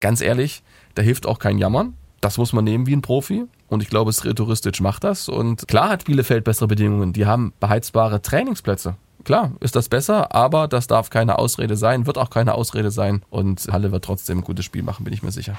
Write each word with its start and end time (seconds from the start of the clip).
ganz 0.00 0.20
ehrlich, 0.20 0.62
da 0.94 1.02
hilft 1.02 1.26
auch 1.26 1.38
kein 1.38 1.58
Jammern. 1.58 1.94
Das 2.20 2.36
muss 2.36 2.52
man 2.52 2.64
nehmen 2.64 2.86
wie 2.86 2.94
ein 2.94 3.02
Profi. 3.02 3.44
Und 3.68 3.82
ich 3.82 3.88
glaube, 3.88 4.12
Sretouristisch 4.12 4.80
macht 4.80 5.04
das. 5.04 5.28
Und 5.28 5.68
klar 5.68 5.90
hat 5.90 6.04
Bielefeld 6.04 6.44
bessere 6.44 6.66
Bedingungen. 6.66 7.12
Die 7.12 7.26
haben 7.26 7.52
beheizbare 7.60 8.20
Trainingsplätze. 8.20 8.96
Klar, 9.24 9.52
ist 9.60 9.76
das 9.76 9.88
besser, 9.88 10.34
aber 10.34 10.66
das 10.66 10.86
darf 10.86 11.10
keine 11.10 11.38
Ausrede 11.38 11.76
sein, 11.76 12.06
wird 12.06 12.16
auch 12.16 12.30
keine 12.30 12.54
Ausrede 12.54 12.90
sein. 12.90 13.22
Und 13.28 13.68
Halle 13.70 13.92
wird 13.92 14.04
trotzdem 14.04 14.38
ein 14.38 14.44
gutes 14.44 14.64
Spiel 14.64 14.82
machen, 14.82 15.04
bin 15.04 15.12
ich 15.12 15.22
mir 15.22 15.30
sicher. 15.30 15.58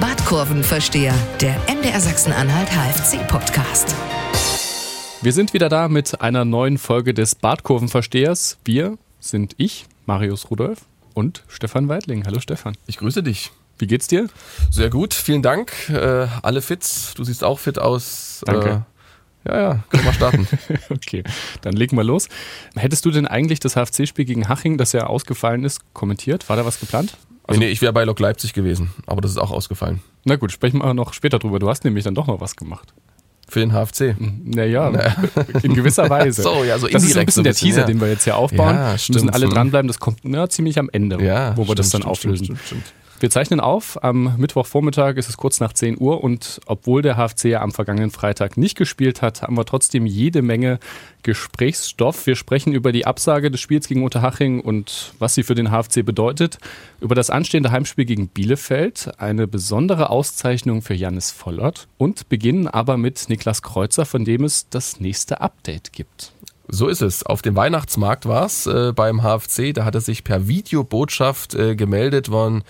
Badkurvenversteher, 0.00 1.14
der 1.40 1.56
MDR 1.68 2.00
Sachsen-Anhalt 2.00 2.68
HFC-Podcast. 2.70 3.96
Wir 5.22 5.32
sind 5.32 5.52
wieder 5.54 5.68
da 5.68 5.88
mit 5.88 6.20
einer 6.20 6.44
neuen 6.44 6.78
Folge 6.78 7.14
des 7.14 7.34
Badkurvenverstehers. 7.34 8.58
Wir 8.64 8.96
sind 9.18 9.54
ich, 9.58 9.86
Marius 10.06 10.50
Rudolf 10.50 10.86
und 11.18 11.42
Stefan 11.48 11.88
Weidling. 11.88 12.24
Hallo 12.26 12.38
Stefan. 12.38 12.74
Ich 12.86 12.98
grüße 12.98 13.24
dich. 13.24 13.50
Wie 13.76 13.88
geht's 13.88 14.06
dir? 14.06 14.28
Sehr 14.70 14.88
gut, 14.88 15.14
vielen 15.14 15.42
Dank. 15.42 15.72
Äh, 15.88 16.28
alle 16.42 16.62
fit. 16.62 16.84
Du 17.16 17.24
siehst 17.24 17.42
auch 17.42 17.58
fit 17.58 17.78
aus. 17.78 18.42
Danke. 18.46 18.84
Äh, 19.44 19.50
ja, 19.50 19.60
ja, 19.60 19.84
können 19.88 20.04
wir 20.04 20.12
starten. 20.12 20.48
okay, 20.90 21.24
dann 21.62 21.74
legen 21.74 21.96
wir 21.96 22.04
los. 22.04 22.28
Hättest 22.76 23.04
du 23.04 23.10
denn 23.10 23.26
eigentlich 23.26 23.58
das 23.58 23.74
HFC-Spiel 23.74 24.26
gegen 24.26 24.48
Haching, 24.48 24.78
das 24.78 24.92
ja 24.92 25.06
ausgefallen 25.06 25.64
ist, 25.64 25.92
kommentiert? 25.92 26.48
War 26.48 26.56
da 26.56 26.64
was 26.64 26.78
geplant? 26.78 27.16
Also, 27.44 27.60
nee, 27.60 27.68
ich 27.68 27.82
wäre 27.82 27.92
bei 27.92 28.04
Lok 28.04 28.20
Leipzig 28.20 28.52
gewesen, 28.52 28.92
aber 29.06 29.20
das 29.20 29.32
ist 29.32 29.38
auch 29.38 29.50
ausgefallen. 29.50 30.00
Na 30.24 30.36
gut, 30.36 30.52
sprechen 30.52 30.78
wir 30.78 30.94
noch 30.94 31.14
später 31.14 31.40
drüber. 31.40 31.58
Du 31.58 31.68
hast 31.68 31.84
nämlich 31.84 32.04
dann 32.04 32.14
doch 32.14 32.26
noch 32.28 32.40
was 32.40 32.54
gemacht. 32.54 32.92
Für 33.48 33.60
den 33.60 33.72
HFC? 33.72 34.14
Naja, 34.44 34.90
in 35.62 35.74
gewisser 35.74 36.10
Weise. 36.10 36.42
so, 36.42 36.64
ja, 36.64 36.78
so 36.78 36.86
das 36.86 37.02
ist 37.02 37.14
so 37.14 37.20
ein 37.20 37.26
bisschen, 37.26 37.44
der 37.44 37.54
Teaser, 37.54 37.80
ja. 37.80 37.86
den 37.86 37.98
wir 37.98 38.08
jetzt 38.08 38.24
hier 38.24 38.36
aufbauen. 38.36 38.74
Ja, 38.74 38.98
stimmt. 38.98 39.14
Müssen 39.16 39.30
alle 39.30 39.48
dranbleiben, 39.48 39.88
das 39.88 39.98
kommt 39.98 40.18
na, 40.22 40.50
ziemlich 40.50 40.78
am 40.78 40.90
Ende, 40.92 41.22
ja, 41.24 41.56
wo 41.56 41.62
wir 41.62 41.64
stimmt, 41.64 41.78
das 41.78 41.90
dann 41.90 42.02
stimmt, 42.02 42.10
auflösen. 42.10 42.44
Stimmt, 42.44 42.60
stimmt. 42.66 42.84
Wir 43.20 43.30
zeichnen 43.30 43.58
auf, 43.58 44.02
am 44.04 44.36
Mittwochvormittag 44.36 45.16
ist 45.16 45.28
es 45.28 45.36
kurz 45.36 45.58
nach 45.58 45.72
10 45.72 46.00
Uhr 46.00 46.22
und 46.22 46.60
obwohl 46.66 47.02
der 47.02 47.16
HFC 47.16 47.46
ja 47.46 47.62
am 47.62 47.72
vergangenen 47.72 48.12
Freitag 48.12 48.56
nicht 48.56 48.76
gespielt 48.76 49.22
hat, 49.22 49.42
haben 49.42 49.56
wir 49.56 49.64
trotzdem 49.64 50.06
jede 50.06 50.40
Menge 50.40 50.78
Gesprächsstoff. 51.24 52.28
Wir 52.28 52.36
sprechen 52.36 52.72
über 52.72 52.92
die 52.92 53.06
Absage 53.06 53.50
des 53.50 53.60
Spiels 53.60 53.88
gegen 53.88 54.04
Unterhaching 54.04 54.60
und 54.60 55.14
was 55.18 55.34
sie 55.34 55.42
für 55.42 55.56
den 55.56 55.70
HFC 55.70 56.04
bedeutet, 56.04 56.58
über 57.00 57.16
das 57.16 57.30
anstehende 57.30 57.72
Heimspiel 57.72 58.04
gegen 58.04 58.28
Bielefeld, 58.28 59.10
eine 59.18 59.48
besondere 59.48 60.10
Auszeichnung 60.10 60.80
für 60.80 60.94
Jannis 60.94 61.32
Vollert 61.32 61.88
und 61.98 62.28
beginnen 62.28 62.68
aber 62.68 62.98
mit 62.98 63.28
Niklas 63.28 63.62
Kreuzer, 63.62 64.06
von 64.06 64.24
dem 64.24 64.44
es 64.44 64.68
das 64.68 65.00
nächste 65.00 65.40
Update 65.40 65.92
gibt. 65.92 66.32
So 66.68 66.86
ist 66.86 67.00
es. 67.00 67.24
Auf 67.24 67.42
dem 67.42 67.56
Weihnachtsmarkt 67.56 68.26
war 68.26 68.44
es 68.44 68.66
äh, 68.66 68.92
beim 68.94 69.22
HFC. 69.22 69.72
Da 69.72 69.86
hat 69.86 69.94
er 69.94 70.02
sich 70.02 70.22
per 70.22 70.46
Videobotschaft 70.46 71.54
äh, 71.54 71.74
gemeldet, 71.74 72.30
worden 72.30 72.62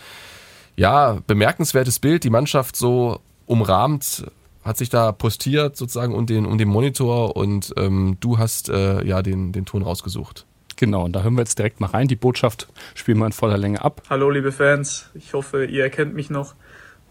ja, 0.78 1.18
bemerkenswertes 1.26 1.98
Bild, 1.98 2.22
die 2.22 2.30
Mannschaft 2.30 2.76
so 2.76 3.20
umrahmt, 3.46 4.24
hat 4.62 4.76
sich 4.76 4.88
da 4.88 5.10
postiert 5.10 5.76
sozusagen 5.76 6.14
um 6.14 6.24
den, 6.26 6.46
um 6.46 6.56
den 6.56 6.68
Monitor 6.68 7.36
und 7.36 7.74
ähm, 7.76 8.16
du 8.20 8.38
hast 8.38 8.68
äh, 8.68 9.04
ja 9.04 9.22
den, 9.22 9.50
den 9.50 9.66
Ton 9.66 9.82
rausgesucht. 9.82 10.46
Genau, 10.76 11.04
und 11.04 11.12
da 11.12 11.22
hören 11.22 11.34
wir 11.34 11.40
jetzt 11.40 11.58
direkt 11.58 11.80
mal 11.80 11.88
rein. 11.88 12.06
Die 12.06 12.14
Botschaft 12.14 12.68
spielen 12.94 13.18
wir 13.18 13.26
in 13.26 13.32
voller 13.32 13.58
Länge 13.58 13.82
ab. 13.82 14.02
Hallo 14.08 14.30
liebe 14.30 14.52
Fans, 14.52 15.10
ich 15.14 15.34
hoffe, 15.34 15.64
ihr 15.64 15.82
erkennt 15.82 16.14
mich 16.14 16.30
noch. 16.30 16.54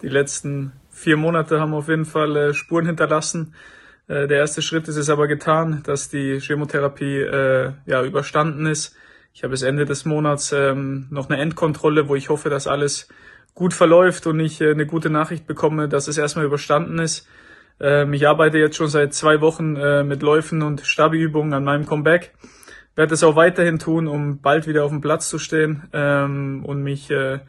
Die 0.01 0.07
letzten 0.07 0.71
vier 0.89 1.17
Monate 1.17 1.59
haben 1.59 1.73
auf 1.73 1.89
jeden 1.89 2.05
Fall 2.05 2.37
äh, 2.37 2.53
Spuren 2.53 2.85
hinterlassen. 2.85 3.53
Äh, 4.07 4.27
der 4.27 4.37
erste 4.37 4.61
Schritt 4.61 4.87
ist 4.87 4.95
es 4.95 5.09
aber 5.09 5.27
getan, 5.27 5.81
dass 5.83 6.07
die 6.07 6.39
Chemotherapie 6.39 7.17
äh, 7.17 7.73
ja 7.85 8.01
überstanden 8.03 8.65
ist. 8.65 8.95
Ich 9.33 9.43
habe 9.43 9.51
bis 9.51 9.61
Ende 9.61 9.83
des 9.83 10.05
Monats 10.05 10.53
ähm, 10.53 11.07
noch 11.09 11.29
eine 11.29 11.41
Endkontrolle, 11.41 12.07
wo 12.07 12.15
ich 12.15 12.29
hoffe, 12.29 12.49
dass 12.49 12.65
alles 12.65 13.09
gut 13.53 13.73
verläuft 13.73 14.27
und 14.27 14.39
ich 14.39 14.61
äh, 14.61 14.71
eine 14.71 14.85
gute 14.85 15.09
Nachricht 15.09 15.47
bekomme, 15.47 15.87
dass 15.87 16.07
es 16.07 16.17
erstmal 16.17 16.45
überstanden 16.45 16.99
ist. 16.99 17.27
Ähm, 17.79 18.13
ich 18.13 18.27
arbeite 18.27 18.57
jetzt 18.57 18.75
schon 18.75 18.87
seit 18.87 19.13
zwei 19.13 19.41
Wochen 19.41 19.75
äh, 19.75 20.03
mit 20.03 20.21
Läufen 20.21 20.61
und 20.61 20.81
Stabiübungen 20.81 21.53
an 21.53 21.63
meinem 21.63 21.85
Comeback. 21.85 22.33
Werde 22.95 23.13
es 23.13 23.23
auch 23.23 23.35
weiterhin 23.35 23.77
tun, 23.77 24.07
um 24.07 24.41
bald 24.41 24.67
wieder 24.67 24.83
auf 24.83 24.91
dem 24.91 25.01
Platz 25.01 25.29
zu 25.29 25.37
stehen 25.37 25.83
ähm, 25.93 26.63
und 26.65 26.81
mich 26.81 27.11
äh, 27.11 27.39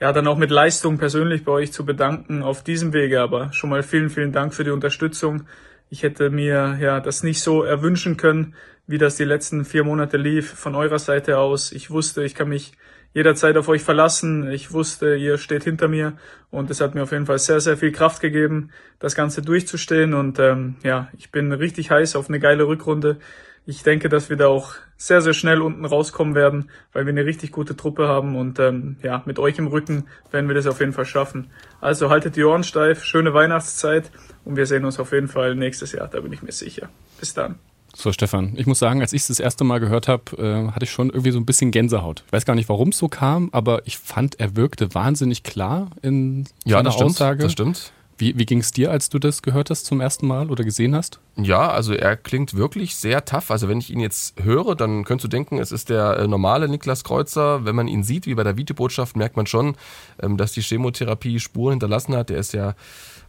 ja 0.00 0.12
dann 0.12 0.26
auch 0.26 0.36
mit 0.36 0.50
Leistung 0.50 0.98
persönlich 0.98 1.44
bei 1.44 1.52
euch 1.52 1.72
zu 1.72 1.86
bedanken 1.86 2.42
auf 2.42 2.62
diesem 2.62 2.92
Wege. 2.92 3.20
Aber 3.20 3.52
schon 3.52 3.70
mal 3.70 3.82
vielen, 3.82 4.10
vielen 4.10 4.32
Dank 4.32 4.52
für 4.52 4.64
die 4.64 4.70
Unterstützung. 4.70 5.46
Ich 5.88 6.02
hätte 6.02 6.30
mir 6.30 6.76
ja 6.80 7.00
das 7.00 7.22
nicht 7.22 7.40
so 7.40 7.62
erwünschen 7.62 8.16
können, 8.16 8.54
wie 8.86 8.98
das 8.98 9.16
die 9.16 9.24
letzten 9.24 9.64
vier 9.64 9.84
Monate 9.84 10.16
lief 10.16 10.50
von 10.50 10.74
eurer 10.74 10.98
Seite 10.98 11.38
aus. 11.38 11.72
Ich 11.72 11.90
wusste, 11.90 12.24
ich 12.24 12.34
kann 12.34 12.48
mich 12.48 12.72
jederzeit 13.14 13.56
auf 13.56 13.68
euch 13.68 13.82
verlassen. 13.82 14.50
Ich 14.50 14.72
wusste, 14.72 15.16
ihr 15.16 15.38
steht 15.38 15.64
hinter 15.64 15.88
mir 15.88 16.14
und 16.50 16.70
es 16.70 16.80
hat 16.80 16.94
mir 16.94 17.02
auf 17.02 17.12
jeden 17.12 17.26
Fall 17.26 17.38
sehr, 17.38 17.60
sehr 17.60 17.76
viel 17.76 17.92
Kraft 17.92 18.20
gegeben, 18.20 18.70
das 18.98 19.14
Ganze 19.14 19.42
durchzustehen. 19.42 20.14
Und 20.14 20.38
ähm, 20.38 20.76
ja, 20.82 21.08
ich 21.16 21.30
bin 21.30 21.52
richtig 21.52 21.90
heiß 21.90 22.16
auf 22.16 22.28
eine 22.28 22.40
geile 22.40 22.66
Rückrunde. 22.66 23.18
Ich 23.64 23.82
denke, 23.84 24.08
dass 24.08 24.28
wir 24.28 24.36
da 24.36 24.48
auch 24.48 24.74
sehr, 24.96 25.20
sehr 25.20 25.34
schnell 25.34 25.62
unten 25.62 25.84
rauskommen 25.84 26.34
werden, 26.34 26.70
weil 26.92 27.06
wir 27.06 27.10
eine 27.10 27.24
richtig 27.24 27.52
gute 27.52 27.76
Truppe 27.76 28.08
haben 28.08 28.36
und 28.36 28.58
ähm, 28.58 28.96
ja, 29.02 29.22
mit 29.24 29.38
euch 29.38 29.58
im 29.58 29.68
Rücken 29.68 30.04
werden 30.30 30.48
wir 30.48 30.54
das 30.54 30.66
auf 30.66 30.80
jeden 30.80 30.92
Fall 30.92 31.04
schaffen. 31.04 31.50
Also 31.80 32.10
haltet 32.10 32.36
die 32.36 32.44
Ohren 32.44 32.64
steif, 32.64 33.04
schöne 33.04 33.34
Weihnachtszeit 33.34 34.10
und 34.44 34.56
wir 34.56 34.66
sehen 34.66 34.84
uns 34.84 34.98
auf 34.98 35.12
jeden 35.12 35.28
Fall 35.28 35.54
nächstes 35.54 35.92
Jahr, 35.92 36.08
da 36.08 36.20
bin 36.20 36.32
ich 36.32 36.42
mir 36.42 36.52
sicher. 36.52 36.88
Bis 37.20 37.34
dann. 37.34 37.71
So, 37.94 38.12
Stefan, 38.12 38.54
ich 38.56 38.66
muss 38.66 38.78
sagen, 38.78 39.02
als 39.02 39.12
ich 39.12 39.22
es 39.22 39.28
das 39.28 39.40
erste 39.40 39.64
Mal 39.64 39.78
gehört 39.78 40.08
habe, 40.08 40.36
äh, 40.38 40.72
hatte 40.72 40.84
ich 40.84 40.90
schon 40.90 41.10
irgendwie 41.10 41.30
so 41.30 41.38
ein 41.38 41.46
bisschen 41.46 41.70
Gänsehaut. 41.70 42.24
Ich 42.26 42.32
weiß 42.32 42.44
gar 42.44 42.54
nicht, 42.54 42.68
warum 42.68 42.88
es 42.88 42.98
so 42.98 43.08
kam, 43.08 43.50
aber 43.52 43.86
ich 43.86 43.98
fand, 43.98 44.40
er 44.40 44.56
wirkte 44.56 44.94
wahnsinnig 44.94 45.42
klar 45.42 45.90
in 46.00 46.46
ja, 46.64 46.78
seiner 46.78 46.84
das 46.84 46.94
stimmt, 46.94 47.10
Aussage. 47.10 47.42
Das 47.42 47.52
stimmt. 47.52 47.92
Wie, 48.18 48.38
wie 48.38 48.46
ging 48.46 48.60
es 48.60 48.70
dir, 48.70 48.90
als 48.90 49.08
du 49.08 49.18
das 49.18 49.42
gehört 49.42 49.70
hast 49.70 49.84
zum 49.84 50.00
ersten 50.00 50.26
Mal 50.26 50.48
oder 50.50 50.64
gesehen 50.64 50.94
hast? 50.94 51.18
Ja, 51.36 51.70
also 51.70 51.92
er 51.92 52.16
klingt 52.16 52.54
wirklich 52.54 52.94
sehr 52.94 53.24
tough. 53.24 53.50
Also 53.50 53.68
wenn 53.68 53.78
ich 53.78 53.90
ihn 53.90 54.00
jetzt 54.00 54.40
höre, 54.40 54.76
dann 54.76 55.04
könntest 55.04 55.24
du 55.24 55.28
denken, 55.28 55.58
es 55.58 55.72
ist 55.72 55.88
der 55.88 56.18
äh, 56.18 56.28
normale 56.28 56.68
Niklas 56.68 57.04
Kreuzer. 57.04 57.64
Wenn 57.64 57.74
man 57.74 57.88
ihn 57.88 58.04
sieht, 58.04 58.26
wie 58.26 58.34
bei 58.34 58.44
der 58.44 58.56
Videobotschaft, 58.56 59.16
merkt 59.16 59.36
man 59.36 59.46
schon, 59.46 59.76
ähm, 60.22 60.36
dass 60.36 60.52
die 60.52 60.62
Chemotherapie 60.62 61.40
Spuren 61.40 61.72
hinterlassen 61.72 62.14
hat. 62.14 62.30
Der 62.30 62.38
ist 62.38 62.52
ja 62.52 62.74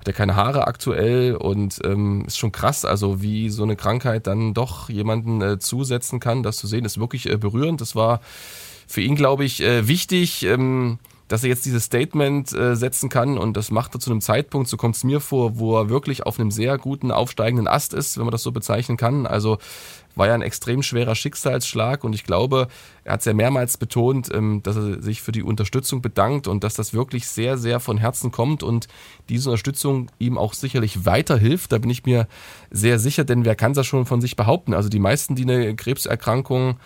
hat 0.03 0.08
ja 0.08 0.14
keine 0.14 0.36
Haare 0.36 0.68
aktuell 0.68 1.36
und 1.36 1.80
ähm, 1.86 2.25
ist 2.28 2.38
schon 2.38 2.52
krass, 2.52 2.84
also 2.84 3.22
wie 3.22 3.50
so 3.50 3.64
eine 3.64 3.78
Krankheit 3.78 4.28
dann 4.28 4.53
doch 4.53 4.90
jemanden 4.90 5.41
äh, 5.41 5.59
zusetzen 5.59 6.19
kann. 6.19 6.44
Das 6.44 6.58
zu 6.58 6.68
sehen, 6.68 6.84
ist 6.84 7.00
wirklich 7.00 7.30
äh, 7.30 7.38
berührend. 7.38 7.80
Das 7.80 7.96
war 7.96 8.19
für 8.86 9.02
ihn, 9.02 9.16
glaube 9.16 9.46
ich, 9.46 9.62
äh, 9.62 9.88
wichtig. 9.88 10.44
Ähm, 10.44 11.00
dass 11.34 11.44
er 11.44 11.50
jetzt 11.50 11.66
dieses 11.66 11.86
Statement 11.86 12.54
äh, 12.54 12.76
setzen 12.76 13.10
kann 13.10 13.40
und 13.40 13.58
das 13.58 13.72
macht 13.72 13.96
er 13.96 14.00
zu 14.00 14.12
einem 14.12 14.22
Zeitpunkt, 14.22 14.70
so 14.70 14.78
kommt 14.78 14.96
es 14.96 15.04
mir 15.04 15.20
vor, 15.20 15.58
wo 15.58 15.76
er 15.76 15.90
wirklich 15.90 16.28
auf 16.28 16.40
einem 16.40 16.52
sehr 16.52 16.78
guten 16.78 17.10
aufsteigenden 17.10 17.68
Ast 17.68 17.96
ist, 17.96 18.20
wenn 18.20 18.26
man 18.26 18.32
das 18.32 18.44
so 18.44 18.52
bezeichnen 18.52 18.98
kann. 18.98 19.26
Also 19.26 19.58
war 20.14 20.28
ja 20.28 20.36
ein 20.36 20.44
extrem 20.44 20.84
schwerer 20.84 21.16
Schicksalsschlag 21.16 22.04
und 22.04 22.14
ich 22.14 22.24
glaube, 22.24 22.68
er 23.04 23.14
hat 23.14 23.22
es 23.22 23.26
ja 23.26 23.34
mehrmals 23.34 23.78
betont, 23.78 24.30
ähm, 24.32 24.62
dass 24.62 24.76
er 24.76 25.02
sich 25.02 25.24
für 25.24 25.32
die 25.32 25.42
Unterstützung 25.42 26.04
bedankt 26.04 26.48
und 26.48 26.64
dass 26.64 26.76
das 26.76 26.94
wirklich 26.94 27.28
sehr, 27.28 27.58
sehr 27.58 27.80
von 27.80 27.98
Herzen 27.98 28.32
kommt 28.32 28.62
und 28.62 28.88
diese 29.28 29.50
Unterstützung 29.50 30.12
ihm 30.20 30.38
auch 30.38 30.54
sicherlich 30.54 31.04
weiterhilft. 31.08 31.72
Da 31.72 31.80
bin 31.80 31.90
ich 31.90 32.06
mir 32.06 32.28
sehr 32.70 33.00
sicher, 33.00 33.24
denn 33.24 33.44
wer 33.44 33.56
kann 33.56 33.74
das 33.74 33.88
schon 33.88 34.06
von 34.06 34.22
sich 34.22 34.36
behaupten? 34.36 34.76
Also 34.76 34.88
die 34.88 35.00
meisten, 35.00 35.34
die 35.34 35.46
eine 35.46 35.76
Krebserkrankung 35.76 36.78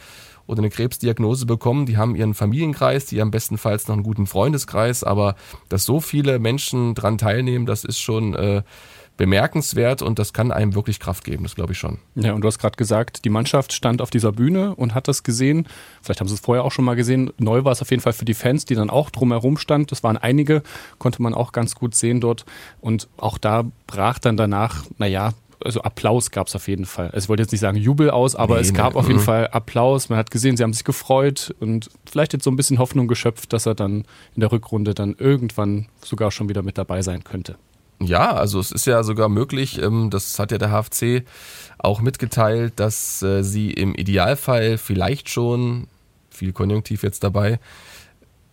oder 0.47 0.59
eine 0.59 0.69
Krebsdiagnose 0.69 1.46
bekommen, 1.46 1.85
die 1.85 1.97
haben 1.97 2.16
ihren 2.16 2.34
Familienkreis, 2.34 3.06
die 3.06 3.22
haben 3.22 3.31
bestenfalls 3.31 3.88
noch 3.88 3.96
einen 3.96 4.03
guten 4.03 4.28
Freundeskreis, 4.28 5.03
aber 5.03 5.35
dass 5.69 5.85
so 5.85 6.00
viele 6.00 6.40
Menschen 6.40 6.96
dran 6.96 7.18
teilnehmen, 7.18 7.66
das 7.66 7.84
ist 7.84 8.00
schon 8.00 8.34
äh, 8.34 8.63
bemerkenswert 9.18 10.02
und 10.02 10.19
das 10.19 10.31
kann 10.31 10.52
einem 10.52 10.75
wirklich 10.75 11.00
Kraft 11.00 11.24
geben, 11.24 11.44
das 11.44 11.56
glaube 11.56 11.74
ich 11.74 11.80
schon. 11.80 11.97
Ja, 12.16 12.34
und 12.34 12.41
du 12.41 12.47
hast 12.47 12.59
gerade 12.59 12.78
gesagt, 12.78 13.25
die 13.25 13.30
Mannschaft 13.30 13.74
stand 13.74 14.02
auf 14.02 14.12
dieser 14.12 14.31
Bühne 14.31 14.75
und 14.75 14.94
hat 14.94 15.08
das 15.08 15.24
gesehen. 15.24 15.68
Vielleicht 16.02 16.22
haben 16.22 16.28
sie 16.28 16.35
es 16.35 16.40
vorher 16.40 16.64
auch 16.64 16.72
schon 16.72 16.85
mal 16.85 16.96
gesehen. 16.96 17.34
Neu 17.40 17.64
war 17.66 17.72
es 17.72 17.81
auf 17.81 17.90
jeden 17.90 18.02
Fall 18.02 18.14
für 18.14 18.25
die 18.25 18.35
Fans, 18.35 18.66
die 18.66 18.75
dann 18.75 18.90
auch 18.90 19.09
drumherum 19.09 19.58
stand. 19.58 19.91
Das 19.91 20.03
waren 20.03 20.17
einige, 20.17 20.61
konnte 21.00 21.22
man 21.22 21.34
auch 21.34 21.52
ganz 21.52 21.76
gut 21.76 21.96
sehen 21.96 22.22
dort. 22.22 22.46
Und 22.79 23.09
auch 23.17 23.38
da 23.38 23.66
brach 23.88 24.20
dann 24.20 24.38
danach, 24.38 24.85
naja, 24.97 25.34
also 25.63 25.81
Applaus 25.81 26.31
gab 26.31 26.47
es 26.47 26.55
auf 26.55 26.67
jeden 26.67 26.85
Fall. 26.85 27.07
Also 27.11 27.25
ich 27.25 27.29
wollte 27.29 27.43
jetzt 27.43 27.51
nicht 27.51 27.61
sagen 27.61 27.77
Jubel 27.77 28.09
aus, 28.09 28.35
aber 28.35 28.55
Nee, 28.55 28.61
es 28.61 28.71
nee, 28.71 28.77
gab 28.77 28.95
auf 28.95 29.07
jeden 29.07 29.19
mhm. 29.19 29.25
Fall 29.25 29.47
Applaus. 29.47 30.09
Man 30.09 30.17
hat 30.17 30.31
gesehen, 30.31 30.57
sie 30.57 30.63
haben 30.63 30.73
sich 30.73 30.83
gefreut 30.83 31.55
und 31.59 31.89
vielleicht 32.09 32.33
jetzt 32.33 32.43
so 32.43 32.51
ein 32.51 32.55
bisschen 32.55 32.79
Hoffnung 32.79 33.07
geschöpft, 33.07 33.53
dass 33.53 33.65
er 33.65 33.75
dann 33.75 34.05
in 34.35 34.41
der 34.41 34.51
Rückrunde 34.51 34.93
dann 34.93 35.15
irgendwann 35.17 35.87
sogar 36.03 36.31
schon 36.31 36.49
wieder 36.49 36.63
mit 36.63 36.77
dabei 36.77 37.01
sein 37.01 37.23
könnte. 37.23 37.57
Ja, 37.99 38.33
also 38.33 38.59
es 38.59 38.71
ist 38.71 38.85
ja 38.85 39.01
sogar 39.03 39.27
möglich, 39.27 39.81
ähm, 39.81 40.09
das 40.11 40.37
hat 40.37 40.51
ja 40.51 40.59
der 40.59 40.69
HFC 40.69 41.25
auch 41.79 41.99
mitgeteilt, 41.99 42.73
dass 42.75 43.23
äh, 43.23 43.43
sie 43.43 43.71
im 43.71 43.95
Idealfall 43.95 44.77
vielleicht 44.77 45.29
schon, 45.29 45.87
viel 46.29 46.53
Konjunktiv 46.53 47.01
jetzt 47.01 47.23
dabei, 47.23 47.59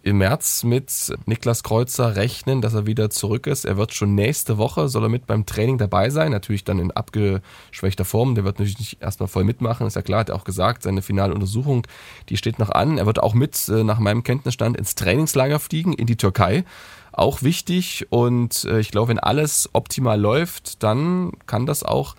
im 0.04 0.18
März 0.18 0.64
mit 0.64 1.14
Niklas 1.24 1.62
Kreuzer 1.62 2.14
rechnen, 2.14 2.60
dass 2.60 2.74
er 2.74 2.84
wieder 2.84 3.08
zurück 3.08 3.46
ist. 3.46 3.64
Er 3.64 3.78
wird 3.78 3.94
schon 3.94 4.14
nächste 4.14 4.58
Woche, 4.58 4.88
soll 4.90 5.04
er 5.04 5.08
mit 5.08 5.26
beim 5.26 5.46
Training 5.46 5.78
dabei 5.78 6.10
sein, 6.10 6.30
natürlich 6.30 6.62
dann 6.62 6.78
in 6.78 6.90
abgeschwächter 6.90 8.04
Form. 8.04 8.34
Der 8.34 8.44
wird 8.44 8.58
natürlich 8.58 8.78
nicht 8.78 9.00
erstmal 9.00 9.28
voll 9.28 9.44
mitmachen, 9.44 9.86
ist 9.86 9.96
ja 9.96 10.02
klar, 10.02 10.20
hat 10.20 10.28
er 10.28 10.36
auch 10.36 10.44
gesagt, 10.44 10.82
seine 10.82 11.00
finale 11.00 11.32
Untersuchung, 11.32 11.86
die 12.28 12.36
steht 12.36 12.58
noch 12.58 12.68
an. 12.68 12.98
Er 12.98 13.06
wird 13.06 13.22
auch 13.22 13.32
mit, 13.32 13.66
äh, 13.70 13.82
nach 13.82 13.98
meinem 13.98 14.22
Kenntnisstand, 14.22 14.76
ins 14.76 14.94
Trainingslager 14.94 15.58
fliegen, 15.58 15.94
in 15.94 16.06
die 16.06 16.16
Türkei. 16.16 16.64
Auch 17.12 17.42
wichtig 17.42 18.06
und 18.10 18.64
äh, 18.64 18.80
ich 18.80 18.90
glaube, 18.90 19.08
wenn 19.08 19.18
alles 19.18 19.70
optimal 19.72 20.20
läuft, 20.20 20.82
dann 20.82 21.32
kann 21.46 21.64
das 21.64 21.82
auch 21.82 22.14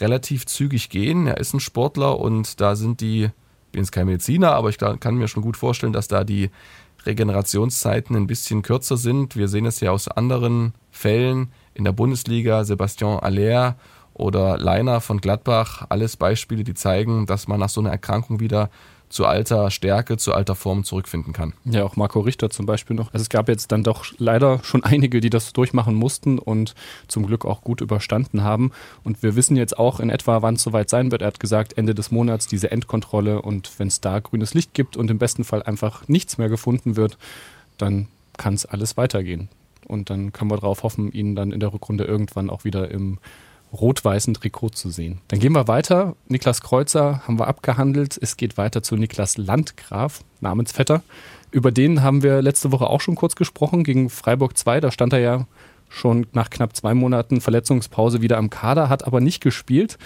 relativ 0.00 0.46
zügig 0.46 0.88
gehen. 0.88 1.26
Er 1.26 1.36
ist 1.36 1.52
ein 1.52 1.60
Sportler 1.60 2.18
und 2.18 2.62
da 2.62 2.76
sind 2.76 3.02
die, 3.02 3.24
ich 3.24 3.72
bin 3.72 3.82
jetzt 3.82 3.92
kein 3.92 4.06
Mediziner, 4.06 4.52
aber 4.54 4.70
ich 4.70 4.78
kann 4.78 5.16
mir 5.16 5.28
schon 5.28 5.42
gut 5.42 5.58
vorstellen, 5.58 5.92
dass 5.92 6.08
da 6.08 6.24
die 6.24 6.50
Regenerationszeiten 7.06 8.16
ein 8.16 8.26
bisschen 8.26 8.62
kürzer 8.62 8.96
sind. 8.96 9.36
Wir 9.36 9.48
sehen 9.48 9.66
es 9.66 9.80
ja 9.80 9.90
aus 9.90 10.08
anderen 10.08 10.74
Fällen 10.90 11.52
in 11.74 11.84
der 11.84 11.92
Bundesliga, 11.92 12.64
Sebastian 12.64 13.20
Aller 13.20 13.76
oder 14.14 14.58
Leiner 14.58 15.00
von 15.00 15.20
Gladbach, 15.20 15.86
alles 15.88 16.16
Beispiele, 16.16 16.64
die 16.64 16.74
zeigen, 16.74 17.26
dass 17.26 17.48
man 17.48 17.60
nach 17.60 17.68
so 17.68 17.80
einer 17.80 17.90
Erkrankung 17.90 18.40
wieder 18.40 18.70
zu 19.08 19.24
alter 19.24 19.70
Stärke, 19.70 20.16
zu 20.16 20.34
alter 20.34 20.54
Form 20.54 20.84
zurückfinden 20.84 21.32
kann. 21.32 21.52
Ja, 21.64 21.84
auch 21.84 21.96
Marco 21.96 22.20
Richter 22.20 22.50
zum 22.50 22.66
Beispiel 22.66 22.96
noch. 22.96 23.12
Also 23.12 23.22
es 23.22 23.28
gab 23.28 23.48
jetzt 23.48 23.70
dann 23.72 23.82
doch 23.82 24.06
leider 24.18 24.60
schon 24.62 24.84
einige, 24.84 25.20
die 25.20 25.30
das 25.30 25.52
durchmachen 25.52 25.94
mussten 25.94 26.38
und 26.38 26.74
zum 27.08 27.26
Glück 27.26 27.44
auch 27.44 27.62
gut 27.62 27.80
überstanden 27.80 28.42
haben. 28.42 28.72
Und 29.04 29.22
wir 29.22 29.36
wissen 29.36 29.56
jetzt 29.56 29.78
auch 29.78 30.00
in 30.00 30.10
etwa, 30.10 30.42
wann 30.42 30.54
es 30.54 30.62
soweit 30.62 30.90
sein 30.90 31.10
wird. 31.10 31.22
Er 31.22 31.28
hat 31.28 31.40
gesagt, 31.40 31.78
Ende 31.78 31.94
des 31.94 32.10
Monats 32.10 32.46
diese 32.46 32.70
Endkontrolle 32.70 33.42
und 33.42 33.70
wenn 33.78 33.88
es 33.88 34.00
da 34.00 34.18
grünes 34.18 34.54
Licht 34.54 34.74
gibt 34.74 34.96
und 34.96 35.10
im 35.10 35.18
besten 35.18 35.44
Fall 35.44 35.62
einfach 35.62 36.08
nichts 36.08 36.38
mehr 36.38 36.48
gefunden 36.48 36.96
wird, 36.96 37.16
dann 37.78 38.08
kann 38.36 38.54
es 38.54 38.66
alles 38.66 38.96
weitergehen. 38.96 39.48
Und 39.86 40.10
dann 40.10 40.32
können 40.32 40.50
wir 40.50 40.56
darauf 40.56 40.82
hoffen, 40.82 41.12
ihn 41.12 41.36
dann 41.36 41.52
in 41.52 41.60
der 41.60 41.72
Rückrunde 41.72 42.04
irgendwann 42.04 42.50
auch 42.50 42.64
wieder 42.64 42.90
im 42.90 43.18
rot-weißen 43.72 44.34
Trikot 44.34 44.70
zu 44.70 44.90
sehen. 44.90 45.20
Dann 45.28 45.40
gehen 45.40 45.52
wir 45.52 45.68
weiter. 45.68 46.16
Niklas 46.28 46.60
Kreuzer 46.60 47.22
haben 47.26 47.38
wir 47.38 47.48
abgehandelt. 47.48 48.18
Es 48.20 48.36
geht 48.36 48.56
weiter 48.56 48.82
zu 48.82 48.96
Niklas 48.96 49.36
Landgraf, 49.36 50.20
Namensvetter. 50.40 51.02
Über 51.50 51.72
den 51.72 52.02
haben 52.02 52.22
wir 52.22 52.42
letzte 52.42 52.72
Woche 52.72 52.86
auch 52.86 53.00
schon 53.00 53.14
kurz 53.14 53.36
gesprochen, 53.36 53.84
gegen 53.84 54.10
Freiburg 54.10 54.56
2. 54.56 54.80
Da 54.80 54.90
stand 54.90 55.12
er 55.12 55.20
ja 55.20 55.46
schon 55.88 56.26
nach 56.32 56.50
knapp 56.50 56.74
zwei 56.76 56.94
Monaten 56.94 57.40
Verletzungspause 57.40 58.20
wieder 58.20 58.38
am 58.38 58.50
Kader, 58.50 58.88
hat 58.88 59.06
aber 59.06 59.20
nicht 59.20 59.42
gespielt. 59.42 59.98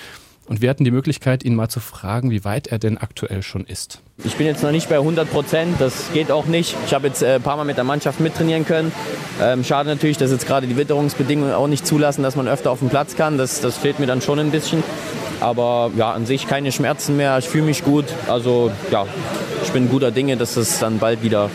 Und 0.46 0.60
wir 0.62 0.70
hatten 0.70 0.84
die 0.84 0.90
Möglichkeit, 0.90 1.44
ihn 1.44 1.54
mal 1.54 1.68
zu 1.68 1.78
fragen, 1.78 2.30
wie 2.30 2.44
weit 2.44 2.66
er 2.66 2.78
denn 2.78 2.98
aktuell 2.98 3.42
schon 3.42 3.64
ist. 3.64 4.02
Ich 4.24 4.36
bin 4.36 4.46
jetzt 4.46 4.62
noch 4.62 4.72
nicht 4.72 4.88
bei 4.88 4.96
100 4.96 5.30
Prozent, 5.30 5.76
das 5.80 6.12
geht 6.12 6.30
auch 6.30 6.46
nicht. 6.46 6.76
Ich 6.86 6.92
habe 6.92 7.06
jetzt 7.06 7.22
äh, 7.22 7.36
ein 7.36 7.42
paar 7.42 7.56
Mal 7.56 7.64
mit 7.64 7.76
der 7.76 7.84
Mannschaft 7.84 8.20
mittrainieren 8.20 8.66
können. 8.66 8.92
Ähm, 9.40 9.62
schade 9.64 9.88
natürlich, 9.88 10.18
dass 10.18 10.30
jetzt 10.30 10.46
gerade 10.46 10.66
die 10.66 10.76
Witterungsbedingungen 10.76 11.54
auch 11.54 11.68
nicht 11.68 11.86
zulassen, 11.86 12.22
dass 12.22 12.36
man 12.36 12.48
öfter 12.48 12.70
auf 12.70 12.80
dem 12.80 12.88
Platz 12.88 13.16
kann. 13.16 13.38
Das, 13.38 13.60
das 13.60 13.78
fehlt 13.78 14.00
mir 14.00 14.06
dann 14.06 14.20
schon 14.20 14.38
ein 14.38 14.50
bisschen. 14.50 14.82
Aber 15.40 15.90
ja, 15.96 16.12
an 16.12 16.26
sich 16.26 16.46
keine 16.46 16.72
Schmerzen 16.72 17.16
mehr. 17.16 17.38
Ich 17.38 17.48
fühle 17.48 17.64
mich 17.64 17.84
gut. 17.84 18.06
Also 18.28 18.70
ja, 18.90 19.06
ich 19.62 19.70
bin 19.70 19.88
guter 19.88 20.10
Dinge, 20.10 20.36
dass 20.36 20.56
es 20.56 20.78
dann 20.80 20.98
bald 20.98 21.22
wieder 21.22 21.50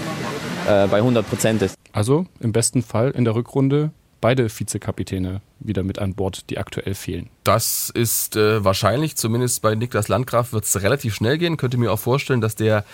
äh, 0.67 0.87
bei 0.87 0.97
100 0.97 1.29
Prozent 1.29 1.61
ist. 1.61 1.75
Also 1.91 2.25
im 2.39 2.51
besten 2.51 2.81
Fall 2.81 3.11
in 3.11 3.25
der 3.25 3.35
Rückrunde 3.35 3.91
beide 4.25 4.49
Vizekapitäne 4.49 5.41
wieder 5.59 5.83
mit 5.83 5.99
an 5.99 6.15
Bord, 6.15 6.49
die 6.49 6.57
aktuell 6.57 6.95
fehlen. 6.95 7.29
Das 7.43 7.91
ist 7.91 8.35
äh, 8.35 8.65
wahrscheinlich, 8.65 9.17
zumindest 9.17 9.61
bei 9.61 9.75
Niklas 9.75 10.07
Landgraf 10.07 10.51
wird 10.51 10.63
es 10.63 10.81
relativ 10.81 11.13
schnell 11.13 11.37
gehen. 11.37 11.57
Könnte 11.57 11.77
mir 11.77 11.93
auch 11.93 11.99
vorstellen, 11.99 12.41
dass 12.41 12.55
der 12.55 12.85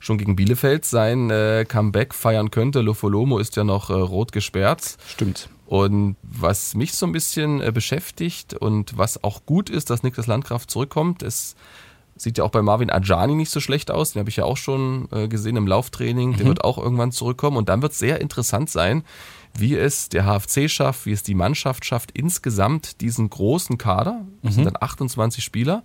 schon 0.00 0.18
gegen 0.18 0.34
Bielefeld 0.34 0.84
sein 0.84 1.30
äh, 1.30 1.64
Comeback 1.64 2.12
feiern 2.12 2.50
könnte. 2.50 2.80
Lofolomo 2.80 3.38
ist 3.38 3.54
ja 3.54 3.62
noch 3.62 3.90
äh, 3.90 3.92
rot 3.92 4.32
gesperrt. 4.32 4.96
Stimmt. 5.06 5.48
Und 5.66 6.16
was 6.22 6.74
mich 6.74 6.94
so 6.94 7.06
ein 7.06 7.12
bisschen 7.12 7.60
äh, 7.60 7.70
beschäftigt 7.70 8.54
und 8.54 8.98
was 8.98 9.22
auch 9.22 9.46
gut 9.46 9.70
ist, 9.70 9.90
dass 9.90 10.02
Niklas 10.02 10.26
Landgraf 10.26 10.66
zurückkommt, 10.66 11.22
es 11.22 11.54
sieht 12.16 12.38
ja 12.38 12.42
auch 12.42 12.50
bei 12.50 12.62
Marvin 12.62 12.90
Ajani 12.90 13.36
nicht 13.36 13.52
so 13.52 13.60
schlecht 13.60 13.92
aus. 13.92 14.14
Den 14.14 14.20
habe 14.20 14.30
ich 14.30 14.36
ja 14.36 14.44
auch 14.44 14.56
schon 14.56 15.08
äh, 15.12 15.28
gesehen 15.28 15.54
im 15.54 15.68
Lauftraining. 15.68 16.32
Der 16.36 16.46
mhm. 16.46 16.48
wird 16.48 16.64
auch 16.64 16.78
irgendwann 16.78 17.12
zurückkommen. 17.12 17.56
Und 17.56 17.68
dann 17.68 17.80
wird 17.80 17.92
es 17.92 18.00
sehr 18.00 18.20
interessant 18.20 18.70
sein, 18.70 19.04
wie 19.56 19.76
es 19.76 20.08
der 20.08 20.24
HFC 20.24 20.68
schafft, 20.70 21.06
wie 21.06 21.12
es 21.12 21.22
die 21.22 21.34
Mannschaft 21.34 21.84
schafft, 21.84 22.10
insgesamt 22.12 23.00
diesen 23.00 23.30
großen 23.30 23.78
Kader, 23.78 24.24
das 24.42 24.52
mhm. 24.52 24.54
sind 24.56 24.64
dann 24.66 24.76
28 24.80 25.42
Spieler, 25.44 25.82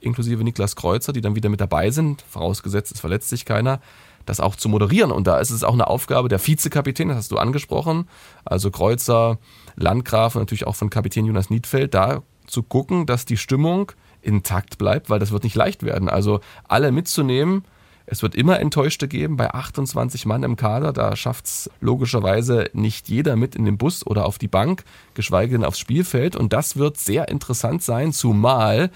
inklusive 0.00 0.44
Niklas 0.44 0.76
Kreuzer, 0.76 1.12
die 1.12 1.20
dann 1.20 1.34
wieder 1.34 1.48
mit 1.48 1.60
dabei 1.60 1.90
sind, 1.90 2.22
vorausgesetzt 2.28 2.92
es 2.92 3.00
verletzt 3.00 3.28
sich 3.28 3.44
keiner, 3.44 3.80
das 4.26 4.40
auch 4.40 4.56
zu 4.56 4.68
moderieren. 4.68 5.12
Und 5.12 5.26
da 5.26 5.38
ist 5.38 5.50
es 5.50 5.64
auch 5.64 5.72
eine 5.72 5.86
Aufgabe 5.86 6.28
der 6.28 6.44
Vizekapitän, 6.44 7.08
das 7.08 7.18
hast 7.18 7.32
du 7.32 7.38
angesprochen, 7.38 8.08
also 8.44 8.70
Kreuzer, 8.70 9.38
Landgraf 9.76 10.34
und 10.34 10.42
natürlich 10.42 10.66
auch 10.66 10.76
von 10.76 10.90
Kapitän 10.90 11.26
Jonas 11.26 11.50
Niedfeld, 11.50 11.94
da 11.94 12.22
zu 12.46 12.62
gucken, 12.62 13.06
dass 13.06 13.24
die 13.24 13.36
Stimmung 13.36 13.92
intakt 14.22 14.78
bleibt, 14.78 15.10
weil 15.10 15.18
das 15.18 15.30
wird 15.30 15.44
nicht 15.44 15.56
leicht 15.56 15.82
werden. 15.82 16.08
Also 16.08 16.40
alle 16.68 16.92
mitzunehmen, 16.92 17.64
es 18.06 18.22
wird 18.22 18.36
immer 18.36 18.60
Enttäuschte 18.60 19.08
geben 19.08 19.36
bei 19.36 19.52
28 19.52 20.26
Mann 20.26 20.44
im 20.44 20.56
Kader. 20.56 20.92
Da 20.92 21.16
schafft 21.16 21.46
es 21.46 21.70
logischerweise 21.80 22.70
nicht 22.72 23.08
jeder 23.08 23.34
mit 23.34 23.56
in 23.56 23.64
den 23.64 23.78
Bus 23.78 24.06
oder 24.06 24.26
auf 24.26 24.38
die 24.38 24.48
Bank, 24.48 24.84
geschweige 25.14 25.52
denn 25.52 25.64
aufs 25.64 25.80
Spielfeld. 25.80 26.36
Und 26.36 26.52
das 26.52 26.76
wird 26.76 26.98
sehr 26.98 27.28
interessant 27.28 27.82
sein, 27.82 28.12
zumal 28.12 28.90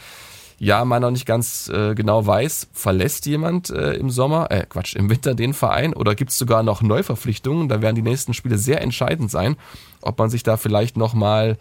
ja 0.60 0.84
man 0.84 1.02
noch 1.02 1.10
nicht 1.10 1.26
ganz 1.26 1.68
äh, 1.74 1.94
genau 1.94 2.24
weiß, 2.24 2.68
verlässt 2.72 3.26
jemand 3.26 3.70
äh, 3.70 3.94
im 3.94 4.10
Sommer, 4.10 4.50
äh, 4.50 4.66
Quatsch, 4.68 4.94
im 4.94 5.08
Winter 5.08 5.34
den 5.34 5.54
Verein 5.54 5.94
oder 5.94 6.14
gibt 6.14 6.30
es 6.30 6.38
sogar 6.38 6.62
noch 6.62 6.82
Neuverpflichtungen? 6.82 7.68
Da 7.68 7.80
werden 7.80 7.96
die 7.96 8.02
nächsten 8.02 8.34
Spiele 8.34 8.58
sehr 8.58 8.82
entscheidend 8.82 9.30
sein, 9.30 9.56
ob 10.02 10.18
man 10.18 10.28
sich 10.28 10.42
da 10.42 10.58
vielleicht 10.58 10.98
nochmal 10.98 11.56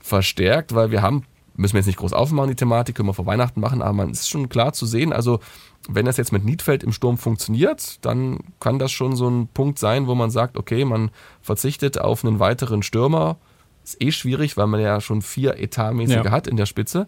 verstärkt, 0.00 0.74
weil 0.76 0.92
wir 0.92 1.02
haben 1.02 1.24
müssen 1.56 1.74
wir 1.74 1.80
jetzt 1.80 1.86
nicht 1.86 1.98
groß 1.98 2.12
aufmachen, 2.12 2.50
die 2.50 2.56
Thematik, 2.56 2.96
können 2.96 3.08
wir 3.08 3.14
vor 3.14 3.26
Weihnachten 3.26 3.60
machen, 3.60 3.82
aber 3.82 3.92
man 3.92 4.10
ist 4.10 4.28
schon 4.28 4.48
klar 4.48 4.72
zu 4.72 4.86
sehen, 4.86 5.12
also 5.12 5.40
wenn 5.88 6.06
das 6.06 6.16
jetzt 6.16 6.32
mit 6.32 6.44
Niedfeld 6.44 6.82
im 6.82 6.92
Sturm 6.92 7.18
funktioniert, 7.18 8.04
dann 8.04 8.40
kann 8.60 8.78
das 8.78 8.92
schon 8.92 9.16
so 9.16 9.28
ein 9.28 9.48
Punkt 9.48 9.78
sein, 9.78 10.06
wo 10.06 10.14
man 10.14 10.30
sagt, 10.30 10.56
okay, 10.56 10.84
man 10.84 11.10
verzichtet 11.42 11.98
auf 12.00 12.24
einen 12.24 12.40
weiteren 12.40 12.82
Stürmer. 12.82 13.36
Ist 13.84 14.02
eh 14.02 14.10
schwierig, 14.10 14.56
weil 14.56 14.66
man 14.66 14.80
ja 14.80 15.00
schon 15.00 15.22
vier 15.22 15.58
etatmäßige 15.58 16.24
ja. 16.24 16.30
hat 16.30 16.48
in 16.48 16.56
der 16.56 16.66
Spitze. 16.66 17.06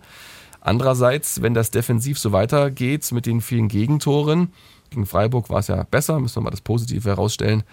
Andererseits, 0.61 1.43
wenn 1.43 1.55
das 1.55 1.71
defensiv 1.71 2.19
so 2.19 2.33
weitergeht 2.33 3.11
mit 3.13 3.27
den 3.27 3.41
vielen 3.41 3.69
Gegentoren, 3.69 4.53
gegen 4.91 5.07
Freiburg 5.07 5.51
war 5.51 5.59
es 5.59 5.69
ja 5.69 5.83
besser, 5.83 6.19
müssen 6.21 6.37
wir 6.37 6.43
mal 6.43 6.51
das 6.51 6.61
Positive 6.61 7.09
herausstellen, 7.09 7.65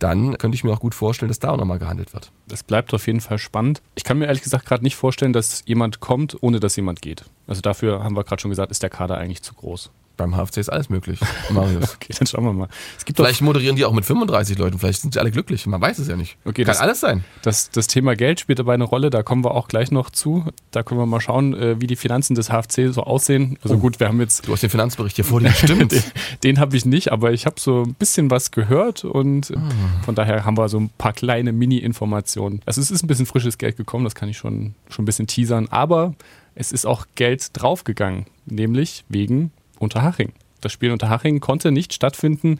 dann 0.00 0.36
könnte 0.38 0.56
ich 0.56 0.64
mir 0.64 0.72
auch 0.72 0.80
gut 0.80 0.94
vorstellen, 0.94 1.28
dass 1.28 1.38
da 1.38 1.50
auch 1.50 1.56
nochmal 1.56 1.78
gehandelt 1.78 2.12
wird. 2.12 2.32
Es 2.50 2.62
bleibt 2.62 2.92
auf 2.92 3.06
jeden 3.06 3.20
Fall 3.20 3.38
spannend. 3.38 3.82
Ich 3.94 4.02
kann 4.02 4.18
mir 4.18 4.26
ehrlich 4.26 4.42
gesagt 4.42 4.66
gerade 4.66 4.82
nicht 4.82 4.96
vorstellen, 4.96 5.32
dass 5.32 5.62
jemand 5.66 6.00
kommt, 6.00 6.36
ohne 6.42 6.58
dass 6.58 6.74
jemand 6.76 7.02
geht. 7.02 7.24
Also 7.46 7.60
dafür 7.60 8.02
haben 8.02 8.16
wir 8.16 8.24
gerade 8.24 8.40
schon 8.40 8.50
gesagt, 8.50 8.72
ist 8.72 8.82
der 8.82 8.90
Kader 8.90 9.18
eigentlich 9.18 9.42
zu 9.42 9.54
groß. 9.54 9.90
Beim 10.20 10.36
HFC 10.36 10.58
ist 10.58 10.68
alles 10.68 10.90
möglich, 10.90 11.18
Marius. 11.50 11.94
okay, 11.94 12.12
dann 12.18 12.26
schauen 12.26 12.44
wir 12.44 12.52
mal. 12.52 12.68
vielleicht 13.14 13.40
moderieren 13.40 13.76
die 13.76 13.86
auch 13.86 13.92
mit 13.92 14.04
35 14.04 14.58
Leuten, 14.58 14.78
vielleicht 14.78 15.00
sind 15.00 15.14
sie 15.14 15.20
alle 15.20 15.30
glücklich, 15.30 15.66
man 15.66 15.80
weiß 15.80 15.98
es 15.98 16.08
ja 16.08 16.16
nicht. 16.16 16.36
Okay, 16.44 16.64
Kann 16.64 16.72
das, 16.72 16.80
alles 16.80 17.00
sein. 17.00 17.24
Das, 17.42 17.70
das 17.70 17.86
Thema 17.86 18.16
Geld 18.16 18.38
spielt 18.38 18.58
dabei 18.58 18.74
eine 18.74 18.84
Rolle, 18.84 19.10
da 19.10 19.22
kommen 19.22 19.44
wir 19.44 19.52
auch 19.52 19.68
gleich 19.68 19.90
noch 19.90 20.10
zu. 20.10 20.44
Da 20.72 20.82
können 20.82 21.00
wir 21.00 21.06
mal 21.06 21.20
schauen, 21.20 21.54
äh, 21.54 21.80
wie 21.80 21.86
die 21.86 21.96
Finanzen 21.96 22.34
des 22.34 22.50
HFC 22.50 22.92
so 22.92 23.04
aussehen. 23.04 23.58
Also 23.62 23.76
oh, 23.76 23.78
gut, 23.78 23.98
wir 23.98 24.08
haben 24.08 24.20
jetzt... 24.20 24.46
Du 24.46 24.52
hast 24.52 24.62
den 24.62 24.70
Finanzbericht 24.70 25.16
hier 25.16 25.24
vor 25.24 25.40
dir, 25.40 25.52
stimmt. 25.52 25.92
den 26.44 26.50
den 26.50 26.58
habe 26.58 26.76
ich 26.76 26.84
nicht, 26.84 27.12
aber 27.12 27.32
ich 27.32 27.46
habe 27.46 27.60
so 27.60 27.84
ein 27.84 27.94
bisschen 27.94 28.28
was 28.28 28.50
gehört 28.50 29.04
und 29.04 29.52
ah. 29.56 29.60
von 30.04 30.16
daher 30.16 30.44
haben 30.44 30.58
wir 30.58 30.68
so 30.68 30.80
ein 30.80 30.90
paar 30.98 31.12
kleine 31.12 31.52
Mini-Informationen. 31.52 32.60
Also 32.66 32.80
es 32.80 32.90
ist 32.90 33.04
ein 33.04 33.06
bisschen 33.06 33.26
frisches 33.26 33.56
Geld 33.56 33.76
gekommen, 33.76 34.02
das 34.02 34.16
kann 34.16 34.28
ich 34.28 34.36
schon, 34.36 34.74
schon 34.88 35.04
ein 35.04 35.06
bisschen 35.06 35.28
teasern, 35.28 35.68
aber 35.70 36.14
es 36.56 36.72
ist 36.72 36.86
auch 36.86 37.06
Geld 37.14 37.50
draufgegangen, 37.52 38.26
nämlich 38.46 39.04
wegen 39.08 39.52
Unterhaching. 39.80 40.32
Das 40.60 40.72
Spiel 40.72 40.92
unter 40.92 41.08
Haching 41.08 41.40
konnte 41.40 41.72
nicht 41.72 41.92
stattfinden. 41.92 42.58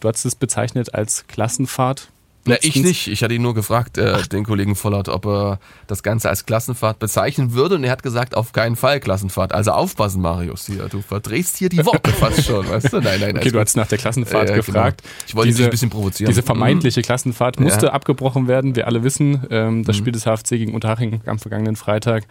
Du 0.00 0.08
hast 0.08 0.24
es 0.24 0.34
bezeichnet 0.34 0.94
als 0.94 1.26
Klassenfahrt. 1.28 2.08
Na, 2.44 2.56
ich 2.60 2.74
nicht. 2.74 3.06
Ich 3.06 3.22
hatte 3.22 3.34
ihn 3.34 3.42
nur 3.42 3.54
gefragt, 3.54 3.98
äh, 3.98 4.20
den 4.24 4.42
Kollegen 4.42 4.74
Vollert, 4.74 5.08
ob 5.08 5.26
er 5.26 5.60
das 5.86 6.02
Ganze 6.02 6.28
als 6.28 6.44
Klassenfahrt 6.44 6.98
bezeichnen 6.98 7.52
würde. 7.52 7.76
Und 7.76 7.84
er 7.84 7.92
hat 7.92 8.02
gesagt, 8.02 8.36
auf 8.36 8.52
keinen 8.52 8.74
Fall 8.74 8.98
Klassenfahrt. 8.98 9.52
Also 9.52 9.70
aufpassen, 9.70 10.20
Marius. 10.22 10.66
Hier, 10.66 10.88
du 10.88 11.02
verdrehst 11.02 11.56
hier 11.58 11.68
die 11.68 11.78
Worte 11.86 12.10
fast 12.10 12.44
schon, 12.44 12.68
weißt 12.68 12.94
du? 12.94 13.00
Nein, 13.00 13.20
nein, 13.20 13.36
Okay, 13.36 13.52
du 13.52 13.60
hast 13.60 13.76
nach 13.76 13.86
der 13.86 13.98
Klassenfahrt 13.98 14.50
äh, 14.50 14.54
gefragt. 14.54 15.02
Genau. 15.02 15.14
Ich 15.28 15.34
wollte 15.36 15.48
diese, 15.48 15.58
dich 15.58 15.66
ein 15.66 15.70
bisschen 15.70 15.90
provozieren. 15.90 16.30
Diese 16.30 16.42
vermeintliche 16.42 17.00
mhm. 17.00 17.04
Klassenfahrt 17.04 17.60
musste 17.60 17.86
ja. 17.86 17.92
abgebrochen 17.92 18.48
werden. 18.48 18.74
Wir 18.74 18.88
alle 18.88 19.04
wissen, 19.04 19.46
ähm, 19.50 19.84
das 19.84 19.96
mhm. 19.96 20.00
Spiel 20.00 20.12
des 20.12 20.24
HFC 20.24 20.48
gegen 20.50 20.74
Unterhaching 20.74 21.20
am 21.26 21.38
vergangenen 21.38 21.76
Freitag 21.76 22.24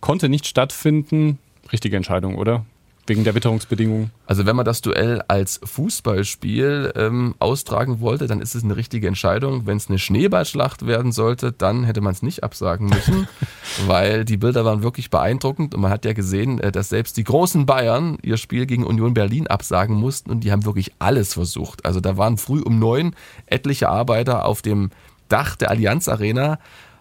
konnte 0.00 0.30
nicht 0.30 0.46
stattfinden. 0.46 1.38
Richtige 1.70 1.98
Entscheidung, 1.98 2.36
oder? 2.36 2.64
Wegen 3.08 3.24
der 3.24 3.34
Witterungsbedingungen. 3.34 4.10
Also 4.26 4.44
wenn 4.44 4.54
man 4.54 4.66
das 4.66 4.82
Duell 4.82 5.22
als 5.28 5.60
Fußballspiel 5.64 6.92
ähm, 6.94 7.34
austragen 7.38 8.00
wollte, 8.00 8.26
dann 8.26 8.40
ist 8.40 8.54
es 8.54 8.64
eine 8.64 8.76
richtige 8.76 9.08
Entscheidung. 9.08 9.66
Wenn 9.66 9.78
es 9.78 9.88
eine 9.88 9.98
Schneeballschlacht 9.98 10.86
werden 10.86 11.12
sollte, 11.12 11.52
dann 11.52 11.84
hätte 11.84 12.02
man 12.02 12.12
es 12.12 12.22
nicht 12.22 12.44
absagen 12.44 12.88
müssen, 12.88 13.26
weil 13.86 14.24
die 14.26 14.36
Bilder 14.36 14.64
waren 14.66 14.82
wirklich 14.82 15.08
beeindruckend 15.08 15.74
und 15.74 15.80
man 15.80 15.90
hat 15.90 16.04
ja 16.04 16.12
gesehen, 16.12 16.60
äh, 16.60 16.70
dass 16.70 16.90
selbst 16.90 17.16
die 17.16 17.24
großen 17.24 17.64
Bayern 17.64 18.18
ihr 18.22 18.36
Spiel 18.36 18.66
gegen 18.66 18.84
Union 18.84 19.14
Berlin 19.14 19.46
absagen 19.46 19.96
mussten 19.96 20.30
und 20.30 20.40
die 20.40 20.52
haben 20.52 20.66
wirklich 20.66 20.92
alles 20.98 21.32
versucht. 21.32 21.86
Also 21.86 22.00
da 22.00 22.18
waren 22.18 22.36
früh 22.36 22.60
um 22.60 22.78
neun 22.78 23.14
etliche 23.46 23.88
Arbeiter 23.88 24.44
auf 24.44 24.60
dem 24.60 24.90
Dach 25.28 25.56
der 25.56 25.70
Allianz 25.70 26.08
Arena 26.08 26.58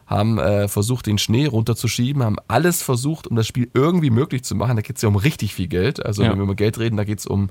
haben 0.07 0.39
äh, 0.39 0.67
versucht, 0.67 1.05
den 1.05 1.17
Schnee 1.17 1.45
runterzuschieben, 1.45 2.23
haben 2.23 2.37
alles 2.47 2.81
versucht, 2.81 3.27
um 3.27 3.35
das 3.35 3.45
Spiel 3.45 3.69
irgendwie 3.73 4.09
möglich 4.09 4.43
zu 4.43 4.55
machen. 4.55 4.75
Da 4.77 4.81
geht 4.81 4.95
es 4.95 5.01
ja 5.01 5.09
um 5.09 5.17
richtig 5.17 5.53
viel 5.53 5.67
Geld. 5.67 6.03
Also 6.03 6.23
ja. 6.23 6.31
wenn 6.31 6.37
wir 6.37 6.43
über 6.43 6.55
Geld 6.55 6.79
reden, 6.79 6.97
da 6.97 7.03
geht 7.03 7.19
es 7.19 7.27
um, 7.27 7.49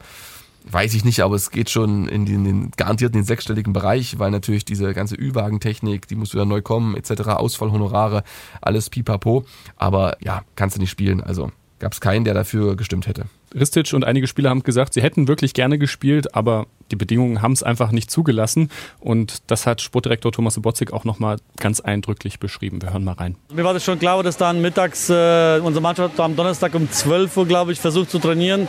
weiß 0.71 0.95
ich 0.95 1.05
nicht, 1.05 1.21
aber 1.21 1.37
es 1.37 1.51
geht 1.51 1.71
schon 1.71 2.09
in 2.09 2.25
den, 2.25 2.45
den 2.45 2.71
garantiert 2.77 3.15
in 3.15 3.21
den 3.21 3.27
sechsstelligen 3.27 3.73
Bereich, 3.73 4.19
weil 4.19 4.31
natürlich 4.31 4.65
diese 4.65 4.95
ganze 4.95 5.17
Ü-Wagen-Technik, 5.17 6.09
die 6.09 6.17
muss 6.17 6.33
wieder 6.33 6.47
neu 6.47 6.63
kommen, 6.63 6.97
etc., 6.97 7.29
Ausfallhonorare, 7.29 8.25
alles 8.63 8.89
pipapo. 8.91 9.45
Aber 9.77 10.17
ja, 10.23 10.43
kannst 10.57 10.77
du 10.77 10.81
nicht 10.81 10.91
spielen. 10.91 11.23
Also 11.23 11.51
gab 11.79 11.93
es 11.93 12.01
keinen, 12.01 12.25
der 12.25 12.35
dafür 12.35 12.77
gestimmt 12.77 13.07
hätte. 13.07 13.27
Ristic 13.55 13.93
und 13.93 14.05
einige 14.05 14.27
Spieler 14.27 14.51
haben 14.51 14.63
gesagt, 14.63 14.95
sie 14.95 15.03
hätten 15.03 15.29
wirklich 15.29 15.55
gerne 15.55 15.79
gespielt, 15.79 16.35
aber 16.35 16.67
die 16.91 16.97
Bedingungen 16.97 17.43
haben 17.43 17.53
es 17.53 17.63
einfach 17.63 17.91
nicht 17.91 18.11
zugelassen. 18.11 18.71
Und 18.99 19.51
das 19.51 19.67
hat 19.67 19.81
Sportdirektor 19.81 20.33
Thomas 20.33 20.55
Sobotzig 20.55 20.93
auch 20.93 21.05
nochmal 21.05 21.39
ganz 21.59 21.81
eindrücklich 21.81 22.39
beschrieben. 22.39 22.83
Wir 22.83 22.93
hören 22.93 23.05
mal 23.05 23.13
rein. 23.13 23.37
Mir 23.53 23.65
war 23.65 23.75
das 23.75 23.85
schon 23.85 23.99
klar, 23.99 24.23
dass 24.23 24.37
dann 24.37 24.61
mittags 24.61 25.09
äh, 25.09 25.61
unsere 25.63 25.83
Mannschaft 25.83 26.19
am 26.21 26.37
Donnerstag 26.37 26.75
um 26.75 26.91
12 26.91 27.37
Uhr, 27.37 27.47
glaube 27.47 27.73
ich, 27.73 27.81
versucht 27.81 28.11
zu 28.11 28.19
trainieren 28.19 28.69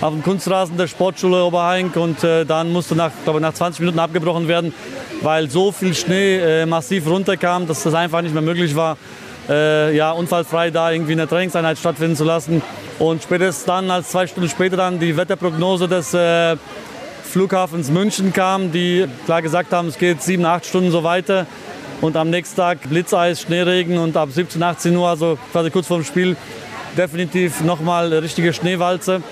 auf 0.00 0.12
dem 0.12 0.22
Kunstrasen 0.22 0.76
der 0.76 0.88
Sportschule 0.88 1.42
Oberhaing 1.44 1.90
und 1.92 2.22
äh, 2.22 2.44
dann 2.44 2.70
musste 2.70 2.94
nach, 2.94 3.10
glaube 3.24 3.40
nach 3.40 3.54
20 3.54 3.80
Minuten 3.80 3.98
abgebrochen 3.98 4.46
werden, 4.46 4.74
weil 5.22 5.50
so 5.50 5.72
viel 5.72 5.94
Schnee 5.94 6.36
äh, 6.36 6.66
massiv 6.66 7.06
runterkam, 7.06 7.66
dass 7.66 7.82
das 7.82 7.94
einfach 7.94 8.20
nicht 8.22 8.34
mehr 8.34 8.42
möglich 8.42 8.76
war, 8.76 8.98
äh, 9.48 9.94
ja, 9.96 10.12
unfallfrei 10.12 10.70
da 10.70 10.90
irgendwie 10.90 11.12
eine 11.12 11.28
Trainingseinheit 11.28 11.78
stattfinden 11.78 12.16
zu 12.16 12.24
lassen. 12.24 12.62
Und 12.98 13.22
spätestens 13.22 13.64
dann, 13.64 13.90
als 13.90 14.10
zwei 14.10 14.26
Stunden 14.26 14.48
später 14.48 14.76
dann 14.76 14.98
die 14.98 15.16
Wetterprognose 15.16 15.88
des 15.88 16.14
äh, 16.14 16.56
Flughafens 17.24 17.90
München 17.90 18.32
kam, 18.32 18.72
die 18.72 19.06
klar 19.24 19.42
gesagt 19.42 19.72
haben, 19.72 19.88
es 19.88 19.98
geht 19.98 20.22
sieben, 20.22 20.44
acht 20.44 20.64
Stunden 20.66 20.90
so 20.90 21.02
weiter. 21.02 21.46
Und 22.00 22.16
am 22.16 22.30
nächsten 22.30 22.56
Tag 22.56 22.78
Blitzeis, 22.88 23.42
Schneeregen 23.42 23.98
und 23.98 24.16
ab 24.16 24.28
17, 24.30 24.62
18 24.62 24.96
Uhr, 24.96 25.08
also 25.08 25.38
quasi 25.52 25.70
kurz 25.70 25.86
vor 25.86 25.98
dem 25.98 26.04
Spiel, 26.04 26.36
definitiv 26.96 27.62
nochmal 27.62 28.12
richtige 28.12 28.52
Schneewalze 28.52 29.22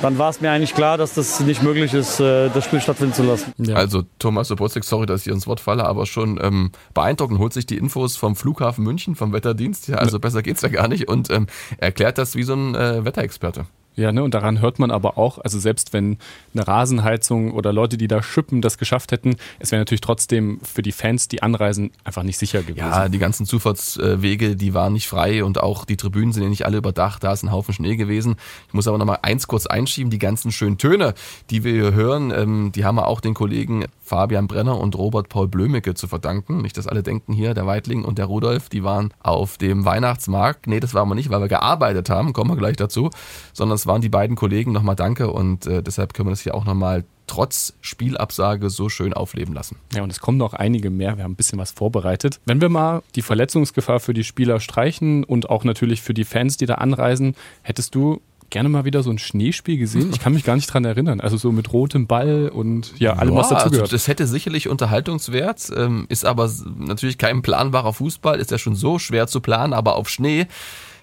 dann 0.00 0.18
war 0.18 0.30
es 0.30 0.40
mir 0.40 0.50
eigentlich 0.50 0.74
klar, 0.74 0.98
dass 0.98 1.14
das 1.14 1.40
nicht 1.40 1.62
möglich 1.62 1.92
ist, 1.94 2.20
äh, 2.20 2.48
das 2.50 2.64
Spiel 2.64 2.80
stattfinden 2.80 3.14
zu 3.14 3.22
lassen. 3.22 3.52
Ja. 3.58 3.76
Also 3.76 4.02
Thomas 4.18 4.48
Sobotzig, 4.48 4.84
sorry, 4.84 5.06
dass 5.06 5.26
ich 5.26 5.32
ins 5.32 5.46
Wort 5.46 5.60
falle, 5.60 5.84
aber 5.84 6.06
schon 6.06 6.38
ähm, 6.42 6.72
beeindruckend, 6.94 7.38
holt 7.38 7.52
sich 7.52 7.66
die 7.66 7.76
Infos 7.76 8.16
vom 8.16 8.36
Flughafen 8.36 8.84
München, 8.84 9.14
vom 9.14 9.32
Wetterdienst, 9.32 9.88
ja, 9.88 9.96
also 9.96 10.18
besser 10.18 10.42
geht's 10.42 10.62
ja 10.62 10.68
gar 10.68 10.88
nicht 10.88 11.08
und 11.08 11.30
ähm, 11.30 11.46
erklärt 11.78 12.18
das 12.18 12.34
wie 12.34 12.42
so 12.42 12.54
ein 12.54 12.74
äh, 12.74 13.04
Wetterexperte. 13.04 13.66
Ja, 13.94 14.10
ne, 14.10 14.22
und 14.22 14.32
daran 14.32 14.60
hört 14.60 14.78
man 14.78 14.90
aber 14.90 15.18
auch, 15.18 15.38
also 15.38 15.58
selbst 15.58 15.92
wenn 15.92 16.16
eine 16.54 16.66
Rasenheizung 16.66 17.52
oder 17.52 17.72
Leute, 17.72 17.98
die 17.98 18.08
da 18.08 18.22
schippen, 18.22 18.62
das 18.62 18.78
geschafft 18.78 19.12
hätten, 19.12 19.36
es 19.58 19.70
wäre 19.70 19.80
natürlich 19.80 20.00
trotzdem 20.00 20.60
für 20.62 20.82
die 20.82 20.92
Fans 20.92 21.28
die 21.28 21.42
Anreisen 21.42 21.90
einfach 22.04 22.22
nicht 22.22 22.38
sicher 22.38 22.62
gewesen. 22.62 22.78
Ja, 22.78 23.08
die 23.08 23.18
ganzen 23.18 23.44
Zufahrtswege, 23.44 24.56
die 24.56 24.72
waren 24.72 24.94
nicht 24.94 25.08
frei 25.08 25.44
und 25.44 25.60
auch 25.60 25.84
die 25.84 25.96
Tribünen 25.96 26.32
sind 26.32 26.42
ja 26.42 26.48
nicht 26.48 26.64
alle 26.64 26.78
überdacht, 26.78 27.22
da 27.22 27.32
ist 27.32 27.42
ein 27.42 27.52
Haufen 27.52 27.74
Schnee 27.74 27.96
gewesen. 27.96 28.36
Ich 28.68 28.74
muss 28.74 28.88
aber 28.88 28.96
nochmal 28.96 29.18
eins 29.22 29.46
kurz 29.46 29.66
einschieben, 29.66 30.10
die 30.10 30.18
ganzen 30.18 30.52
schönen 30.52 30.78
Töne, 30.78 31.14
die 31.50 31.64
wir 31.64 31.72
hier 31.72 31.92
hören, 31.92 32.30
ähm, 32.30 32.72
die 32.74 32.84
haben 32.84 32.96
wir 32.96 33.08
auch 33.08 33.20
den 33.20 33.34
Kollegen 33.34 33.84
Fabian 34.00 34.46
Brenner 34.46 34.78
und 34.78 34.96
Robert 34.96 35.28
Paul 35.28 35.48
Blömecke 35.48 35.94
zu 35.94 36.06
verdanken. 36.06 36.60
Nicht, 36.60 36.76
dass 36.76 36.86
alle 36.86 37.02
denken 37.02 37.32
hier, 37.32 37.54
der 37.54 37.66
Weitling 37.66 38.04
und 38.04 38.18
der 38.18 38.26
Rudolf, 38.26 38.68
die 38.68 38.84
waren 38.84 39.14
auf 39.20 39.56
dem 39.56 39.84
Weihnachtsmarkt. 39.84 40.66
Nee, 40.66 40.80
das 40.80 40.92
waren 40.92 41.08
wir 41.08 41.14
nicht, 41.14 41.30
weil 41.30 41.40
wir 41.40 41.48
gearbeitet 41.48 42.10
haben, 42.10 42.32
kommen 42.32 42.50
wir 42.50 42.56
gleich 42.56 42.76
dazu, 42.76 43.10
sondern 43.52 43.81
es 43.82 43.86
waren 43.88 44.00
die 44.00 44.08
beiden 44.08 44.36
Kollegen. 44.36 44.70
Nochmal 44.70 44.94
danke 44.94 45.32
und 45.32 45.66
äh, 45.66 45.82
deshalb 45.82 46.14
können 46.14 46.28
wir 46.28 46.30
das 46.30 46.40
hier 46.40 46.54
auch 46.54 46.64
nochmal 46.64 47.02
trotz 47.26 47.74
Spielabsage 47.80 48.70
so 48.70 48.88
schön 48.88 49.12
aufleben 49.12 49.54
lassen. 49.54 49.76
Ja, 49.92 50.04
und 50.04 50.10
es 50.10 50.20
kommen 50.20 50.38
noch 50.38 50.54
einige 50.54 50.88
mehr. 50.88 51.16
Wir 51.16 51.24
haben 51.24 51.32
ein 51.32 51.36
bisschen 51.36 51.58
was 51.58 51.72
vorbereitet. 51.72 52.38
Wenn 52.44 52.60
wir 52.60 52.68
mal 52.68 53.02
die 53.16 53.22
Verletzungsgefahr 53.22 53.98
für 53.98 54.14
die 54.14 54.22
Spieler 54.22 54.60
streichen 54.60 55.24
und 55.24 55.50
auch 55.50 55.64
natürlich 55.64 56.00
für 56.00 56.14
die 56.14 56.22
Fans, 56.22 56.56
die 56.58 56.66
da 56.66 56.74
anreisen, 56.74 57.34
hättest 57.62 57.96
du 57.96 58.20
gerne 58.50 58.68
mal 58.68 58.84
wieder 58.84 59.02
so 59.02 59.10
ein 59.10 59.18
Schneespiel 59.18 59.78
gesehen. 59.78 60.10
Ich 60.12 60.20
kann 60.20 60.34
mich 60.34 60.44
gar 60.44 60.54
nicht 60.54 60.72
dran 60.72 60.84
erinnern. 60.84 61.20
Also 61.20 61.36
so 61.36 61.50
mit 61.50 61.72
rotem 61.72 62.06
Ball 62.06 62.50
und 62.50 62.92
ja, 63.00 63.14
allem, 63.14 63.34
ja, 63.34 63.40
was 63.40 63.48
dazugehört. 63.48 63.84
Also 63.86 63.96
das 63.96 64.06
hätte 64.06 64.28
sicherlich 64.28 64.68
Unterhaltungswert, 64.68 65.72
ähm, 65.74 66.06
ist 66.08 66.24
aber 66.24 66.48
natürlich 66.76 67.18
kein 67.18 67.42
planbarer 67.42 67.94
Fußball, 67.94 68.38
ist 68.38 68.52
ja 68.52 68.58
schon 68.58 68.76
so 68.76 69.00
schwer 69.00 69.26
zu 69.26 69.40
planen, 69.40 69.72
aber 69.72 69.96
auf 69.96 70.08
Schnee 70.08 70.46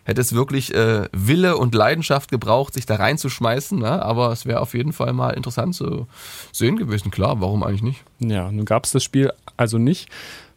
hätte 0.10 0.22
es 0.22 0.34
wirklich 0.34 0.74
äh, 0.74 1.08
Wille 1.12 1.56
und 1.56 1.76
Leidenschaft 1.76 2.32
gebraucht, 2.32 2.74
sich 2.74 2.86
da 2.86 2.96
reinzuschmeißen. 2.96 3.80
Ne? 3.80 4.04
Aber 4.04 4.32
es 4.32 4.46
wäre 4.46 4.60
auf 4.60 4.74
jeden 4.74 4.92
Fall 4.92 5.14
mal 5.14 5.32
interessant 5.32 5.76
zu 5.76 6.08
sehen 6.52 6.78
gewesen. 6.78 7.12
Klar, 7.12 7.40
warum 7.40 7.64
eigentlich 7.64 7.84
nicht? 7.84 8.04
Ja, 8.20 8.52
nun 8.52 8.66
gab 8.66 8.86
es 8.86 8.92
das 8.92 9.04
Spiel 9.04 9.32
also 9.56 9.78
nicht. 9.78 10.10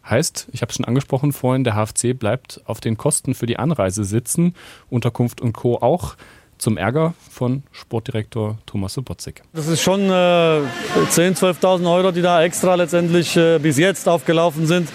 Heißt, 0.08 0.48
ich 0.52 0.62
habe 0.62 0.70
es 0.70 0.76
schon 0.76 0.86
angesprochen 0.86 1.32
vorhin, 1.32 1.62
der 1.62 1.74
HFC 1.74 2.18
bleibt 2.18 2.60
auf 2.64 2.80
den 2.80 2.96
Kosten 2.96 3.34
für 3.34 3.46
die 3.46 3.58
Anreise 3.58 4.02
sitzen, 4.02 4.54
Unterkunft 4.90 5.40
und 5.40 5.52
Co. 5.52 5.76
auch 5.76 6.16
zum 6.58 6.76
Ärger 6.76 7.14
von 7.30 7.62
Sportdirektor 7.72 8.58
Thomas 8.66 8.94
Sobotzig. 8.94 9.42
Das 9.52 9.68
ist 9.68 9.80
schon 9.80 10.00
äh, 10.00 10.10
10.000, 10.10 11.38
12.000 11.60 11.92
Euro, 11.94 12.10
die 12.10 12.22
da 12.22 12.42
extra 12.42 12.74
letztendlich 12.74 13.36
äh, 13.36 13.58
bis 13.58 13.78
jetzt 13.78 14.08
aufgelaufen 14.08 14.66
sind. 14.66 14.88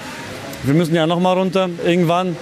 Wir 0.63 0.73
müssen 0.73 0.95
ja 0.95 1.05
noch 1.07 1.19
mal 1.19 1.33
runter 1.33 1.69
irgendwann. 1.85 2.35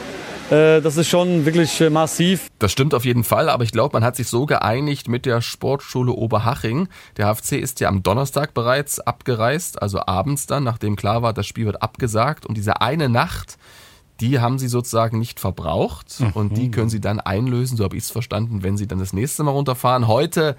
Äh, 0.51 0.81
das 0.81 0.97
ist 0.97 1.07
schon 1.07 1.45
wirklich 1.45 1.81
äh, 1.81 1.89
massiv. 1.89 2.49
Das 2.59 2.71
stimmt 2.71 2.93
auf 2.93 3.05
jeden 3.05 3.23
Fall, 3.23 3.49
aber 3.49 3.63
ich 3.63 3.71
glaube, 3.71 3.93
man 3.93 4.03
hat 4.03 4.15
sich 4.15 4.27
so 4.27 4.45
geeinigt 4.45 5.07
mit 5.07 5.25
der 5.25 5.41
Sportschule 5.41 6.11
Oberhaching. 6.11 6.87
Der 7.17 7.33
HFC 7.33 7.53
ist 7.53 7.79
ja 7.79 7.89
am 7.89 8.03
Donnerstag 8.03 8.53
bereits 8.53 8.99
abgereist, 8.99 9.81
also 9.81 10.05
abends 10.05 10.45
dann, 10.45 10.63
nachdem 10.63 10.95
klar 10.95 11.21
war, 11.21 11.33
das 11.33 11.47
Spiel 11.47 11.65
wird 11.65 11.81
abgesagt. 11.81 12.45
Und 12.45 12.57
diese 12.57 12.81
eine 12.81 13.09
Nacht 13.09 13.57
die 14.21 14.39
haben 14.39 14.59
sie 14.59 14.67
sozusagen 14.67 15.19
nicht 15.19 15.39
verbraucht 15.39 16.21
mhm. 16.21 16.29
und 16.31 16.57
die 16.57 16.71
können 16.71 16.89
sie 16.89 17.01
dann 17.01 17.19
einlösen, 17.19 17.77
so 17.77 17.83
habe 17.83 17.97
ich 17.97 18.03
es 18.03 18.11
verstanden, 18.11 18.63
wenn 18.63 18.77
sie 18.77 18.87
dann 18.87 18.99
das 18.99 19.11
nächste 19.11 19.43
Mal 19.43 19.51
runterfahren. 19.51 20.07
Heute 20.07 20.55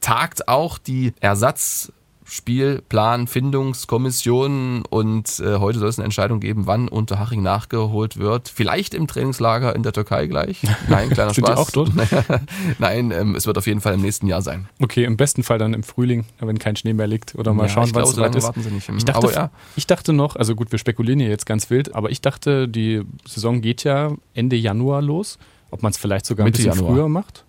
tagt 0.00 0.48
auch 0.48 0.78
die 0.78 1.12
Ersatz 1.20 1.92
Spielplan, 2.30 3.26
Findungskommission 3.26 4.84
und 4.88 5.40
äh, 5.40 5.56
heute 5.56 5.80
soll 5.80 5.88
es 5.88 5.98
eine 5.98 6.04
Entscheidung 6.04 6.38
geben, 6.38 6.68
wann 6.68 6.86
Unterhaching 6.86 7.42
nachgeholt 7.42 8.18
wird. 8.18 8.48
Vielleicht 8.48 8.94
im 8.94 9.08
Trainingslager 9.08 9.74
in 9.74 9.82
der 9.82 9.92
Türkei 9.92 10.28
gleich. 10.28 10.62
Nein, 10.88 11.10
kleiner 11.10 11.34
Sind 11.34 11.44
Spaß. 11.48 11.56
Die 11.56 11.60
auch 11.60 11.70
dort? 11.72 11.90
Nein, 12.78 13.10
ähm, 13.10 13.34
es 13.34 13.48
wird 13.48 13.58
auf 13.58 13.66
jeden 13.66 13.80
Fall 13.80 13.94
im 13.94 14.00
nächsten 14.00 14.28
Jahr 14.28 14.42
sein. 14.42 14.68
Okay, 14.80 15.04
im 15.04 15.16
besten 15.16 15.42
Fall 15.42 15.58
dann 15.58 15.74
im 15.74 15.82
Frühling, 15.82 16.24
wenn 16.38 16.60
kein 16.60 16.76
Schnee 16.76 16.92
mehr 16.92 17.08
liegt 17.08 17.34
oder 17.34 17.52
mal 17.52 17.64
ja, 17.64 17.70
schauen, 17.70 17.90
wann 17.94 18.04
es 18.04 18.12
so 18.12 18.24
ist. 18.24 18.44
Warten 18.44 18.62
Sie 18.62 18.70
nicht. 18.70 18.88
Ich 18.88 19.04
dachte, 19.04 19.32
ja. 19.32 19.50
ich 19.74 19.88
dachte 19.88 20.12
noch, 20.12 20.36
also 20.36 20.54
gut, 20.54 20.70
wir 20.70 20.78
spekulieren 20.78 21.18
hier 21.18 21.30
jetzt 21.30 21.46
ganz 21.46 21.68
wild, 21.68 21.96
aber 21.96 22.10
ich 22.10 22.20
dachte, 22.20 22.68
die 22.68 23.02
Saison 23.26 23.60
geht 23.60 23.82
ja 23.82 24.12
Ende 24.34 24.54
Januar 24.54 25.02
los. 25.02 25.36
Ob 25.72 25.82
man 25.82 25.90
es 25.90 25.98
vielleicht 25.98 26.26
sogar 26.26 26.44
Mitte 26.44 26.62
ein 26.62 26.64
bisschen 26.64 26.78
Januar. 26.78 26.94
früher 26.94 27.08
macht? 27.08 27.44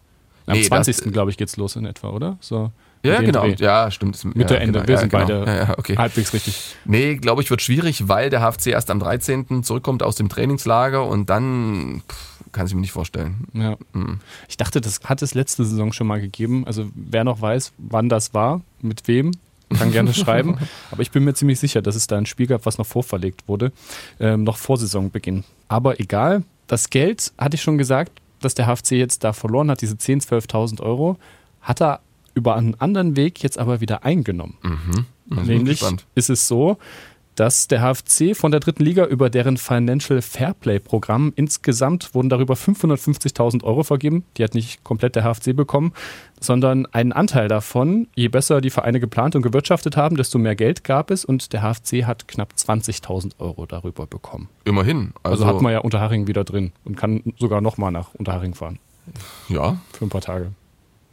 Am 0.47 0.57
nee, 0.57 0.63
20. 0.63 1.11
glaube 1.13 1.29
ich, 1.29 1.37
geht 1.37 1.49
es 1.49 1.57
los 1.57 1.75
in 1.75 1.85
etwa, 1.85 2.09
oder? 2.09 2.37
So. 2.39 2.71
Ja, 3.03 3.21
genau. 3.21 3.41
Dreh. 3.41 3.55
Ja, 3.57 3.89
stimmt. 3.89 4.23
Mitte, 4.35 4.53
ja, 4.53 4.59
Ende. 4.59 4.79
Genau. 4.79 4.87
Wir 4.87 4.97
sind 4.97 5.13
ja, 5.13 5.23
genau. 5.25 5.43
beide 5.45 5.57
ja, 5.57 5.77
okay. 5.77 5.97
halbwegs 5.97 6.33
richtig. 6.33 6.75
Nee, 6.85 7.15
glaube 7.15 7.41
ich, 7.41 7.49
wird 7.49 7.61
schwierig, 7.61 8.07
weil 8.07 8.29
der 8.29 8.41
HFC 8.41 8.67
erst 8.67 8.91
am 8.91 8.99
13. 8.99 9.63
zurückkommt 9.63 10.03
aus 10.03 10.15
dem 10.15 10.29
Trainingslager 10.29 11.05
und 11.05 11.29
dann 11.29 12.03
pff, 12.07 12.31
kann 12.51 12.67
ich 12.67 12.73
mir 12.73 12.81
nicht 12.81 12.91
vorstellen. 12.91 13.47
Ja. 13.53 13.77
Mhm. 13.93 14.19
Ich 14.47 14.57
dachte, 14.57 14.81
das 14.81 15.01
hat 15.03 15.21
es 15.21 15.33
letzte 15.33 15.65
Saison 15.65 15.93
schon 15.93 16.07
mal 16.07 16.21
gegeben. 16.21 16.65
Also 16.67 16.89
wer 16.93 17.23
noch 17.23 17.41
weiß, 17.41 17.73
wann 17.77 18.09
das 18.09 18.33
war, 18.33 18.61
mit 18.81 19.07
wem, 19.07 19.31
kann 19.77 19.91
gerne 19.91 20.13
schreiben. 20.13 20.57
Aber 20.91 21.01
ich 21.01 21.11
bin 21.11 21.23
mir 21.23 21.33
ziemlich 21.33 21.59
sicher, 21.59 21.81
dass 21.81 21.95
es 21.95 22.07
da 22.07 22.17
ein 22.17 22.25
Spiel 22.25 22.47
gab, 22.47 22.65
was 22.65 22.77
noch 22.77 22.85
vorverlegt 22.85 23.47
wurde, 23.47 23.71
ähm, 24.19 24.43
noch 24.43 24.57
vor 24.57 24.77
Saisonbeginn. 24.77 25.43
Aber 25.67 25.99
egal, 25.99 26.43
das 26.67 26.89
Geld, 26.89 27.31
hatte 27.37 27.55
ich 27.55 27.61
schon 27.61 27.77
gesagt, 27.77 28.11
dass 28.41 28.55
der 28.55 28.67
HFC 28.67 28.91
jetzt 28.91 29.23
da 29.23 29.33
verloren 29.33 29.69
hat, 29.69 29.81
diese 29.81 29.95
10.000, 29.95 30.27
12.000 30.47 30.81
Euro, 30.81 31.17
hat 31.61 31.81
er 31.81 32.01
über 32.33 32.55
einen 32.55 32.75
anderen 32.79 33.15
Weg 33.15 33.43
jetzt 33.43 33.57
aber 33.57 33.81
wieder 33.81 34.03
eingenommen. 34.03 34.57
Mhm. 34.61 35.05
Mhm. 35.27 35.43
Nämlich 35.45 35.83
ist 36.15 36.29
es 36.29 36.47
so, 36.47 36.77
dass 37.35 37.67
der 37.67 37.81
HFC 37.81 38.35
von 38.35 38.51
der 38.51 38.59
dritten 38.59 38.83
Liga 38.83 39.05
über 39.05 39.29
deren 39.29 39.57
Financial 39.57 40.21
Fairplay 40.21 40.79
Programm 40.79 41.31
insgesamt 41.35 42.13
wurden 42.13 42.29
darüber 42.29 42.55
550.000 42.55 43.63
Euro 43.63 43.83
vergeben. 43.83 44.25
Die 44.37 44.43
hat 44.43 44.53
nicht 44.53 44.83
komplett 44.83 45.15
der 45.15 45.23
HFC 45.23 45.55
bekommen, 45.55 45.93
sondern 46.39 46.85
einen 46.87 47.13
Anteil 47.13 47.47
davon. 47.47 48.07
Je 48.15 48.27
besser 48.27 48.61
die 48.61 48.69
Vereine 48.69 48.99
geplant 48.99 49.35
und 49.35 49.41
gewirtschaftet 49.41 49.97
haben, 49.97 50.17
desto 50.17 50.39
mehr 50.39 50.55
Geld 50.55 50.83
gab 50.83 51.09
es 51.09 51.23
und 51.23 51.53
der 51.53 51.61
HFC 51.61 52.05
hat 52.05 52.27
knapp 52.27 52.53
20.000 52.55 53.39
Euro 53.39 53.65
darüber 53.65 54.05
bekommen. 54.07 54.49
Immerhin. 54.65 55.13
Also, 55.23 55.45
also 55.45 55.55
hat 55.55 55.61
man 55.61 55.71
ja 55.71 55.79
Unterhaching 55.79 56.27
wieder 56.27 56.43
drin 56.43 56.73
und 56.83 56.97
kann 56.97 57.33
sogar 57.39 57.61
nochmal 57.61 57.91
nach 57.91 58.13
Unterhaching 58.13 58.55
fahren. 58.55 58.79
Ja. 59.49 59.77
Für 59.93 60.05
ein 60.05 60.09
paar 60.09 60.21
Tage. 60.21 60.51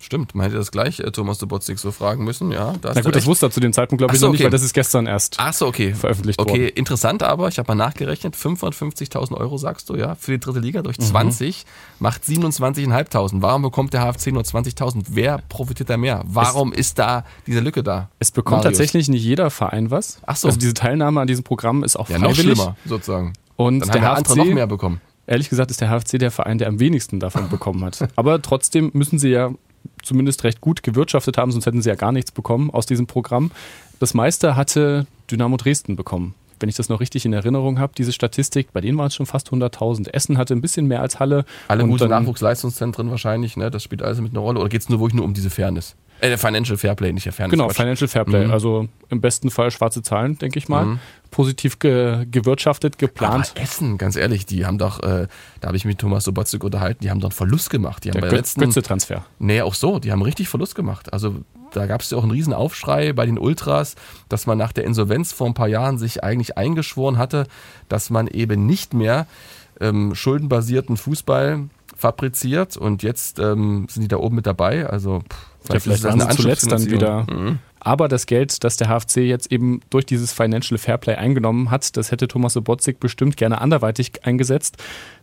Stimmt, 0.01 0.35
man 0.35 0.45
hätte 0.45 0.57
das 0.57 0.71
gleich 0.71 1.01
äh, 1.01 1.11
Thomas 1.11 1.39
Dobotzig 1.39 1.79
so 1.79 1.91
fragen 1.91 2.25
müssen, 2.25 2.53
ja. 2.53 2.75
Da 2.81 2.93
Na 2.95 3.01
gut, 3.01 3.17
das 3.17 3.27
wusste 3.27 3.47
er 3.47 3.51
zu 3.51 3.59
dem 3.59 3.73
Zeitpunkt, 3.73 3.99
glaube 3.99 4.15
ich, 4.15 4.21
so, 4.21 4.27
noch 4.27 4.31
okay. 4.31 4.37
nicht, 4.37 4.45
weil 4.45 4.51
das 4.51 4.63
ist 4.63 4.73
gestern 4.73 5.07
erst 5.07 5.37
Ach 5.39 5.53
so, 5.53 5.67
okay. 5.67 5.93
veröffentlicht 5.93 6.39
okay, 6.39 6.51
worden. 6.51 6.63
Okay, 6.63 6.73
interessant 6.75 7.23
aber, 7.25 7.49
ich 7.49 7.59
habe 7.59 7.69
mal 7.69 7.75
nachgerechnet, 7.75 8.37
550.000 8.37 9.35
Euro 9.35 9.59
sagst 9.59 9.91
du, 9.91 9.97
ja, 9.97 10.15
für 10.15 10.33
die 10.33 10.39
dritte 10.39 10.61
Liga 10.61 10.83
durch 10.83 10.99
20 10.99 11.65
mhm. 11.65 11.71
macht 11.99 12.23
27.500. 12.23 13.43
Warum 13.43 13.63
bekommt 13.63 13.93
der 13.93 14.03
HFC 14.03 14.29
nur 14.29 14.43
20.000? 14.43 15.07
Wer 15.11 15.39
profitiert 15.49 15.91
da 15.91 15.97
mehr? 15.97 16.23
Warum 16.27 16.73
es, 16.73 16.79
ist 16.79 16.99
da 17.01 17.25
diese 17.47 17.61
Lücke 17.61 17.83
da? 17.83 18.09
Es 18.21 18.31
bekommt 18.31 18.59
Marius? 18.59 18.79
tatsächlich 18.79 19.09
nicht 19.09 19.25
jeder 19.25 19.51
Verein 19.51 19.91
was. 19.91 20.21
Ach 20.27 20.37
so. 20.37 20.49
Also 20.49 20.59
diese 20.61 20.75
Teilnahme 20.75 21.21
an 21.21 21.27
diesem 21.27 21.43
Programm 21.43 21.83
ist 21.83 21.97
auch 21.97 22.09
ja, 22.09 22.19
freiwillig. 22.19 22.47
noch 22.47 22.55
schlimmer, 22.55 22.77
sozusagen. 22.85 23.33
Und 23.57 23.81
Dann 23.81 23.91
der 23.91 24.03
haben 24.03 24.25
HFC, 24.25 24.37
noch 24.37 24.45
mehr 24.45 24.69
bekommen. 24.69 25.01
Ehrlich 25.27 25.51
gesagt 25.51 25.71
ist 25.71 25.81
der 25.81 25.91
HFC 25.91 26.19
der 26.19 26.31
Verein, 26.31 26.59
der 26.59 26.69
am 26.69 26.81
wenigsten 26.81 27.21
davon 27.21 27.51
bekommen 27.51 27.85
hat. 27.85 28.09
Aber 28.17 28.41
trotzdem 28.41 28.91
müssen 28.95 29.19
sie 29.19 29.29
ja 29.29 29.51
zumindest 30.03 30.45
recht 30.45 30.61
gut 30.61 30.83
gewirtschaftet 30.83 31.39
haben, 31.39 31.53
sonst 31.53 31.67
hätten 31.67 31.83
sie 31.83 31.89
ja 31.89 31.95
gar 31.95 32.13
nichts 32.13 32.33
bekommen 32.33 32.71
aus 32.71 32.87
diesem 32.87 33.07
Programm. 33.07 33.51
Das 33.99 34.15
meiste 34.15 34.57
hatte 34.57 35.07
Dynamo 35.31 35.57
Dresden 35.57 35.97
bekommen. 35.97 36.35
Wenn 36.61 36.69
ich 36.69 36.77
das 36.77 36.89
noch 36.89 37.01
richtig 37.01 37.25
in 37.25 37.33
Erinnerung 37.33 37.79
habe, 37.79 37.93
diese 37.97 38.13
Statistik, 38.13 38.73
bei 38.73 38.81
denen 38.81 38.99
waren 38.99 39.07
es 39.07 39.15
schon 39.15 39.27
fast 39.27 39.51
100.000. 39.51 40.09
Essen 40.11 40.39
hatte 40.39 40.55
ein 40.55 40.61
bisschen 40.61 40.87
mehr 40.87 41.01
als 41.01 41.21
Halle. 41.21 41.45
Alle 41.69 41.85
Und 41.85 41.91
gute 41.91 42.09
Nachwuchsleistungszentren 42.09 43.11
wahrscheinlich, 43.11 43.57
ne? 43.57 43.71
Das 43.71 43.83
spielt 43.85 44.03
alles 44.03 44.21
mit 44.21 44.33
einer 44.33 44.41
Rolle. 44.41 44.59
Oder 44.59 44.69
geht 44.69 44.83
es 44.83 44.89
nur 44.89 44.99
wirklich 44.99 45.15
nur 45.15 45.25
um 45.25 45.35
diese 45.35 45.51
Fairness? 45.51 45.95
Äh, 46.21 46.37
Financial 46.37 46.77
Fairplay, 46.77 47.13
nicht 47.13 47.27
der 47.27 47.33
Fairness. 47.33 47.53
Genau, 47.53 47.67
Quatsch. 47.67 47.77
Financial 47.77 48.09
Fairplay. 48.09 48.47
Mhm. 48.47 48.51
Also 48.51 48.89
im 49.09 49.21
besten 49.21 49.51
Fall 49.51 49.71
schwarze 49.71 50.03
Zahlen, 50.03 50.37
denke 50.39 50.59
ich 50.59 50.69
mal. 50.69 50.85
Mhm. 50.85 50.99
Positiv 51.31 51.79
ge 51.79 52.27
gewirtschaftet, 52.31 52.99
geplant. 52.99 53.53
Aber 53.55 53.63
Essen, 53.63 53.99
ganz 53.99 54.17
ehrlich, 54.17 54.47
die 54.47 54.67
haben 54.67 54.79
doch, 54.79 55.03
äh, 55.03 55.27
da 55.61 55.69
habe 55.69 55.77
ich 55.77 55.85
mich 55.85 55.95
mit 55.95 56.01
Thomas 56.01 56.25
Sobotzig 56.25 56.65
unterhalten, 56.65 57.01
die 57.03 57.11
haben 57.11 57.21
doch 57.21 57.29
einen 57.29 57.37
Verlust 57.37 57.71
gemacht. 57.71 58.05
Die 58.05 58.11
haben 58.11 58.21
der 58.21 58.31
der 58.31 58.39
letzten, 58.39 58.61
Götze-Transfer. 58.61 59.25
Nee, 59.39 59.63
auch 59.63 59.75
so, 59.75 59.99
die 59.99 60.13
haben 60.13 60.23
richtig 60.23 60.49
Verlust 60.49 60.75
gemacht. 60.75 61.13
Also 61.13 61.37
da 61.73 61.87
gab 61.87 62.01
es 62.01 62.11
ja 62.11 62.19
auch 62.19 62.23
einen 62.23 62.33
riesen 62.33 62.53
Aufschrei 62.53 63.13
bei 63.13 63.27
den 63.27 63.39
Ultras, 63.39 63.95
dass 64.29 64.47
man 64.47 64.59
nach 64.59 64.73
der 64.73 64.85
Insolvenz 64.85 65.33
vor 65.33 65.47
ein 65.47 65.55
paar 65.55 65.69
Jahren 65.69 65.99
sich 65.99 66.25
eigentlich 66.25 66.57
eingeschworen 66.57 67.19
hatte, 67.19 67.47
dass 67.89 68.11
man 68.11 68.27
eben 68.27 68.67
nicht 68.67 68.95
mehr 68.95 69.27
ähm, 69.81 70.15
schuldenbasierten 70.15 70.97
Fußball 70.97 71.69
fabriziert 71.97 72.77
und 72.77 73.03
jetzt 73.03 73.39
ähm, 73.39 73.87
sind 73.91 74.03
die 74.03 74.09
da 74.09 74.19
oben 74.19 74.37
mit 74.37 74.47
dabei. 74.47 74.87
Also 74.87 75.21
pff, 75.21 75.73
Ja, 75.75 75.81
vielleicht 75.81 75.87
ist 75.87 76.05
das 76.05 76.19
waren 76.19 76.31
sie 76.31 76.37
zuletzt 76.37 76.71
dann 76.71 76.87
wieder. 76.87 77.27
Mhm. 77.29 77.59
Aber 77.89 78.07
das 78.07 78.27
Geld, 78.27 78.65
das 78.65 78.77
der 78.77 78.89
HFC 78.89 79.21
jetzt 79.21 79.51
eben 79.51 79.81
durch 79.89 80.05
dieses 80.05 80.35
Financial 80.35 80.77
Fairplay 80.77 81.15
eingenommen 81.15 81.71
hat, 81.71 81.97
das 81.97 82.13
hätte 82.13 82.29
Thomas 82.29 82.53
Sobotzig 82.53 83.01
bestimmt 83.01 83.39
gerne 83.39 83.63
anderweitig 83.63 84.27
eingesetzt. 84.27 84.77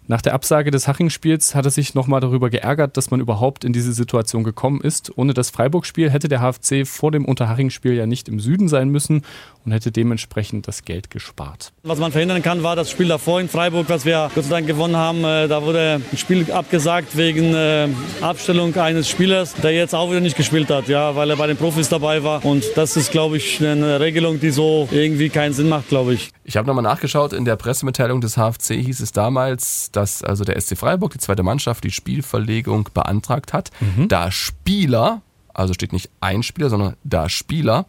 Nach 0.07 0.21
der 0.21 0.35
Absage 0.35 0.69
des 0.69 0.87
Haching-Spiels 0.87 1.55
hat 1.55 1.65
er 1.65 1.71
sich 1.71 1.95
nochmal 1.95 2.21
darüber 2.21 2.51
geärgert, 2.51 2.95
dass 2.95 3.09
man 3.09 3.19
überhaupt 3.19 3.63
in 3.65 3.73
diese 3.73 3.91
Situation 3.91 4.43
gekommen 4.43 4.81
ist. 4.81 5.11
Ohne 5.17 5.33
das 5.33 5.49
Freiburg-Spiel 5.49 6.11
hätte 6.11 6.27
der 6.29 6.41
HFC 6.41 6.85
vor 6.85 7.11
dem 7.11 7.25
Unterhaching-Spiel 7.25 7.93
ja 7.93 8.05
nicht 8.05 8.29
im 8.29 8.39
Süden 8.39 8.67
sein 8.67 8.89
müssen 8.89 9.23
und 9.65 9.71
hätte 9.71 9.91
dementsprechend 9.91 10.67
das 10.67 10.85
Geld 10.85 11.09
gespart. 11.09 11.73
Was 11.81 11.97
man 11.97 12.11
verhindern 12.11 12.43
kann, 12.43 12.61
war 12.61 12.75
das 12.75 12.91
Spiel 12.91 13.07
davor 13.07 13.41
in 13.41 13.49
Freiburg, 13.49 13.89
was 13.89 14.05
wir 14.05 14.29
Gott 14.35 14.43
sei 14.43 14.51
Dank 14.51 14.67
gewonnen 14.67 14.95
haben. 14.95 15.23
Äh, 15.23 15.47
Da 15.47 15.63
wurde 15.63 15.99
ein 16.11 16.17
Spiel 16.17 16.51
abgesagt 16.51 17.17
wegen 17.17 17.55
äh, 17.55 17.87
Abstellung 18.21 18.75
eines 18.75 19.09
Spielers, 19.09 19.55
der 19.55 19.71
jetzt 19.71 19.95
auch 19.95 20.11
wieder 20.11 20.19
nicht 20.21 20.37
gespielt 20.37 20.69
hat, 20.69 20.87
ja, 20.87 21.15
weil 21.15 21.31
er 21.31 21.35
bei 21.35 21.47
den 21.47 21.57
Profis 21.57 21.89
dabei 21.89 22.23
war. 22.23 22.45
Und 22.45 22.63
das 22.75 22.95
ist, 22.95 23.11
glaube 23.11 23.37
ich, 23.37 23.59
eine 23.65 23.99
Regelung, 23.99 24.39
die 24.39 24.51
so 24.51 24.87
irgendwie 24.91 25.29
keinen 25.29 25.53
Sinn 25.53 25.67
macht, 25.67 25.89
glaube 25.89 26.13
ich. 26.13 26.29
Ich 26.43 26.57
habe 26.57 26.67
nochmal 26.67 26.83
nachgeschaut, 26.83 27.33
in 27.33 27.43
der 27.43 27.55
Pressemitteilung 27.55 28.21
des 28.21 28.35
HFC 28.37 28.75
hieß 28.75 28.99
es 28.99 29.11
damals, 29.11 29.89
dass 29.95 30.23
also 30.23 30.43
der 30.43 30.59
SC 30.59 30.77
Freiburg, 30.77 31.13
die 31.13 31.19
zweite 31.19 31.43
Mannschaft, 31.43 31.83
die 31.83 31.91
Spielverlegung 31.91 32.89
beantragt 32.93 33.53
hat, 33.53 33.71
da 34.07 34.31
Spieler, 34.31 35.21
also 35.53 35.73
steht 35.73 35.93
nicht 35.93 36.09
ein 36.21 36.43
Spieler, 36.43 36.69
sondern 36.69 36.95
da 37.03 37.29
Spieler, 37.29 37.85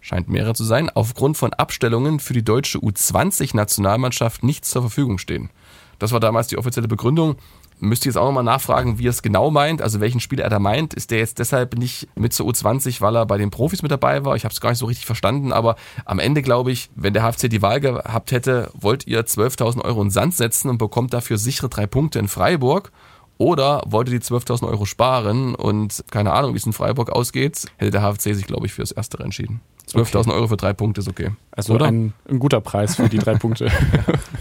scheint 0.00 0.28
mehrere 0.28 0.54
zu 0.54 0.64
sein, 0.64 0.88
aufgrund 0.90 1.36
von 1.36 1.52
Abstellungen 1.52 2.20
für 2.20 2.32
die 2.32 2.44
deutsche 2.44 2.78
U20-Nationalmannschaft 2.78 4.44
nicht 4.44 4.64
zur 4.64 4.82
Verfügung 4.82 5.18
stehen. 5.18 5.50
Das 5.98 6.12
war 6.12 6.20
damals 6.20 6.46
die 6.46 6.58
offizielle 6.58 6.88
Begründung. 6.88 7.36
Müsste 7.78 8.08
jetzt 8.08 8.16
auch 8.16 8.24
nochmal 8.24 8.44
nachfragen, 8.44 8.98
wie 8.98 9.06
er 9.06 9.10
es 9.10 9.20
genau 9.20 9.50
meint, 9.50 9.82
also 9.82 10.00
welchen 10.00 10.20
Spieler 10.20 10.44
er 10.44 10.50
da 10.50 10.58
meint. 10.58 10.94
Ist 10.94 11.10
der 11.10 11.18
jetzt 11.18 11.38
deshalb 11.38 11.76
nicht 11.76 12.08
mit 12.14 12.32
zur 12.32 12.46
U20, 12.46 13.02
weil 13.02 13.16
er 13.16 13.26
bei 13.26 13.36
den 13.36 13.50
Profis 13.50 13.82
mit 13.82 13.90
dabei 13.90 14.24
war? 14.24 14.34
Ich 14.34 14.44
habe 14.44 14.52
es 14.52 14.60
gar 14.60 14.70
nicht 14.70 14.78
so 14.78 14.86
richtig 14.86 15.04
verstanden, 15.04 15.52
aber 15.52 15.76
am 16.06 16.18
Ende 16.18 16.40
glaube 16.40 16.72
ich, 16.72 16.88
wenn 16.94 17.12
der 17.12 17.22
HFC 17.22 17.50
die 17.50 17.60
Wahl 17.60 17.80
gehabt 17.80 18.32
hätte, 18.32 18.70
wollt 18.74 19.06
ihr 19.06 19.26
12.000 19.26 19.84
Euro 19.84 20.00
in 20.00 20.10
Sand 20.10 20.34
setzen 20.34 20.70
und 20.70 20.78
bekommt 20.78 21.12
dafür 21.12 21.36
sichere 21.36 21.68
drei 21.68 21.86
Punkte 21.86 22.18
in 22.18 22.28
Freiburg? 22.28 22.92
Oder 23.38 23.82
wollt 23.86 24.08
ihr 24.08 24.18
die 24.18 24.24
12.000 24.24 24.66
Euro 24.66 24.86
sparen 24.86 25.54
und 25.54 26.02
keine 26.10 26.32
Ahnung, 26.32 26.54
wie 26.54 26.58
es 26.58 26.64
in 26.64 26.72
Freiburg 26.72 27.10
ausgeht, 27.10 27.66
hätte 27.76 27.90
der 27.90 28.00
HFC 28.00 28.34
sich, 28.34 28.46
glaube 28.46 28.64
ich, 28.64 28.72
fürs 28.72 28.92
Erstere 28.92 29.24
entschieden. 29.24 29.60
12.000 29.88 30.34
Euro 30.34 30.48
für 30.48 30.56
drei 30.56 30.72
Punkte 30.72 31.00
ist 31.00 31.08
okay. 31.08 31.30
Also 31.52 31.74
Oder? 31.74 31.86
ein, 31.86 32.12
ein 32.28 32.38
guter 32.38 32.60
Preis 32.60 32.96
für 32.96 33.08
die 33.08 33.18
drei 33.18 33.34
Punkte. 33.38 33.70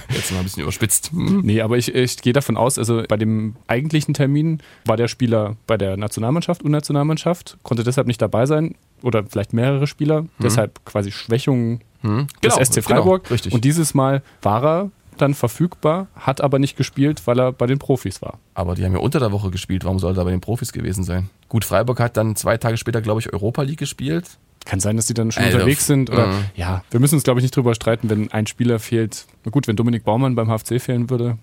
Jetzt 0.10 0.32
mal 0.32 0.40
ein 0.40 0.44
bisschen 0.44 0.64
überspitzt. 0.64 1.12
Hm. 1.12 1.42
Nee, 1.44 1.62
aber 1.62 1.78
ich, 1.78 1.94
ich 1.94 2.18
gehe 2.18 2.34
davon 2.34 2.58
aus, 2.58 2.80
also 2.80 3.04
bei 3.08 3.18
dem 3.18 3.56
eigentlichen 3.68 4.14
Termin 4.14 4.60
war 4.86 4.98
der 4.98 5.08
Spieler 5.08 5.56
bei 5.68 5.78
der 5.78 5.98
Nationalmannschaft, 5.98 6.64
U-Nationalmannschaft, 6.64 7.58
konnte 7.64 7.84
deshalb 7.84 8.08
nicht 8.08 8.22
dabei 8.22 8.46
sein 8.48 8.76
oder 9.04 9.24
vielleicht 9.24 9.54
mehrere 9.54 9.86
Spieler, 9.86 10.26
deshalb 10.40 10.84
quasi 10.86 11.12
Schwächung 11.12 11.82
Hm. 12.02 12.28
des 12.44 12.54
Genau, 12.54 12.64
SC 12.64 12.84
Freiburg. 12.84 13.24
Genau, 13.24 13.34
richtig. 13.34 13.54
Und 13.54 13.66
dieses 13.66 13.94
Mal 13.94 14.22
war 14.42 14.64
er 14.64 14.92
dann 15.22 15.34
verfügbar, 15.34 16.08
hat 16.16 16.42
aber 16.42 16.60
nicht 16.60 16.78
gespielt, 16.78 17.22
weil 17.26 17.40
er 17.40 17.52
bei 17.52 17.68
den 17.68 17.80
Profis 17.80 18.22
war. 18.22 18.40
Aber 18.54 18.76
die 18.76 18.86
haben 18.86 18.94
ja 18.94 19.00
unter 19.00 19.20
der 19.20 19.32
Woche 19.32 19.52
gespielt. 19.52 19.84
Warum 19.84 20.00
sollte 20.00 20.22
er 20.22 20.26
bei 20.26 20.32
den 20.32 20.42
Profis 20.42 20.72
gewesen 20.72 21.04
sein? 21.04 21.30
Gut, 21.50 21.66
Freiburg 21.66 22.00
hat 22.00 22.18
dann 22.18 22.36
zwei 22.36 22.58
Tage 22.58 22.78
später, 22.78 23.02
glaube 23.02 23.22
ich, 23.22 23.32
Europa 23.34 23.62
League 23.64 23.80
gespielt. 23.80 24.38
Kann 24.66 24.80
sein, 24.80 24.96
dass 24.96 25.06
die 25.06 25.14
dann 25.14 25.32
schon 25.32 25.44
Also, 25.44 25.58
unterwegs 25.58 25.86
sind. 25.86 26.10
Oder 26.10 26.28
äh. 26.30 26.32
ja, 26.56 26.84
wir 26.90 27.00
müssen 27.00 27.16
uns, 27.16 27.24
glaube 27.24 27.40
ich, 27.40 27.44
nicht 27.44 27.56
drüber 27.56 27.76
streiten, 27.76 28.10
wenn 28.10 28.32
ein 28.32 28.48
Spieler 28.48 28.80
fehlt. 28.80 29.28
Na 29.44 29.52
gut, 29.52 29.68
wenn 29.68 29.76
Dominik 29.76 30.04
Baumann 30.04 30.34
beim 30.36 30.48
HFC 30.50 30.82
fehlen 30.82 31.10
würde, 31.10 31.38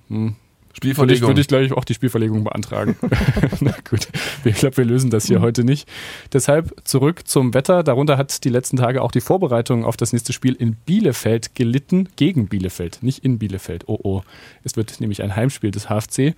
hm, 0.81 0.97
würde 0.97 1.13
ich, 1.13 1.19
Spielverlegung. 1.19 1.29
würde 1.29 1.41
ich 1.41 1.49
gleich 1.49 1.73
auch 1.73 1.85
die 1.85 1.95
Spielverlegung 1.95 2.45
beantragen. 2.45 2.97
Na 3.61 3.75
gut, 3.89 4.09
ich 4.45 4.57
glaube, 4.57 4.77
wir 4.79 4.85
lösen 4.85 5.11
das 5.11 5.27
hier 5.27 5.41
heute 5.41 5.65
nicht. 5.65 5.89
Deshalb 6.33 6.75
zurück 6.85 7.27
zum 7.27 7.55
Wetter. 7.55 7.83
Darunter 7.83 8.17
hat 8.17 8.45
die 8.45 8.49
letzten 8.49 8.77
Tage 8.77 9.03
auch 9.03 9.13
die 9.13 9.21
Vorbereitung 9.21 9.85
auf 9.85 9.97
das 9.97 10.13
nächste 10.13 10.33
Spiel 10.33 10.55
in 10.55 10.75
Bielefeld 10.75 11.55
gelitten. 11.55 12.09
Gegen 12.17 12.49
Bielefeld, 12.49 12.99
nicht 13.03 13.25
in 13.25 13.39
Bielefeld. 13.39 13.85
Oh 13.87 13.99
oh. 14.03 14.23
Es 14.65 14.77
wird 14.77 15.01
nämlich 15.01 15.23
ein 15.23 15.37
Heimspiel 15.37 15.71
des 15.71 15.89
HFC. 15.89 16.35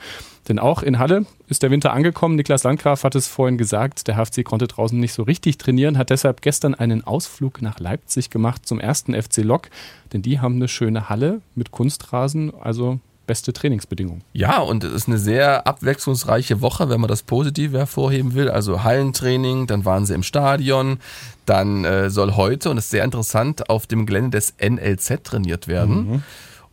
Denn 0.49 0.59
auch 0.59 0.83
in 0.83 0.99
Halle 0.99 1.25
ist 1.49 1.63
der 1.63 1.71
Winter 1.71 1.93
angekommen. 1.93 2.37
Niklas 2.37 2.65
Landgraf 2.65 3.05
hat 3.05 3.15
es 3.15 3.29
vorhin 3.29 3.57
gesagt. 3.57 4.07
Der 4.09 4.17
HFC 4.17 4.45
konnte 4.45 4.67
draußen 4.67 4.99
nicht 4.99 5.15
so 5.15 5.23
richtig 5.23 5.59
trainieren, 5.59 5.97
hat 5.97 6.11
deshalb 6.11 6.43
gestern 6.43 6.75
einen 6.75 7.05
Ausflug 7.05 7.63
nach 7.63 7.79
Leipzig 7.81 8.31
gemacht 8.31 8.67
zum 8.67 8.79
ersten 8.79 9.15
FC 9.15 9.39
Lok. 9.39 9.71
Denn 10.13 10.23
die 10.23 10.41
haben 10.41 10.57
eine 10.57 10.69
schöne 10.69 11.09
Halle 11.09 11.41
mit 11.55 11.71
Kunstrasen, 11.71 12.53
also 12.55 13.01
beste 13.27 13.53
Trainingsbedingungen. 13.53 14.23
Ja, 14.33 14.59
und 14.59 14.85
es 14.85 14.93
ist 14.93 15.09
eine 15.09 15.19
sehr 15.19 15.67
abwechslungsreiche 15.67 16.61
Woche, 16.61 16.89
wenn 16.89 17.01
man 17.01 17.09
das 17.09 17.23
Positive 17.23 17.79
hervorheben 17.79 18.35
will. 18.35 18.51
Also 18.51 18.85
Hallentraining, 18.85 19.67
dann 19.67 19.85
waren 19.85 20.07
sie 20.07 20.15
im 20.15 20.23
Stadion, 20.23 20.99
dann 21.47 21.85
äh, 21.85 22.11
soll 22.11 22.35
heute, 22.37 22.71
und 22.71 22.77
das 22.77 22.87
ist 22.87 22.91
sehr 22.91 23.05
interessant, 23.05 23.69
auf 23.71 23.87
dem 23.87 24.07
Gelände 24.07 24.39
des 24.39 24.55
NLZ 24.61 25.25
trainiert 25.25 25.69
werden. 25.69 26.23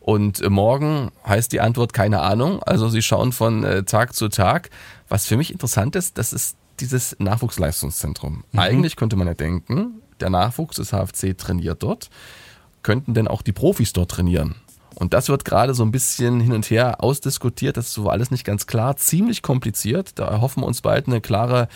Und 0.01 0.41
äh, 0.41 0.49
morgen 0.49 1.11
heißt 1.25 1.51
die 1.51 1.61
Antwort 1.61 1.93
keine 1.93 2.21
Ahnung. 2.21 2.61
Also 2.63 2.89
sie 2.89 3.01
schauen 3.01 3.31
von 3.31 3.63
äh, 3.63 3.83
Tag 3.83 4.15
zu 4.15 4.27
Tag. 4.29 4.69
Was 5.07 5.25
für 5.25 5.37
mich 5.37 5.51
interessant 5.51 5.95
ist, 5.95 6.17
das 6.17 6.33
ist 6.33 6.57
dieses 6.79 7.15
Nachwuchsleistungszentrum. 7.19 8.43
Eigentlich 8.55 8.95
könnte 8.95 9.15
man 9.15 9.27
ja 9.27 9.35
denken, 9.35 10.01
der 10.19 10.31
Nachwuchs 10.31 10.77
des 10.77 10.91
HFC 10.91 11.37
trainiert 11.37 11.83
dort. 11.83 12.09
Könnten 12.81 13.13
denn 13.13 13.27
auch 13.27 13.43
die 13.43 13.51
Profis 13.51 13.93
dort 13.93 14.09
trainieren? 14.09 14.55
Und 15.01 15.15
das 15.15 15.29
wird 15.29 15.45
gerade 15.45 15.73
so 15.73 15.81
ein 15.81 15.91
bisschen 15.91 16.39
hin 16.39 16.53
und 16.53 16.69
her 16.69 17.03
ausdiskutiert. 17.03 17.75
Das 17.75 17.87
ist 17.87 17.93
so 17.95 18.07
alles 18.07 18.29
nicht 18.29 18.45
ganz 18.45 18.67
klar. 18.67 18.97
Ziemlich 18.97 19.41
kompliziert. 19.41 20.19
Da 20.19 20.27
erhoffen 20.27 20.61
wir 20.61 20.67
uns 20.67 20.81
bald 20.81 21.07
eine 21.07 21.21
klare 21.21 21.69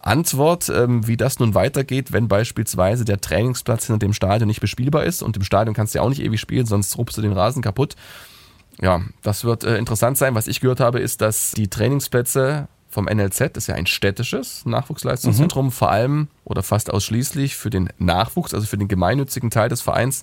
Antwort, 0.00 0.68
ähm, 0.68 1.06
wie 1.06 1.16
das 1.16 1.38
nun 1.38 1.54
weitergeht, 1.54 2.12
wenn 2.12 2.28
beispielsweise 2.28 3.06
der 3.06 3.22
Trainingsplatz 3.22 3.86
hinter 3.86 4.00
dem 4.00 4.12
Stadion 4.12 4.48
nicht 4.48 4.60
bespielbar 4.60 5.04
ist. 5.04 5.22
Und 5.22 5.34
im 5.38 5.44
Stadion 5.44 5.74
kannst 5.74 5.94
du 5.94 6.00
ja 6.00 6.02
auch 6.02 6.10
nicht 6.10 6.20
ewig 6.20 6.40
spielen, 6.40 6.66
sonst 6.66 6.98
rupst 6.98 7.16
du 7.16 7.22
den 7.22 7.32
Rasen 7.32 7.62
kaputt. 7.62 7.96
Ja, 8.82 9.00
das 9.22 9.44
wird 9.44 9.64
äh, 9.64 9.78
interessant 9.78 10.18
sein. 10.18 10.34
Was 10.34 10.46
ich 10.46 10.60
gehört 10.60 10.80
habe, 10.80 11.00
ist, 11.00 11.22
dass 11.22 11.52
die 11.52 11.68
Trainingsplätze 11.68 12.68
vom 12.90 13.06
NLZ, 13.06 13.38
das 13.54 13.64
ist 13.64 13.68
ja 13.68 13.76
ein 13.76 13.86
städtisches 13.86 14.66
Nachwuchsleistungszentrum, 14.66 15.72
vor 15.72 15.90
allem 15.90 16.28
oder 16.44 16.62
fast 16.62 16.92
ausschließlich 16.92 17.56
für 17.56 17.70
den 17.70 17.88
Nachwuchs, 17.96 18.52
also 18.52 18.66
für 18.66 18.76
den 18.76 18.88
gemeinnützigen 18.88 19.48
Teil 19.48 19.70
des 19.70 19.80
Vereins 19.80 20.22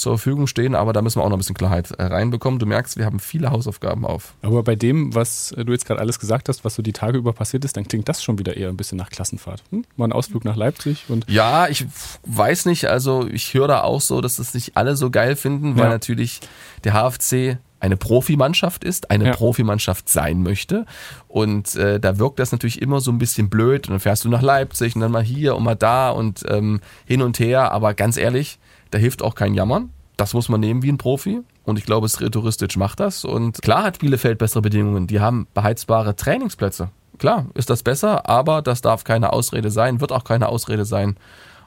zur 0.00 0.18
Verfügung 0.18 0.46
stehen. 0.46 0.74
Aber 0.74 0.92
da 0.92 1.02
müssen 1.02 1.18
wir 1.18 1.24
auch 1.24 1.28
noch 1.28 1.36
ein 1.36 1.40
bisschen 1.40 1.54
Klarheit 1.54 1.90
äh, 1.92 2.02
reinbekommen. 2.04 2.58
Du 2.58 2.66
merkst, 2.66 2.96
wir 2.96 3.04
haben 3.04 3.20
viele 3.20 3.50
Hausaufgaben 3.50 4.04
auf. 4.04 4.34
Aber 4.42 4.62
bei 4.62 4.74
dem, 4.76 5.14
was 5.14 5.52
äh, 5.52 5.64
du 5.64 5.72
jetzt 5.72 5.86
gerade 5.86 6.00
alles 6.00 6.18
gesagt 6.18 6.48
hast, 6.48 6.64
was 6.64 6.74
so 6.74 6.82
die 6.82 6.92
Tage 6.92 7.18
über 7.18 7.32
passiert 7.32 7.64
ist, 7.64 7.76
dann 7.76 7.86
klingt 7.86 8.08
das 8.08 8.22
schon 8.22 8.38
wieder 8.38 8.56
eher 8.56 8.68
ein 8.68 8.76
bisschen 8.76 8.98
nach 8.98 9.10
Klassenfahrt. 9.10 9.62
Hm? 9.70 9.84
Mal 9.96 10.06
ein 10.08 10.12
Ausflug 10.12 10.44
nach 10.44 10.56
Leipzig 10.56 11.04
und 11.08 11.28
Ja, 11.30 11.68
ich 11.68 11.86
weiß 12.26 12.66
nicht, 12.66 12.86
also 12.86 13.26
ich 13.28 13.54
höre 13.54 13.68
da 13.68 13.82
auch 13.82 14.00
so, 14.00 14.20
dass 14.20 14.36
das 14.36 14.54
nicht 14.54 14.76
alle 14.76 14.96
so 14.96 15.10
geil 15.10 15.36
finden, 15.36 15.76
weil 15.76 15.84
Ja. 15.84 15.90
natürlich 15.90 16.40
der 16.84 16.94
HFC 16.94 17.58
eine 17.80 17.96
Profimannschaft 17.96 18.84
ist, 18.84 19.10
eine 19.10 19.26
Ja. 19.26 19.32
Profimannschaft 19.32 20.08
sein 20.08 20.42
möchte. 20.42 20.86
Und 21.28 21.74
äh, 21.76 21.98
da 21.98 22.18
wirkt 22.18 22.38
das 22.38 22.52
natürlich 22.52 22.80
immer 22.80 23.00
so 23.00 23.10
ein 23.10 23.18
bisschen 23.18 23.48
blöd. 23.50 23.88
Und 23.88 23.92
dann 23.94 24.00
fährst 24.00 24.24
du 24.24 24.28
nach 24.28 24.42
Leipzig 24.42 24.94
und 24.94 25.00
dann 25.00 25.12
mal 25.12 25.22
hier 25.22 25.56
und 25.56 25.64
mal 25.64 25.74
da 25.74 26.10
und 26.10 26.44
ähm, 26.48 26.80
hin 27.06 27.22
und 27.22 27.38
her. 27.38 27.72
Aber 27.72 27.94
ganz 27.94 28.16
ehrlich, 28.16 28.58
da 28.90 28.98
hilft 28.98 29.22
auch 29.22 29.34
kein 29.34 29.54
Jammern. 29.54 29.90
Das 30.16 30.34
muss 30.34 30.48
man 30.48 30.60
nehmen 30.60 30.82
wie 30.82 30.92
ein 30.92 30.98
Profi. 30.98 31.40
Und 31.64 31.78
ich 31.78 31.84
glaube, 31.86 32.08
Sretouristisch 32.08 32.76
macht 32.76 33.00
das. 33.00 33.24
Und 33.24 33.62
klar 33.62 33.84
hat 33.84 34.00
Bielefeld 34.00 34.38
bessere 34.38 34.62
Bedingungen. 34.62 35.06
Die 35.06 35.20
haben 35.20 35.46
beheizbare 35.54 36.16
Trainingsplätze. 36.16 36.90
Klar 37.18 37.46
ist 37.54 37.68
das 37.70 37.82
besser, 37.82 38.28
aber 38.28 38.62
das 38.62 38.80
darf 38.80 39.04
keine 39.04 39.32
Ausrede 39.32 39.70
sein, 39.70 40.00
wird 40.00 40.10
auch 40.10 40.24
keine 40.24 40.48
Ausrede 40.48 40.84
sein. 40.86 41.16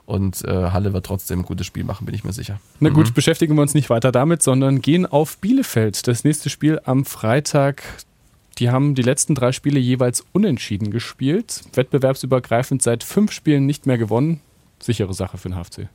Und 0.06 0.44
äh, 0.44 0.72
Halle 0.72 0.92
wird 0.92 1.06
trotzdem 1.06 1.40
ein 1.40 1.46
gutes 1.46 1.66
Spiel 1.66 1.86
machen, 1.86 2.06
bin 2.06 2.14
ich 2.14 2.24
mir 2.26 2.34
sicher. 2.34 2.60
Na 2.82 2.90
gut, 2.90 3.14
beschäftigen 3.14 3.56
wir 3.56 3.62
uns 3.62 3.74
nicht 3.74 3.90
weiter 3.90 4.12
damit, 4.12 4.44
sondern 4.44 4.82
gehen 4.82 5.06
auf 5.06 5.38
Bielefeld. 5.38 6.08
Das 6.08 6.24
nächste 6.26 6.50
Spiel 6.50 6.82
am 6.84 7.06
Freitag. 7.06 7.84
Die 8.60 8.70
haben 8.70 8.96
die 8.96 9.02
letzten 9.02 9.34
drei 9.34 9.52
Spiele 9.52 9.80
jeweils 9.80 10.24
unentschieden 10.34 10.92
gespielt. 10.92 11.62
Wettbewerbsübergreifend 11.74 12.82
seit 12.84 13.04
fünf 13.04 13.32
Spielen 13.32 13.66
nicht 13.66 13.86
mehr 13.86 13.98
gewonnen. 13.98 14.42
Sichere 14.82 15.14
Sache 15.14 15.38
für 15.38 15.50
den 15.50 15.56
HFC. 15.56 15.88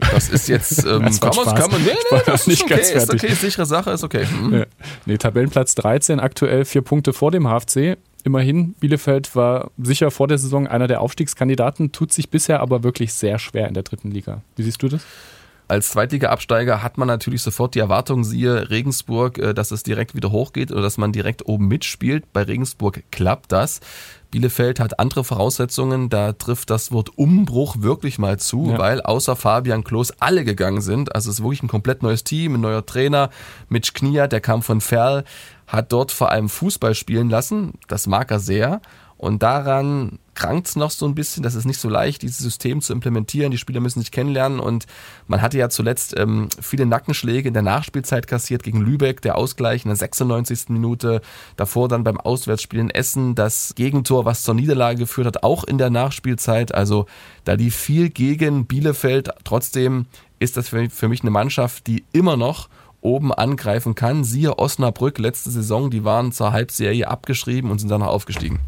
Das 0.00 0.28
ist 0.30 0.48
jetzt, 0.48 0.84
ähm, 0.86 1.02
Das 1.02 1.20
kann, 1.20 1.36
man, 1.36 1.54
kann 1.54 1.70
man, 1.70 1.82
nee, 1.82 1.90
nee, 2.10 2.18
das 2.26 2.46
nicht 2.46 2.60
ist 2.60 2.64
okay, 2.64 2.74
ganz 2.74 2.90
ist 2.90 3.06
fertig. 3.06 3.22
okay, 3.22 3.34
sichere 3.34 3.66
Sache, 3.66 3.90
ist 3.90 4.02
okay. 4.02 4.26
Mhm. 4.26 4.54
Ja. 4.54 4.66
Nee, 5.06 5.18
Tabellenplatz 5.18 5.74
13, 5.76 6.18
aktuell 6.20 6.64
vier 6.64 6.82
Punkte 6.82 7.12
vor 7.12 7.30
dem 7.30 7.46
HFC. 7.46 7.98
Immerhin, 8.28 8.74
Bielefeld 8.74 9.34
war 9.34 9.70
sicher 9.78 10.10
vor 10.10 10.28
der 10.28 10.36
Saison 10.36 10.66
einer 10.66 10.86
der 10.86 11.00
Aufstiegskandidaten, 11.00 11.92
tut 11.92 12.12
sich 12.12 12.28
bisher 12.28 12.60
aber 12.60 12.82
wirklich 12.82 13.14
sehr 13.14 13.38
schwer 13.38 13.68
in 13.68 13.72
der 13.72 13.84
dritten 13.84 14.10
Liga. 14.10 14.42
Wie 14.54 14.64
siehst 14.64 14.82
du 14.82 14.88
das? 14.88 15.02
Als 15.68 15.90
Zweitliga-Absteiger 15.90 16.82
hat 16.82 16.96
man 16.96 17.08
natürlich 17.08 17.42
sofort 17.42 17.74
die 17.74 17.78
Erwartung, 17.78 18.24
siehe 18.24 18.70
Regensburg, 18.70 19.36
äh, 19.38 19.52
dass 19.52 19.70
es 19.70 19.82
direkt 19.82 20.14
wieder 20.14 20.30
hochgeht 20.32 20.72
oder 20.72 20.80
dass 20.80 20.96
man 20.96 21.12
direkt 21.12 21.46
oben 21.46 21.68
mitspielt. 21.68 22.32
Bei 22.32 22.42
Regensburg 22.42 23.02
klappt 23.10 23.52
das. 23.52 23.80
Bielefeld 24.30 24.80
hat 24.80 24.98
andere 24.98 25.24
Voraussetzungen, 25.24 26.08
da 26.08 26.32
trifft 26.32 26.70
das 26.70 26.90
Wort 26.92 27.16
Umbruch 27.16 27.76
wirklich 27.80 28.18
mal 28.18 28.38
zu, 28.38 28.70
Ja. 28.70 28.78
weil 28.78 29.00
außer 29.02 29.36
Fabian 29.36 29.84
Klos 29.84 30.12
alle 30.20 30.44
gegangen 30.44 30.80
sind. 30.80 31.14
Also 31.14 31.28
es 31.30 31.38
ist 31.38 31.44
wirklich 31.44 31.62
ein 31.62 31.68
komplett 31.68 32.02
neues 32.02 32.24
Team, 32.24 32.54
ein 32.54 32.60
neuer 32.62 32.84
Trainer. 32.84 33.28
Mitch 33.68 33.92
Kniat, 33.94 34.32
der 34.32 34.40
kam 34.40 34.62
von 34.62 34.80
Ferl, 34.80 35.24
hat 35.66 35.92
dort 35.92 36.12
vor 36.12 36.30
allem 36.30 36.48
Fußball 36.48 36.94
spielen 36.94 37.28
lassen. 37.28 37.74
Das 37.88 38.06
mag 38.06 38.30
er 38.30 38.40
sehr. 38.40 38.80
Und 39.18 39.42
daran 39.42 40.18
krankt 40.38 40.68
es 40.68 40.76
noch 40.76 40.92
so 40.92 41.04
ein 41.04 41.16
bisschen. 41.16 41.42
Das 41.42 41.56
ist 41.56 41.64
nicht 41.64 41.80
so 41.80 41.88
leicht, 41.88 42.22
dieses 42.22 42.38
System 42.38 42.80
zu 42.80 42.92
implementieren. 42.92 43.50
Die 43.50 43.58
Spieler 43.58 43.80
müssen 43.80 43.98
sich 43.98 44.12
kennenlernen. 44.12 44.60
Und 44.60 44.86
man 45.26 45.42
hatte 45.42 45.58
ja 45.58 45.68
zuletzt 45.68 46.16
ähm, 46.16 46.48
viele 46.60 46.86
Nackenschläge 46.86 47.48
in 47.48 47.54
der 47.54 47.64
Nachspielzeit 47.64 48.28
kassiert 48.28 48.62
gegen 48.62 48.80
Lübeck, 48.80 49.20
der 49.20 49.36
Ausgleich 49.36 49.84
in 49.84 49.88
der 49.88 49.96
96. 49.96 50.68
Minute. 50.68 51.22
Davor 51.56 51.88
dann 51.88 52.04
beim 52.04 52.20
Auswärtsspiel 52.20 52.78
in 52.78 52.90
Essen 52.90 53.34
das 53.34 53.74
Gegentor, 53.74 54.26
was 54.26 54.44
zur 54.44 54.54
Niederlage 54.54 55.00
geführt 55.00 55.26
hat, 55.26 55.42
auch 55.42 55.64
in 55.64 55.76
der 55.76 55.90
Nachspielzeit. 55.90 56.72
Also 56.72 57.06
da 57.44 57.54
lief 57.54 57.74
viel 57.74 58.08
gegen 58.08 58.66
Bielefeld. 58.66 59.30
Trotzdem 59.42 60.06
ist 60.38 60.56
das 60.56 60.68
für 60.68 60.88
für 60.88 61.08
mich 61.08 61.22
eine 61.22 61.30
Mannschaft, 61.32 61.88
die 61.88 62.04
immer 62.12 62.36
noch 62.36 62.68
oben 63.00 63.32
angreifen 63.32 63.96
kann. 63.96 64.22
Siehe 64.22 64.56
Osnabrück 64.56 65.18
letzte 65.18 65.50
Saison, 65.50 65.90
die 65.90 66.04
waren 66.04 66.30
zur 66.30 66.52
Halbserie 66.52 67.08
abgeschrieben 67.08 67.72
und 67.72 67.80
sind 67.80 67.90
danach 67.90 68.06
aufgestiegen. 68.06 68.60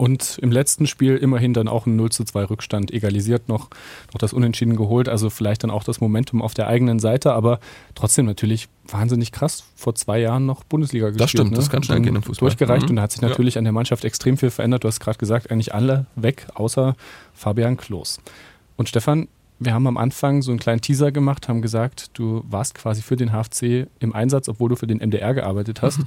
Und 0.00 0.38
im 0.40 0.50
letzten 0.50 0.86
Spiel 0.86 1.16
immerhin 1.18 1.52
dann 1.52 1.68
auch 1.68 1.84
ein 1.84 1.94
0 1.94 2.10
zu 2.10 2.24
2 2.24 2.44
Rückstand 2.44 2.90
egalisiert 2.90 3.50
noch, 3.50 3.68
noch 4.14 4.18
das 4.18 4.32
Unentschieden 4.32 4.74
geholt. 4.76 5.10
Also 5.10 5.28
vielleicht 5.28 5.62
dann 5.62 5.70
auch 5.70 5.84
das 5.84 6.00
Momentum 6.00 6.40
auf 6.40 6.54
der 6.54 6.68
eigenen 6.68 6.98
Seite, 7.00 7.34
aber 7.34 7.60
trotzdem 7.94 8.24
natürlich 8.24 8.68
wahnsinnig 8.88 9.30
krass. 9.30 9.64
Vor 9.76 9.94
zwei 9.94 10.18
Jahren 10.18 10.46
noch 10.46 10.64
Bundesliga 10.64 11.08
gespielt. 11.10 11.28
stimmt, 11.28 11.50
ne? 11.50 11.56
das 11.58 11.68
kann 11.68 11.82
schnell 11.82 12.00
gehen 12.00 12.16
im 12.16 12.22
Fußball. 12.22 12.48
Durchgereicht 12.48 12.84
Mhm. 12.84 12.90
und 12.90 12.96
da 12.96 13.02
hat 13.02 13.12
sich 13.12 13.20
Ja. 13.20 13.28
natürlich 13.28 13.58
an 13.58 13.64
der 13.64 13.74
Mannschaft 13.74 14.06
extrem 14.06 14.38
viel 14.38 14.50
verändert. 14.50 14.84
Du 14.84 14.88
hast 14.88 15.00
gerade 15.00 15.18
gesagt, 15.18 15.50
eigentlich 15.50 15.74
alle 15.74 16.06
weg, 16.16 16.46
außer 16.54 16.96
Fabian 17.34 17.76
Klos. 17.76 18.20
Und 18.76 18.88
Stefan, 18.88 19.28
wir 19.58 19.74
haben 19.74 19.86
am 19.86 19.98
Anfang 19.98 20.40
so 20.40 20.50
einen 20.50 20.60
kleinen 20.60 20.80
Teaser 20.80 21.12
gemacht, 21.12 21.46
haben 21.46 21.60
gesagt, 21.60 22.08
du 22.14 22.42
warst 22.48 22.74
quasi 22.74 23.02
für 23.02 23.16
den 23.16 23.32
HFC 23.32 23.86
im 23.98 24.14
Einsatz, 24.14 24.48
obwohl 24.48 24.70
du 24.70 24.76
für 24.76 24.86
den 24.86 24.96
MDR 25.02 25.34
gearbeitet 25.34 25.82
hast. 25.82 26.00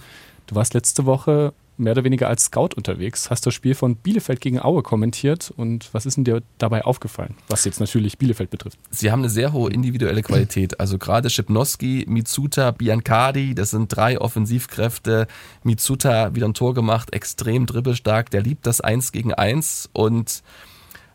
Du 0.47 0.55
warst 0.55 0.73
letzte 0.73 1.05
Woche 1.05 1.53
mehr 1.77 1.93
oder 1.93 2.03
weniger 2.03 2.27
als 2.27 2.45
Scout 2.45 2.69
unterwegs, 2.75 3.29
hast 3.29 3.45
das 3.45 3.53
Spiel 3.53 3.75
von 3.75 3.95
Bielefeld 3.95 4.41
gegen 4.41 4.59
Aue 4.59 4.83
kommentiert 4.83 5.51
und 5.55 5.89
was 5.93 6.05
ist 6.05 6.17
denn 6.17 6.23
dir 6.23 6.43
dabei 6.57 6.85
aufgefallen, 6.85 7.35
was 7.47 7.65
jetzt 7.65 7.79
natürlich 7.79 8.17
Bielefeld 8.17 8.49
betrifft? 8.49 8.77
Sie 8.91 9.11
haben 9.11 9.19
eine 9.19 9.29
sehr 9.29 9.53
hohe 9.53 9.71
individuelle 9.71 10.21
Qualität. 10.21 10.79
Also 10.79 10.97
gerade 10.97 11.29
Schipnowski, 11.29 12.05
Mitsuta, 12.07 12.71
Biancardi, 12.71 13.55
das 13.55 13.71
sind 13.71 13.95
drei 13.95 14.19
Offensivkräfte. 14.19 15.27
Mitsuta 15.63 16.35
wieder 16.35 16.47
ein 16.47 16.53
Tor 16.53 16.73
gemacht, 16.73 17.13
extrem 17.13 17.65
dribbelstark, 17.65 18.29
der 18.29 18.41
liebt 18.41 18.65
das 18.65 18.81
Eins 18.81 19.11
gegen 19.11 19.33
Eins. 19.33 19.89
Und 19.93 20.43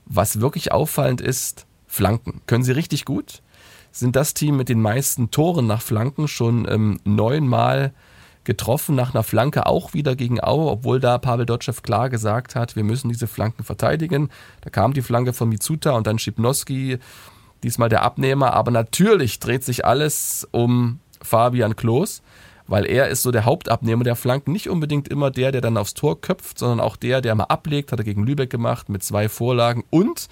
was 0.07 0.41
wirklich 0.41 0.73
auffallend 0.73 1.21
ist, 1.21 1.67
Flanken. 1.87 2.43
Können 2.47 2.65
sie 2.65 2.73
richtig 2.73 3.05
gut. 3.05 3.43
Sind 3.91 4.17
das 4.17 4.35
Team 4.35 4.57
mit 4.57 4.69
den 4.69 4.83
meisten 4.83 5.31
Toren 5.31 5.67
nach 5.67 5.83
Flanken 5.83 6.29
schon 6.29 6.67
ähm, 6.69 7.01
neunmal 7.05 7.93
getroffen 8.49 8.95
nach 8.95 9.15
einer 9.15 9.23
Flanke 9.23 9.67
auch 9.67 9.93
wieder 9.93 10.17
gegen 10.17 10.43
Aue, 10.43 10.71
obwohl 10.71 11.01
da 11.01 11.19
Pavel 11.19 11.45
Dotschew 11.45 11.75
klar 11.83 12.09
gesagt 12.09 12.55
hat, 12.55 12.77
wir 12.77 12.83
müssen 12.83 13.11
diese 13.11 13.27
Flanken 13.27 13.63
verteidigen. 13.63 14.31
Da 14.63 14.71
kam 14.71 14.95
die 14.95 15.03
Flanke 15.03 15.35
von 15.35 15.51
Mitsuta 15.51 15.91
und 15.91 16.07
dann 16.07 16.19
Schipnowski, 16.19 16.99
diesmal 17.63 17.91
der 17.91 18.01
Abnehmer. 18.03 18.55
Aber 18.55 18.71
natürlich 18.71 19.39
dreht 19.39 19.65
sich 19.65 19.85
alles 19.85 20.49
um 20.51 20.99
Fabian 21.21 21.77
Klos, 21.77 22.23
weil 22.67 22.87
er 22.87 23.09
ist 23.09 23.21
so 23.21 23.33
der 23.33 23.45
Hauptabnehmer 23.45 24.03
der 24.03 24.17
Flanken. 24.17 24.53
Nicht 24.53 24.71
unbedingt 24.71 25.09
immer 25.09 25.31
der, 25.31 25.53
der 25.53 25.61
dann 25.61 25.77
aufs 25.77 25.93
Tor 25.93 26.19
köpft, 26.19 26.59
sondern 26.59 26.81
auch 26.81 26.97
der, 26.97 27.21
der 27.21 27.35
mal 27.35 27.45
ablegt, 27.45 27.93
hat 27.93 28.01
er 28.01 28.05
gegen 28.05 28.25
Lübeck 28.25 28.49
gemacht 28.49 28.89
mit 28.89 29.03
zwei 29.03 29.29
Vorlagen 29.29 29.85
und 29.91 30.27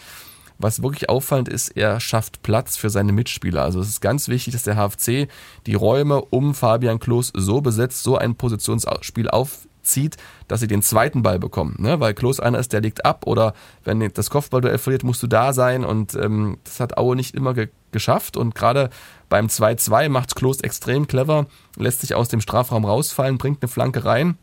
was 0.58 0.82
wirklich 0.82 1.08
auffallend 1.08 1.48
ist, 1.48 1.68
er 1.76 2.00
schafft 2.00 2.42
Platz 2.42 2.76
für 2.76 2.90
seine 2.90 3.12
Mitspieler. 3.12 3.62
Also 3.62 3.80
es 3.80 3.88
ist 3.88 4.00
ganz 4.00 4.28
wichtig, 4.28 4.52
dass 4.52 4.62
der 4.62 4.76
HFC 4.76 5.28
die 5.66 5.74
Räume 5.74 6.22
um 6.22 6.54
Fabian 6.54 6.98
Klos 6.98 7.32
so 7.34 7.60
besetzt, 7.60 8.02
so 8.02 8.16
ein 8.16 8.36
Positionsspiel 8.36 9.28
aufzieht, 9.28 10.16
dass 10.48 10.60
sie 10.60 10.66
den 10.66 10.82
zweiten 10.82 11.22
Ball 11.22 11.38
bekommen. 11.38 11.76
Ne? 11.78 12.00
Weil 12.00 12.14
Klos 12.14 12.40
einer 12.40 12.58
ist, 12.58 12.72
der 12.72 12.80
legt 12.80 13.04
ab 13.04 13.26
oder 13.26 13.54
wenn 13.84 14.00
das 14.14 14.30
Kopfballduell 14.30 14.78
verliert, 14.78 15.04
musst 15.04 15.22
du 15.22 15.26
da 15.26 15.52
sein 15.52 15.84
und 15.84 16.14
ähm, 16.14 16.58
das 16.64 16.80
hat 16.80 16.96
Aue 16.96 17.16
nicht 17.16 17.34
immer 17.34 17.54
ge 17.54 17.68
geschafft 17.92 18.36
und 18.36 18.54
gerade 18.54 18.90
beim 19.30 19.46
2-2 19.46 20.10
macht 20.10 20.36
Klos 20.36 20.60
extrem 20.60 21.06
clever, 21.06 21.46
lässt 21.76 22.02
sich 22.02 22.14
aus 22.14 22.28
dem 22.28 22.42
Strafraum 22.42 22.84
rausfallen, 22.84 23.38
bringt 23.38 23.62
eine 23.62 23.68
Flanke 23.68 24.04
rein 24.04 24.36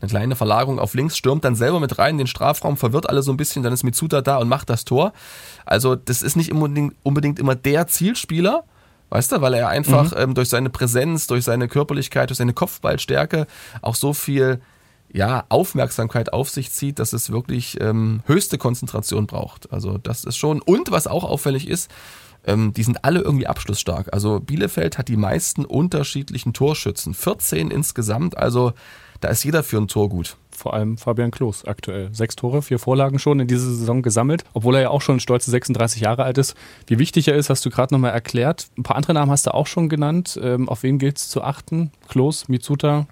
eine 0.00 0.08
kleine 0.08 0.36
Verlagerung 0.36 0.78
auf 0.78 0.94
links, 0.94 1.16
stürmt 1.16 1.44
dann 1.44 1.54
selber 1.54 1.80
mit 1.80 1.98
rein 1.98 2.12
in 2.12 2.18
den 2.18 2.26
Strafraum, 2.26 2.76
verwirrt 2.76 3.08
alle 3.08 3.22
so 3.22 3.32
ein 3.32 3.36
bisschen, 3.36 3.62
dann 3.62 3.72
ist 3.72 3.82
Mitsuta 3.82 4.20
da 4.20 4.38
und 4.38 4.48
macht 4.48 4.70
das 4.70 4.84
Tor. 4.84 5.12
Also 5.66 5.96
das 5.96 6.22
ist 6.22 6.36
nicht 6.36 6.52
unbedingt, 6.52 6.94
unbedingt 7.02 7.38
immer 7.38 7.54
der 7.54 7.86
Zielspieler, 7.86 8.64
weißt 9.10 9.32
du, 9.32 9.40
weil 9.40 9.54
er 9.54 9.68
einfach 9.68 10.12
ähm, 10.16 10.34
durch 10.34 10.48
seine 10.48 10.70
Präsenz, 10.70 11.26
durch 11.26 11.44
seine 11.44 11.68
Körperlichkeit, 11.68 12.30
durch 12.30 12.38
seine 12.38 12.52
Kopfballstärke 12.52 13.46
auch 13.82 13.94
so 13.94 14.12
viel 14.12 14.60
ja, 15.12 15.44
Aufmerksamkeit 15.48 16.32
auf 16.32 16.50
sich 16.50 16.70
zieht, 16.70 16.98
dass 16.98 17.12
es 17.12 17.32
wirklich 17.32 17.80
ähm, 17.80 18.20
höchste 18.26 18.58
Konzentration 18.58 19.26
braucht. 19.26 19.72
Also 19.72 19.98
das 19.98 20.24
ist 20.24 20.36
schon, 20.36 20.60
und 20.60 20.90
was 20.90 21.06
auch 21.06 21.24
auffällig 21.24 21.66
ist, 21.66 21.90
ähm, 22.44 22.72
die 22.72 22.82
sind 22.82 23.04
alle 23.04 23.20
irgendwie 23.20 23.46
abschlussstark. 23.46 24.12
Also 24.12 24.40
Bielefeld 24.40 24.98
hat 24.98 25.08
die 25.08 25.16
meisten 25.16 25.64
unterschiedlichen 25.64 26.52
Torschützen, 26.52 27.14
14 27.14 27.70
insgesamt, 27.70 28.36
also 28.36 28.72
da 29.20 29.28
ist 29.28 29.44
jeder 29.44 29.64
für 29.64 29.78
ein 29.78 29.88
Tor 29.88 30.08
gut. 30.08 30.36
Vor 30.50 30.74
allem 30.74 30.96
Fabian 30.96 31.30
Klos 31.30 31.64
aktuell. 31.64 32.10
Sechs 32.12 32.36
Tore, 32.36 32.62
vier 32.62 32.78
Vorlagen 32.78 33.18
schon 33.18 33.40
in 33.40 33.46
dieser 33.46 33.66
Saison 33.66 34.02
gesammelt, 34.02 34.44
obwohl 34.54 34.76
er 34.76 34.82
ja 34.82 34.90
auch 34.90 35.02
schon 35.02 35.20
stolze 35.20 35.50
36 35.50 36.02
Jahre 36.02 36.24
alt 36.24 36.38
ist. 36.38 36.56
Wie 36.86 36.98
wichtig 36.98 37.28
er 37.28 37.36
ist, 37.36 37.50
hast 37.50 37.64
du 37.64 37.70
gerade 37.70 37.94
nochmal 37.94 38.12
erklärt. 38.12 38.68
Ein 38.76 38.82
paar 38.82 38.96
andere 38.96 39.14
Namen 39.14 39.30
hast 39.30 39.46
du 39.46 39.54
auch 39.54 39.66
schon 39.66 39.88
genannt. 39.88 40.38
Ähm, 40.42 40.68
auf 40.68 40.82
wen 40.82 40.98
gilt 40.98 41.18
es 41.18 41.28
zu 41.28 41.42
achten? 41.42 41.92
Klos, 42.08 42.48
Mitsuta? 42.48 43.06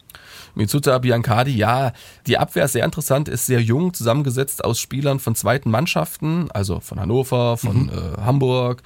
Mitsuta 0.54 0.98
Biancardi, 0.98 1.56
ja, 1.56 1.92
die 2.26 2.38
Abwehr 2.38 2.64
ist 2.64 2.72
sehr 2.72 2.84
interessant, 2.84 3.28
ist 3.28 3.46
sehr 3.46 3.60
jung, 3.60 3.94
zusammengesetzt 3.94 4.64
aus 4.64 4.80
Spielern 4.80 5.20
von 5.20 5.34
zweiten 5.34 5.70
Mannschaften, 5.70 6.50
also 6.50 6.80
von 6.80 6.98
Hannover, 6.98 7.56
von 7.56 7.90
äh, 7.90 8.20
Hamburg, 8.22 8.82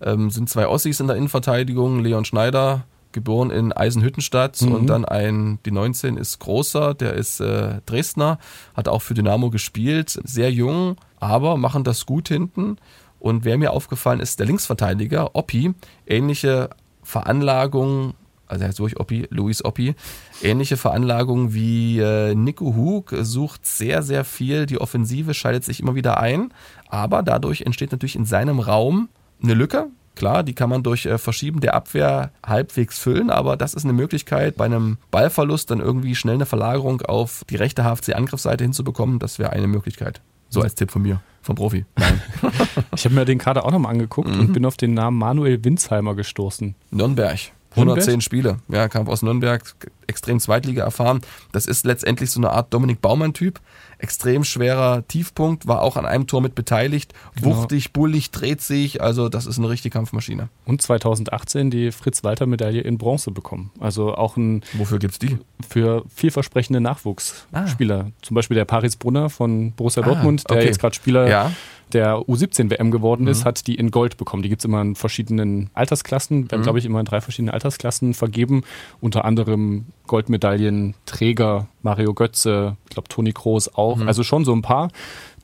ähm, 0.00 0.30
sind 0.30 0.48
zwei 0.48 0.68
Ossis 0.68 1.00
in 1.00 1.06
der 1.06 1.16
Innenverteidigung, 1.16 2.00
Leon 2.00 2.24
Schneider, 2.24 2.84
geboren 3.16 3.50
in 3.50 3.72
Eisenhüttenstadt. 3.72 4.60
Mhm. 4.62 4.72
und 4.72 4.86
dann 4.86 5.04
ein, 5.04 5.58
die 5.64 5.72
19 5.72 6.16
ist 6.16 6.38
großer, 6.38 6.94
der 6.94 7.14
ist 7.14 7.40
äh, 7.40 7.80
Dresdner, 7.86 8.38
hat 8.74 8.88
auch 8.88 9.02
für 9.02 9.14
Dynamo 9.14 9.50
gespielt, 9.50 10.20
sehr 10.22 10.52
jung, 10.52 10.96
aber 11.18 11.56
machen 11.56 11.82
das 11.82 12.06
gut 12.06 12.28
hinten. 12.28 12.76
Und 13.18 13.44
wer 13.44 13.58
mir 13.58 13.72
aufgefallen 13.72 14.20
ist, 14.20 14.38
der 14.38 14.46
Linksverteidiger, 14.46 15.34
Oppi, 15.34 15.74
ähnliche 16.06 16.70
Veranlagung, 17.02 18.14
also 18.46 18.62
er 18.62 18.68
heißt 18.68 18.78
wirklich 18.78 19.00
Oppi, 19.00 19.26
Luis 19.30 19.64
Oppi, 19.64 19.94
ähnliche 20.42 20.76
Veranlagung 20.76 21.54
wie 21.54 21.98
äh, 21.98 22.34
Nico 22.34 22.76
Hug, 22.76 23.14
sucht 23.22 23.64
sehr, 23.64 24.02
sehr 24.02 24.24
viel, 24.24 24.66
die 24.66 24.78
Offensive 24.78 25.32
schaltet 25.32 25.64
sich 25.64 25.80
immer 25.80 25.94
wieder 25.94 26.20
ein, 26.20 26.52
aber 26.88 27.22
dadurch 27.22 27.62
entsteht 27.62 27.92
natürlich 27.92 28.16
in 28.16 28.26
seinem 28.26 28.60
Raum 28.60 29.08
eine 29.42 29.54
Lücke, 29.54 29.86
Klar, 30.14 30.42
die 30.44 30.54
kann 30.54 30.70
man 30.70 30.82
durch 30.82 31.04
äh, 31.04 31.18
Verschieben 31.18 31.60
der 31.60 31.74
Abwehr 31.74 32.30
halbwegs 32.42 32.98
füllen, 32.98 33.28
aber 33.28 33.58
das 33.58 33.74
ist 33.74 33.84
eine 33.84 33.92
Möglichkeit, 33.92 34.56
bei 34.56 34.64
einem 34.64 34.96
Ballverlust 35.10 35.70
dann 35.70 35.78
irgendwie 35.80 36.14
schnell 36.14 36.36
eine 36.36 36.46
Verlagerung 36.46 37.02
auf 37.02 37.44
die 37.50 37.56
rechte 37.56 37.82
HFC-Angriffsseite 37.84 38.64
hinzubekommen. 38.64 39.18
Das 39.18 39.38
wäre 39.38 39.50
eine 39.50 39.66
Möglichkeit. 39.66 40.22
So 40.48 40.62
als 40.62 40.74
Tipp 40.74 40.90
von 40.90 41.02
mir, 41.02 41.20
vom 41.42 41.54
Profi. 41.56 41.84
Nein. 41.98 42.22
Ich 42.96 43.04
habe 43.04 43.14
mir 43.14 43.26
den 43.26 43.36
Kader 43.36 43.66
auch 43.66 43.70
nochmal 43.72 43.92
angeguckt 43.92 44.28
Mhm. 44.30 44.40
und 44.40 44.52
bin 44.54 44.64
auf 44.64 44.78
den 44.78 44.94
Namen 44.94 45.18
Manuel 45.18 45.62
Winsheimer 45.62 46.14
gestoßen. 46.14 46.74
Nürnberg. 46.90 47.38
110 47.76 48.20
Spiele. 48.20 48.58
Ja, 48.68 48.88
kam 48.88 49.08
aus 49.08 49.22
Nürnberg, 49.22 49.62
extrem 50.06 50.40
Zweitliga 50.40 50.84
erfahren. 50.84 51.20
Das 51.52 51.66
ist 51.66 51.84
letztendlich 51.84 52.30
so 52.30 52.40
eine 52.40 52.50
Art 52.50 52.72
Dominik 52.72 53.00
Baumann-Typ. 53.00 53.60
Extrem 53.98 54.44
schwerer 54.44 55.06
Tiefpunkt, 55.08 55.66
war 55.66 55.80
auch 55.80 55.96
an 55.96 56.04
einem 56.04 56.26
Tor 56.26 56.42
mit 56.42 56.54
beteiligt. 56.54 57.14
Genau. 57.36 57.56
Wuchtig, 57.56 57.92
bullig, 57.94 58.30
dreht 58.30 58.60
sich. 58.60 59.00
Also, 59.00 59.28
das 59.30 59.46
ist 59.46 59.58
eine 59.58 59.70
richtige 59.70 59.92
Kampfmaschine. 59.94 60.48
Und 60.66 60.82
2018 60.82 61.70
die 61.70 61.92
Fritz-Walter-Medaille 61.92 62.82
in 62.82 62.98
Bronze 62.98 63.30
bekommen. 63.30 63.70
Also 63.80 64.14
auch 64.14 64.36
ein 64.36 64.62
Wofür 64.74 64.98
gibt's 64.98 65.18
die? 65.18 65.38
für 65.66 66.04
vielversprechende 66.14 66.80
Nachwuchsspieler. 66.80 68.10
Zum 68.22 68.34
Beispiel 68.34 68.54
der 68.56 68.64
Paris 68.66 68.96
Brunner 68.96 69.30
von 69.30 69.72
Borussia 69.72 70.02
Ah, 70.02 70.06
Dortmund, 70.06 70.44
der 70.50 70.56
okay. 70.58 70.66
jetzt 70.66 70.78
gerade 70.78 70.94
Spieler 70.94 71.28
Ja. 71.28 71.52
Der 71.92 72.16
U17-WM 72.16 72.90
geworden 72.90 73.26
ist, 73.28 73.44
hat 73.44 73.66
die 73.66 73.76
in 73.76 73.90
Gold 73.90 74.16
bekommen. 74.16 74.42
Die 74.42 74.48
gibt 74.48 74.60
es 74.60 74.64
immer 74.64 74.82
in 74.82 74.96
verschiedenen 74.96 75.70
Altersklassen, 75.74 76.50
werden, 76.50 76.62
glaube 76.62 76.78
ich, 76.78 76.84
immer 76.84 76.98
in 77.00 77.06
drei 77.06 77.20
verschiedenen 77.20 77.54
Altersklassen 77.54 78.14
vergeben. 78.14 78.62
Unter 79.00 79.24
anderem 79.24 79.86
Goldmedaillenträger 80.06 81.68
Mario 81.82 82.14
Götze, 82.14 82.76
ich 82.84 82.90
glaube 82.90 83.08
Toni 83.08 83.32
Kroos 83.32 83.72
auch. 83.74 84.00
Also 84.00 84.22
schon 84.22 84.44
so 84.44 84.52
ein 84.52 84.62
paar, 84.62 84.90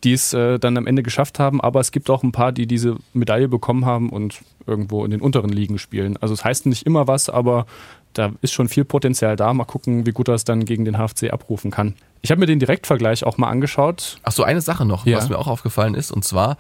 die 0.05 0.13
es 0.13 0.33
äh, 0.33 0.59
dann 0.59 0.77
am 0.77 0.87
Ende 0.87 1.03
geschafft 1.03 1.39
haben. 1.39 1.61
Aber 1.61 1.81
es 1.81 1.93
gibt 1.93 2.11
auch 2.11 2.23
ein 2.23 2.33
paar, 2.33 2.53
die 2.53 2.67
diese 2.67 2.97
Medaille 3.13 3.49
bekommen 3.49 3.85
haben 3.87 4.11
und 4.11 4.41
irgendwo 4.67 5.05
in 5.05 5.11
den 5.11 5.21
unteren 5.21 5.51
Ligen 5.51 5.79
spielen. 5.79 6.17
Also 6.19 6.35
es 6.35 6.45
heißt 6.45 6.67
nicht 6.67 6.87
immer 6.87 7.07
was, 7.09 7.29
aber 7.29 7.67
da 8.13 8.33
ist 8.43 8.53
schon 8.53 8.69
viel 8.69 8.85
Potenzial 8.85 9.37
da. 9.37 9.53
Mal 9.55 9.65
gucken, 9.65 10.05
wie 10.07 10.11
gut 10.13 10.29
er 10.29 10.35
es 10.35 10.45
dann 10.45 10.65
gegen 10.65 10.85
den 10.85 10.97
HFC 10.99 11.33
abrufen 11.33 11.71
kann. 11.71 11.95
Ich 12.21 12.31
habe 12.31 12.39
mir 12.41 12.47
den 12.47 12.59
Direktvergleich 12.59 13.25
auch 13.25 13.39
mal 13.39 13.49
angeschaut. 13.49 14.19
Ach 14.23 14.33
so, 14.33 14.45
eine 14.45 14.61
Sache 14.61 14.85
noch, 14.85 15.07
Ja. 15.07 15.17
was 15.17 15.29
mir 15.29 15.39
auch 15.39 15.47
aufgefallen 15.49 15.95
ist, 15.95 16.11
und 16.13 16.25
zwar, 16.25 16.57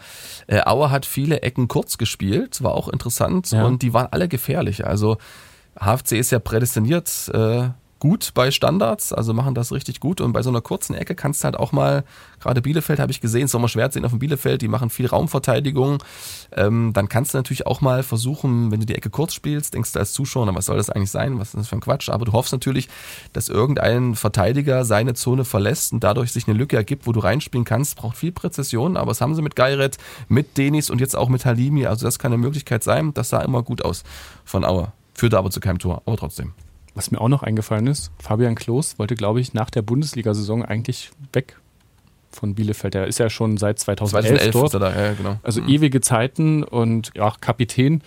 äh, 0.46 0.60
Auer 0.64 0.90
hat 0.90 1.04
viele 1.06 1.42
Ecken 1.42 1.68
kurz 1.68 1.98
gespielt, 1.98 2.62
war 2.64 2.72
auch 2.74 2.88
interessant 2.88 3.50
Ja. 3.52 3.64
und 3.64 3.82
die 3.82 3.92
waren 3.92 4.08
alle 4.10 4.28
gefährlich. 4.28 4.86
Also 4.86 5.18
HFC 5.78 6.12
ist 6.18 6.30
ja 6.32 6.38
prädestiniert 6.38 7.30
äh, 7.34 7.68
gut 8.02 8.32
bei 8.34 8.50
Standards, 8.50 9.12
also 9.12 9.32
machen 9.32 9.54
das 9.54 9.70
richtig 9.70 10.00
gut. 10.00 10.20
Und 10.20 10.32
bei 10.32 10.42
so 10.42 10.50
einer 10.50 10.60
kurzen 10.60 10.96
Ecke 10.96 11.14
kannst 11.14 11.40
du 11.40 11.44
halt 11.44 11.56
auch 11.56 11.70
mal, 11.70 12.02
gerade 12.40 12.60
Bielefeld 12.60 12.98
habe 12.98 13.12
ich 13.12 13.20
gesehen, 13.20 13.44
ist 13.44 13.54
auch 13.54 13.60
mal 13.60 13.68
schwer 13.68 13.88
zu 13.90 13.94
sehen 13.94 14.04
auf 14.04 14.10
dem 14.10 14.18
Bielefeld, 14.18 14.60
die 14.60 14.66
machen 14.66 14.90
viel 14.90 15.06
Raumverteidigung, 15.06 16.02
ähm, 16.50 16.90
dann 16.94 17.08
kannst 17.08 17.32
du 17.32 17.38
natürlich 17.38 17.64
auch 17.64 17.80
mal 17.80 18.02
versuchen, 18.02 18.72
wenn 18.72 18.80
du 18.80 18.86
die 18.86 18.96
Ecke 18.96 19.08
kurz 19.08 19.34
spielst, 19.34 19.74
denkst 19.74 19.92
du 19.92 20.00
als 20.00 20.14
Zuschauer, 20.14 20.46
na, 20.46 20.54
was 20.56 20.66
soll 20.66 20.78
das 20.78 20.90
eigentlich 20.90 21.12
sein, 21.12 21.38
was 21.38 21.50
ist 21.50 21.58
das 21.58 21.68
für 21.68 21.76
ein 21.76 21.80
Quatsch, 21.80 22.08
aber 22.08 22.24
du 22.24 22.32
hoffst 22.32 22.50
natürlich, 22.50 22.88
dass 23.34 23.48
irgendein 23.48 24.16
Verteidiger 24.16 24.84
seine 24.84 25.14
Zone 25.14 25.44
verlässt 25.44 25.92
und 25.92 26.02
dadurch 26.02 26.32
sich 26.32 26.48
eine 26.48 26.58
Lücke 26.58 26.74
ergibt, 26.74 27.06
wo 27.06 27.12
du 27.12 27.20
reinspielen 27.20 27.64
kannst, 27.64 27.94
braucht 27.94 28.16
viel 28.16 28.32
Präzision, 28.32 28.96
aber 28.96 29.12
das 29.12 29.20
haben 29.20 29.36
sie 29.36 29.42
mit 29.42 29.54
Geiret, 29.54 29.98
mit 30.26 30.58
Denis 30.58 30.90
und 30.90 31.00
jetzt 31.00 31.14
auch 31.14 31.28
mit 31.28 31.44
Halimi, 31.44 31.86
also 31.86 32.04
das 32.04 32.18
kann 32.18 32.32
eine 32.32 32.42
Möglichkeit 32.42 32.82
sein, 32.82 33.14
das 33.14 33.28
sah 33.28 33.42
immer 33.42 33.62
gut 33.62 33.84
aus 33.84 34.02
von 34.44 34.64
Auer, 34.64 34.92
führte 35.14 35.38
aber 35.38 35.52
zu 35.52 35.60
keinem 35.60 35.78
Tor, 35.78 36.02
aber 36.04 36.16
trotzdem. 36.16 36.52
Was 36.94 37.10
mir 37.10 37.20
auch 37.20 37.28
noch 37.28 37.42
eingefallen 37.42 37.86
ist, 37.86 38.10
Fabian 38.18 38.54
Klos 38.54 38.98
wollte, 38.98 39.14
glaube 39.14 39.40
ich, 39.40 39.54
nach 39.54 39.70
der 39.70 39.82
Bundesliga-Saison 39.82 40.64
eigentlich 40.64 41.10
weg 41.32 41.56
von 42.30 42.54
Bielefeld. 42.54 42.94
Er 42.94 43.06
ist 43.06 43.18
ja 43.18 43.30
schon 43.30 43.56
seit 43.56 43.78
2011, 43.78 44.52
2011 44.52 44.70
dort. 44.70 44.82
da, 44.82 45.06
ja, 45.06 45.14
genau. 45.14 45.36
Also 45.42 45.62
ewige 45.62 46.00
Zeiten 46.00 46.62
und 46.62 47.12
ja, 47.14 47.26
auch 47.26 47.40
Kapitän. 47.40 48.02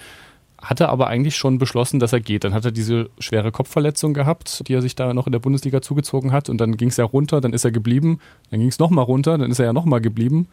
Hatte 0.61 0.89
aber 0.89 1.07
eigentlich 1.07 1.35
schon 1.35 1.59
beschlossen, 1.59 1.99
dass 1.99 2.13
er 2.13 2.21
geht. 2.21 2.43
Dann 2.43 2.53
hat 2.53 2.65
er 2.65 2.71
diese 2.71 3.09
schwere 3.19 3.51
Kopfverletzung 3.51 4.13
gehabt, 4.13 4.67
die 4.67 4.73
er 4.73 4.81
sich 4.81 4.95
da 4.95 5.13
noch 5.13 5.27
in 5.27 5.31
der 5.31 5.39
Bundesliga 5.39 5.81
zugezogen 5.81 6.31
hat. 6.31 6.49
Und 6.49 6.59
dann 6.59 6.75
ging 6.77 6.89
es 6.89 6.97
ja 6.97 7.05
runter, 7.05 7.39
dann 7.41 7.53
ist 7.53 7.65
er 7.65 7.71
geblieben. 7.71 8.19
Dann 8.49 8.61
ging 8.61 8.69
es 8.69 8.79
nochmal 8.79 9.05
runter, 9.05 9.37
dann 9.37 9.51
ist 9.51 9.59
er 9.59 9.65
ja 9.65 9.73
nochmal 9.73 10.01
geblieben. 10.01 10.47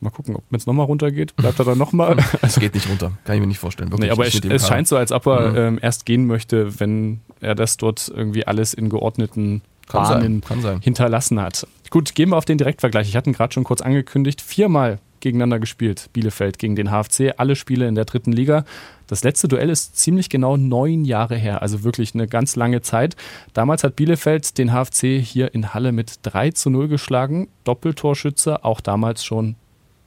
Mal 0.00 0.10
gucken, 0.10 0.36
ob 0.36 0.44
wenn 0.50 0.58
es 0.58 0.66
nochmal 0.66 0.86
runtergeht, 0.86 1.36
bleibt 1.36 1.58
er 1.58 1.64
dann 1.64 1.78
nochmal. 1.78 2.16
Es 2.42 2.58
geht 2.58 2.74
nicht 2.74 2.88
runter, 2.88 3.12
kann 3.24 3.34
ich 3.34 3.40
mir 3.40 3.46
nicht 3.46 3.58
vorstellen. 3.58 3.90
Wirklich, 3.90 4.08
Nee, 4.08 4.12
aber 4.12 4.24
nicht 4.24 4.44
es, 4.44 4.62
es 4.62 4.68
scheint 4.68 4.88
so, 4.88 4.96
als 4.96 5.12
ob 5.12 5.26
er 5.26 5.50
Mhm. 5.50 5.56
ähm, 5.56 5.78
erst 5.82 6.06
gehen 6.06 6.26
möchte, 6.26 6.80
wenn 6.80 7.20
er 7.40 7.54
das 7.54 7.76
dort 7.76 8.10
irgendwie 8.14 8.46
alles 8.46 8.72
in 8.74 8.88
geordneten 8.88 9.62
Kann 9.88 10.02
Bahnen 10.02 10.42
sein. 10.62 10.80
hinterlassen 10.80 11.40
hat. 11.40 11.66
Gut, 11.90 12.14
gehen 12.14 12.30
wir 12.30 12.36
auf 12.36 12.44
den 12.44 12.56
Direktvergleich. 12.58 13.08
Ich 13.08 13.16
hatte 13.16 13.28
ihn 13.30 13.34
gerade 13.34 13.52
schon 13.52 13.64
kurz 13.64 13.80
angekündigt. 13.82 14.40
Viermal 14.40 14.98
gegeneinander 15.18 15.58
gespielt, 15.58 16.08
Bielefeld 16.14 16.58
gegen 16.58 16.76
den 16.76 16.88
HFC, 16.90 17.34
alle 17.36 17.54
Spiele 17.54 17.86
in 17.88 17.94
der 17.94 18.06
dritten 18.06 18.32
Liga. 18.32 18.64
Das 19.06 19.22
letzte 19.22 19.48
Duell 19.48 19.68
ist 19.68 19.98
ziemlich 19.98 20.30
genau 20.30 20.56
neun 20.56 21.04
Jahre 21.04 21.36
her, 21.36 21.60
also 21.60 21.84
wirklich 21.84 22.14
eine 22.14 22.26
ganz 22.26 22.56
lange 22.56 22.80
Zeit. 22.80 23.16
Damals 23.52 23.84
hat 23.84 23.96
Bielefeld 23.96 24.56
den 24.56 24.70
HFC 24.72 25.20
hier 25.20 25.52
in 25.52 25.74
Halle 25.74 25.92
mit 25.92 26.20
3 26.22 26.52
zu 26.52 26.70
0 26.70 26.88
geschlagen. 26.88 27.48
Doppeltorschütze, 27.64 28.64
auch 28.64 28.80
damals 28.80 29.22
schon 29.24 29.56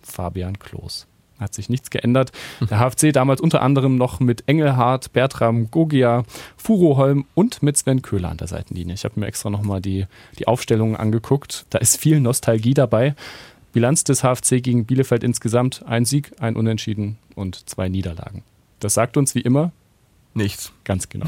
Fabian 0.07 0.59
Klos. 0.59 1.07
Hat 1.39 1.53
sich 1.53 1.67
nichts 1.67 1.89
geändert. 1.89 2.31
Der 2.69 2.79
HFC 2.79 3.11
damals 3.11 3.41
unter 3.41 3.61
anderem 3.61 3.97
noch 3.97 4.19
mit 4.19 4.43
Engelhardt, 4.47 5.11
Bertram, 5.13 5.71
Gogia, 5.71 6.23
Furoholm 6.57 7.25
und 7.33 7.63
mit 7.63 7.75
Sven 7.75 8.01
Köhler 8.01 8.29
an 8.29 8.37
der 8.37 8.47
Seitenlinie. 8.47 8.93
Ich 8.93 9.03
habe 9.03 9.19
mir 9.19 9.25
extra 9.25 9.49
nochmal 9.49 9.81
die, 9.81 10.05
die 10.39 10.47
Aufstellungen 10.47 10.95
angeguckt. 10.95 11.65
Da 11.71 11.79
ist 11.79 11.97
viel 11.97 12.19
Nostalgie 12.19 12.75
dabei. 12.75 13.15
Bilanz 13.73 14.03
des 14.03 14.21
HFC 14.21 14.61
gegen 14.61 14.85
Bielefeld 14.85 15.23
insgesamt 15.23 15.83
ein 15.87 16.05
Sieg, 16.05 16.31
ein 16.39 16.55
Unentschieden 16.55 17.17
und 17.35 17.67
zwei 17.67 17.89
Niederlagen. 17.89 18.43
Das 18.79 18.93
sagt 18.93 19.17
uns 19.17 19.33
wie 19.33 19.41
immer 19.41 19.71
Nichts. 20.35 20.71
ganz 20.83 21.09
genau. 21.09 21.25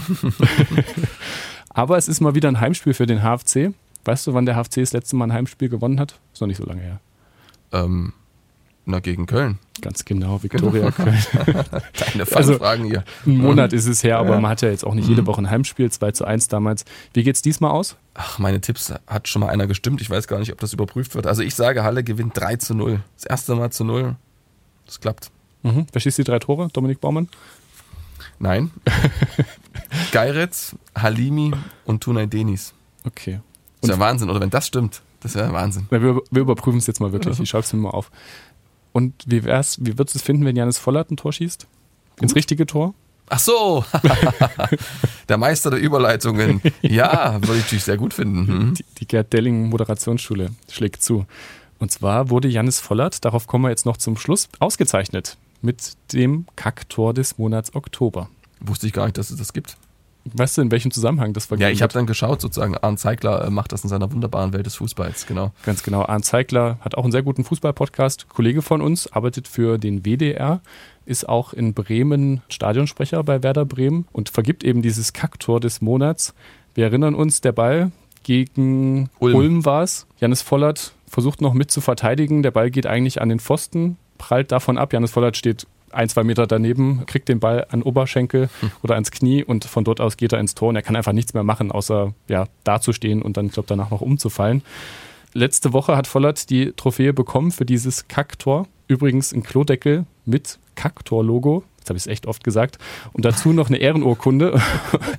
Aber 1.70 1.98
es 1.98 2.08
ist 2.08 2.22
mal 2.22 2.36
wieder 2.36 2.48
ein 2.48 2.60
Heimspiel 2.60 2.94
für 2.94 3.06
den 3.08 3.22
HFC. 3.22 3.74
Weißt 4.06 4.28
du, 4.28 4.34
wann 4.34 4.46
der 4.46 4.56
HFC 4.56 4.76
das 4.82 4.94
letzte 4.94 5.16
Mal 5.16 5.26
ein 5.26 5.34
Heimspiel 5.34 5.68
gewonnen 5.70 6.00
hat? 6.00 6.20
Ist 6.32 6.42
noch 6.42 6.48
nicht 6.48 6.58
so 6.58 6.66
lange 6.66 6.82
her. 6.82 7.00
Ähm, 7.74 8.14
na, 8.86 9.00
gegen 9.00 9.26
Köln. 9.26 9.58
Ganz 9.82 10.06
genau, 10.06 10.42
Viktoria 10.44 10.92
Köln. 10.92 11.18
Deine 11.36 12.24
Also- 12.34 12.54
Fangfragen 12.54 12.86
hier. 12.86 13.04
Ein 13.26 13.38
Monat 13.38 13.74
ist 13.74 13.88
es 13.88 14.04
her, 14.04 14.20
aber 14.20 14.36
Ja. 14.36 14.40
man 14.40 14.52
hat 14.52 14.62
ja 14.62 14.70
jetzt 14.70 14.86
auch 14.86 14.94
nicht 14.94 15.08
jede 15.08 15.26
Woche 15.26 15.42
ein 15.42 15.50
Heimspiel, 15.50 15.92
2 15.92 16.12
zu 16.12 16.26
1 16.26 16.48
damals. 16.48 16.86
Wie 17.14 17.24
geht's 17.24 17.42
diesmal 17.42 17.72
aus? 17.72 17.96
Ach, 18.14 18.40
meine 18.40 18.62
Tipps 18.62 18.94
hat 19.08 19.28
schon 19.28 19.42
mal 19.42 19.50
einer 19.50 19.68
gestimmt. 19.68 20.02
Ich 20.02 20.10
weiß 20.10 20.28
gar 20.28 20.40
nicht, 20.40 20.52
ob 20.52 20.60
das 20.60 20.72
überprüft 20.74 21.16
wird. 21.16 21.28
Also 21.28 21.42
ich 21.42 21.56
sage, 21.56 21.84
Halle 21.84 22.04
gewinnt 22.04 22.38
3 22.40 22.56
zu 22.58 22.74
0. 22.76 23.02
Das 23.16 23.26
erste 23.26 23.56
Mal 23.56 23.72
zu 23.72 23.84
0. 23.84 24.16
Das 24.86 25.02
klappt. 25.02 25.32
Mhm. 25.64 25.88
Wer 25.92 26.00
schießt 26.02 26.18
die 26.20 26.24
drei 26.24 26.40
Tore? 26.40 26.70
Dominik 26.72 27.02
Baumann? 27.02 27.28
Nein. 28.40 28.72
Geiretz, 30.12 30.76
Halimi 30.98 31.52
und 31.86 32.02
Tunay 32.04 32.28
Denis. 32.28 32.74
Okay. 33.06 33.40
Das 33.82 33.90
ist 33.90 33.96
ja 33.96 34.00
Wahnsinn, 34.00 34.30
oder 34.30 34.42
wenn 34.42 34.50
das 34.50 34.68
stimmt, 34.68 35.02
das 35.22 35.36
wäre 35.36 35.52
Wahnsinn. 35.54 35.88
Na, 35.92 36.02
Wir, 36.02 36.22
wir 36.32 36.42
überprüfen 36.42 36.78
es 36.80 36.88
jetzt 36.88 37.00
mal 37.00 37.12
wirklich. 37.12 37.40
Ich 37.40 37.50
schreibe 37.50 37.64
es 37.66 37.74
mir 37.74 37.80
mal 37.80 37.90
auf. 37.92 38.10
Und 38.96 39.14
wie 39.28 39.44
wär's, 39.44 39.78
wie 39.82 39.98
würdest 39.98 40.16
du 40.16 40.20
es 40.20 40.24
finden, 40.24 40.46
wenn 40.46 40.56
Janis 40.56 40.78
Vollert 40.78 41.12
ein 41.12 41.18
Tor 41.18 41.34
schießt? 41.34 41.68
Ins 42.22 42.34
richtige 42.34 42.66
Tor? 42.66 42.94
Ach 43.28 43.40
so, 43.40 43.84
der 45.30 45.38
Meister 45.38 45.70
der 45.70 45.82
Überleitungen. 45.82 46.62
Ja, 46.82 47.34
würde 47.42 47.58
ich 47.58 47.64
natürlich 47.64 47.84
sehr 47.84 47.98
gut 47.98 48.14
finden. 48.14 48.48
Hm. 48.48 48.74
Die, 48.76 48.86
die 49.00 49.06
Gerd 49.06 49.34
Delling 49.34 49.68
Moderationsschule 49.68 50.52
schlägt 50.72 51.04
zu. 51.04 51.26
Und 51.78 51.92
zwar 51.92 52.30
wurde 52.30 52.48
Janis 52.48 52.80
Vollert, 52.80 53.26
darauf 53.26 53.48
kommen 53.48 53.66
wir 53.66 53.70
jetzt 53.70 53.86
noch 53.86 53.98
zum 53.98 54.16
Schluss, 54.16 54.48
ausgezeichnet 54.60 55.36
mit 55.62 55.98
dem 56.14 56.46
Kacktor 56.56 57.14
des 57.14 57.38
Monats 57.38 57.76
Oktober. 57.76 58.30
Wusste 58.62 58.88
ich 58.88 58.94
gar 58.94 59.08
nicht, 59.08 59.18
dass 59.18 59.30
es 59.30 59.38
das 59.38 59.52
gibt. 59.52 59.76
Weißt 60.34 60.58
du, 60.58 60.62
in 60.64 60.72
welchem 60.72 60.90
Zusammenhang 60.90 61.34
das 61.34 61.44
Ja, 61.44 61.48
vergeben 61.50 61.72
ich 61.72 61.82
habe 61.84 61.94
dann 61.94 62.08
geschaut, 62.08 62.42
sozusagen. 62.42 62.76
Arndt 62.76 63.00
Zeigler 63.00 63.46
äh, 63.46 63.50
macht 63.52 63.72
das 63.72 63.84
in 63.84 63.90
seiner 63.90 64.12
wunderbaren 64.12 64.54
Welt 64.54 64.66
des 64.66 64.76
Fußballs, 64.76 65.28
genau. 65.28 65.52
Ganz 65.64 65.84
genau. 65.84 66.04
Arndt 66.04 66.26
Zeigler 66.26 66.80
hat 66.82 66.96
auch 66.96 67.04
einen 67.04 67.12
sehr 67.12 67.22
guten 67.22 67.44
Fußball-Podcast. 67.44 68.28
Kollege 68.30 68.64
von 68.64 68.82
uns, 68.82 69.12
arbeitet 69.12 69.48
für 69.48 69.78
den 69.78 70.04
WDR, 70.04 70.62
ist 71.06 71.30
auch 71.30 71.54
in 71.54 71.76
Bremen 71.76 72.42
Stadionsprecher 72.50 73.24
bei 73.24 73.44
Werder 73.44 73.66
Bremen 73.66 74.08
und 74.12 74.30
vergibt 74.30 74.64
eben 74.64 74.82
dieses 74.82 75.14
Kacktor 75.14 75.60
des 75.60 75.82
Monats. 75.82 76.34
Wir 76.74 76.86
erinnern 76.86 77.14
uns, 77.14 77.42
der 77.42 77.52
Ball 77.52 77.92
gegen 78.24 79.10
Ulm. 79.20 79.36
Ulm, 79.36 79.66
war 79.66 79.84
es. 79.84 80.08
Janis 80.20 80.42
Vollert 80.42 80.94
versucht 81.08 81.40
noch 81.40 81.54
mit 81.54 81.70
zu 81.70 81.82
verteidigen. 81.82 82.42
Der 82.42 82.52
Ball 82.52 82.72
geht 82.72 82.88
eigentlich 82.88 83.22
an 83.22 83.30
den 83.30 83.40
Pfosten, 83.40 83.98
prallt 84.18 84.52
davon 84.52 84.80
ab. 84.80 84.92
Janis 84.92 85.12
Vollert 85.12 85.38
steht 85.38 85.68
ein, 85.96 86.10
zwei 86.10 86.24
Meter 86.24 86.48
daneben, 86.48 87.06
kriegt 87.06 87.30
den 87.30 87.40
Ball 87.40 87.66
an 87.70 87.82
Oberschenkel 87.82 88.50
oder 88.84 88.96
ans 88.96 89.12
Knie 89.12 89.44
und 89.44 89.66
von 89.66 89.84
dort 89.84 90.02
aus 90.02 90.18
geht 90.18 90.34
er 90.34 90.40
ins 90.40 90.56
Tor 90.56 90.70
und 90.70 90.76
er 90.76 90.82
kann 90.82 90.96
einfach 90.96 91.14
nichts 91.14 91.34
mehr 91.34 91.44
machen, 91.44 91.72
außer 91.72 92.14
ja, 92.28 92.46
dazustehen 92.64 93.22
und 93.22 93.38
dann, 93.38 93.48
ich 93.48 93.54
glaube, 93.54 93.68
danach 93.68 93.92
noch 93.92 94.02
umzufallen. 94.02 94.62
Letzte 95.34 95.74
Woche 95.74 95.98
hat 95.98 96.08
Vollert 96.08 96.50
die 96.50 96.72
Trophäe 96.72 97.12
bekommen 97.12 97.52
für 97.52 97.66
dieses 97.66 98.08
Kacktor. 98.08 98.68
Übrigens 98.88 99.34
ein 99.34 99.44
Klodeckel 99.44 100.06
mit 100.26 100.60
Kacktor-Logo. 100.76 101.64
Jetzt 101.86 101.90
habe 101.90 101.98
ich 101.98 102.04
es 102.06 102.08
echt 102.08 102.26
oft 102.26 102.44
gesagt. 102.44 102.80
Und 103.14 103.26
dazu 103.26 103.54
noch 103.54 103.70
eine 103.70 103.78
Ehrenurkunde. 103.78 104.60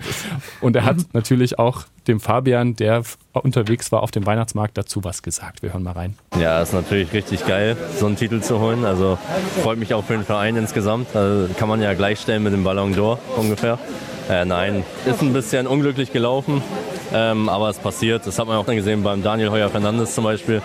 Und 0.61 0.75
er 0.75 0.85
hat 0.85 0.97
natürlich 1.13 1.61
auch 1.61 1.85
dem 2.09 2.19
Fabian, 2.19 2.75
der 2.75 3.05
unterwegs 3.35 3.93
war 3.93 4.03
auf 4.03 4.11
dem 4.11 4.27
Weihnachtsmarkt, 4.27 4.77
dazu 4.77 5.05
was 5.05 5.23
gesagt. 5.23 5.63
Wir 5.63 5.73
hören 5.73 5.85
mal 5.85 5.93
rein. 5.93 6.19
Ja, 6.41 6.61
ist 6.61 6.73
natürlich 6.73 7.13
richtig 7.13 7.47
geil, 7.47 7.77
so 7.97 8.07
einen 8.07 8.17
Titel 8.17 8.41
zu 8.41 8.59
holen. 8.59 8.85
Also 8.85 9.17
freut 9.63 9.79
mich 9.79 9.95
auch 9.95 10.05
für 10.05 10.15
den 10.15 10.25
Verein 10.25 10.57
insgesamt. 10.57 11.15
Also, 11.15 11.55
kann 11.55 11.69
man 11.69 11.81
ja 11.81 11.95
gleichstellen 11.95 12.43
mit 12.43 12.53
dem 12.53 12.65
Ballon 12.65 12.97
d'Or 12.97 13.19
ungefähr. 13.37 13.79
Äh, 14.29 14.45
nein, 14.45 14.83
ist 15.05 15.23
ein 15.23 15.33
bisschen 15.33 15.69
unglücklich 15.69 16.13
gelaufen, 16.13 16.65
ähm, 17.15 17.49
aber 17.49 17.71
es 17.71 17.79
passiert. 17.79 18.27
Das 18.27 18.41
hat 18.41 18.49
man 18.49 18.57
auch 18.57 18.67
dann 18.67 18.75
gesehen 18.75 19.05
beim 19.05 19.23
Daniel 19.23 19.51
Heuer 19.51 19.69
Fernandes 19.69 20.17
zum 20.17 20.25
Beispiel, 20.25 20.63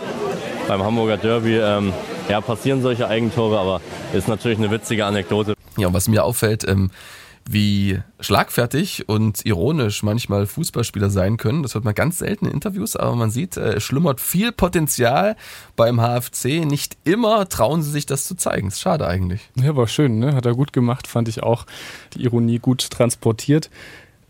beim 0.68 0.82
Hamburger 0.82 1.18
Derby. 1.18 1.60
Ähm, 1.60 1.94
ja, 2.28 2.42
passieren 2.42 2.82
solche 2.82 3.08
Eigentore, 3.08 3.60
aber 3.60 3.82
ist 4.14 4.28
natürlich 4.28 4.58
eine 4.58 4.72
witzige 4.72 5.06
Anekdote. 5.06 5.54
Ja, 5.78 5.88
und 5.88 5.94
was 5.94 6.08
mir 6.08 6.24
auffällt, 6.24 6.68
ähm, 6.68 6.92
wie 7.50 8.00
schlagfertig 8.20 9.10
und 9.10 9.46
ironisch 9.46 10.04
manchmal 10.04 10.46
Fußballspieler 10.46 11.10
sein 11.10 11.38
können. 11.38 11.64
Das 11.64 11.74
hört 11.74 11.84
man 11.84 11.96
ganz 11.96 12.20
selten 12.20 12.46
in 12.46 12.52
Interviews, 12.52 12.96
aber 12.96 13.16
man 13.16 13.32
sieht, 13.32 13.58
äh, 13.58 13.74
es 13.74 13.84
schlummert 13.84 14.22
viel 14.22 14.52
Potenzial 14.52 15.36
beim 15.76 16.00
HFC. 16.00 16.66
Nicht 16.66 16.98
immer 17.04 17.50
trauen 17.50 17.82
sie 17.82 17.92
sich 17.92 18.06
das 18.06 18.26
zu 18.26 18.36
zeigen. 18.36 18.68
Ist 18.68 18.80
schade 18.80 19.08
eigentlich. 19.08 19.50
Ja, 19.56 19.76
war 19.76 19.88
schön, 19.88 20.20
ne? 20.20 20.36
Hat 20.36 20.46
er 20.46 20.54
gut 20.54 20.72
gemacht, 20.74 21.08
fand 21.08 21.28
ich 21.28 21.42
auch. 21.44 21.66
Die 22.14 22.24
Ironie 22.24 22.60
gut 22.60 22.90
transportiert. 22.90 23.70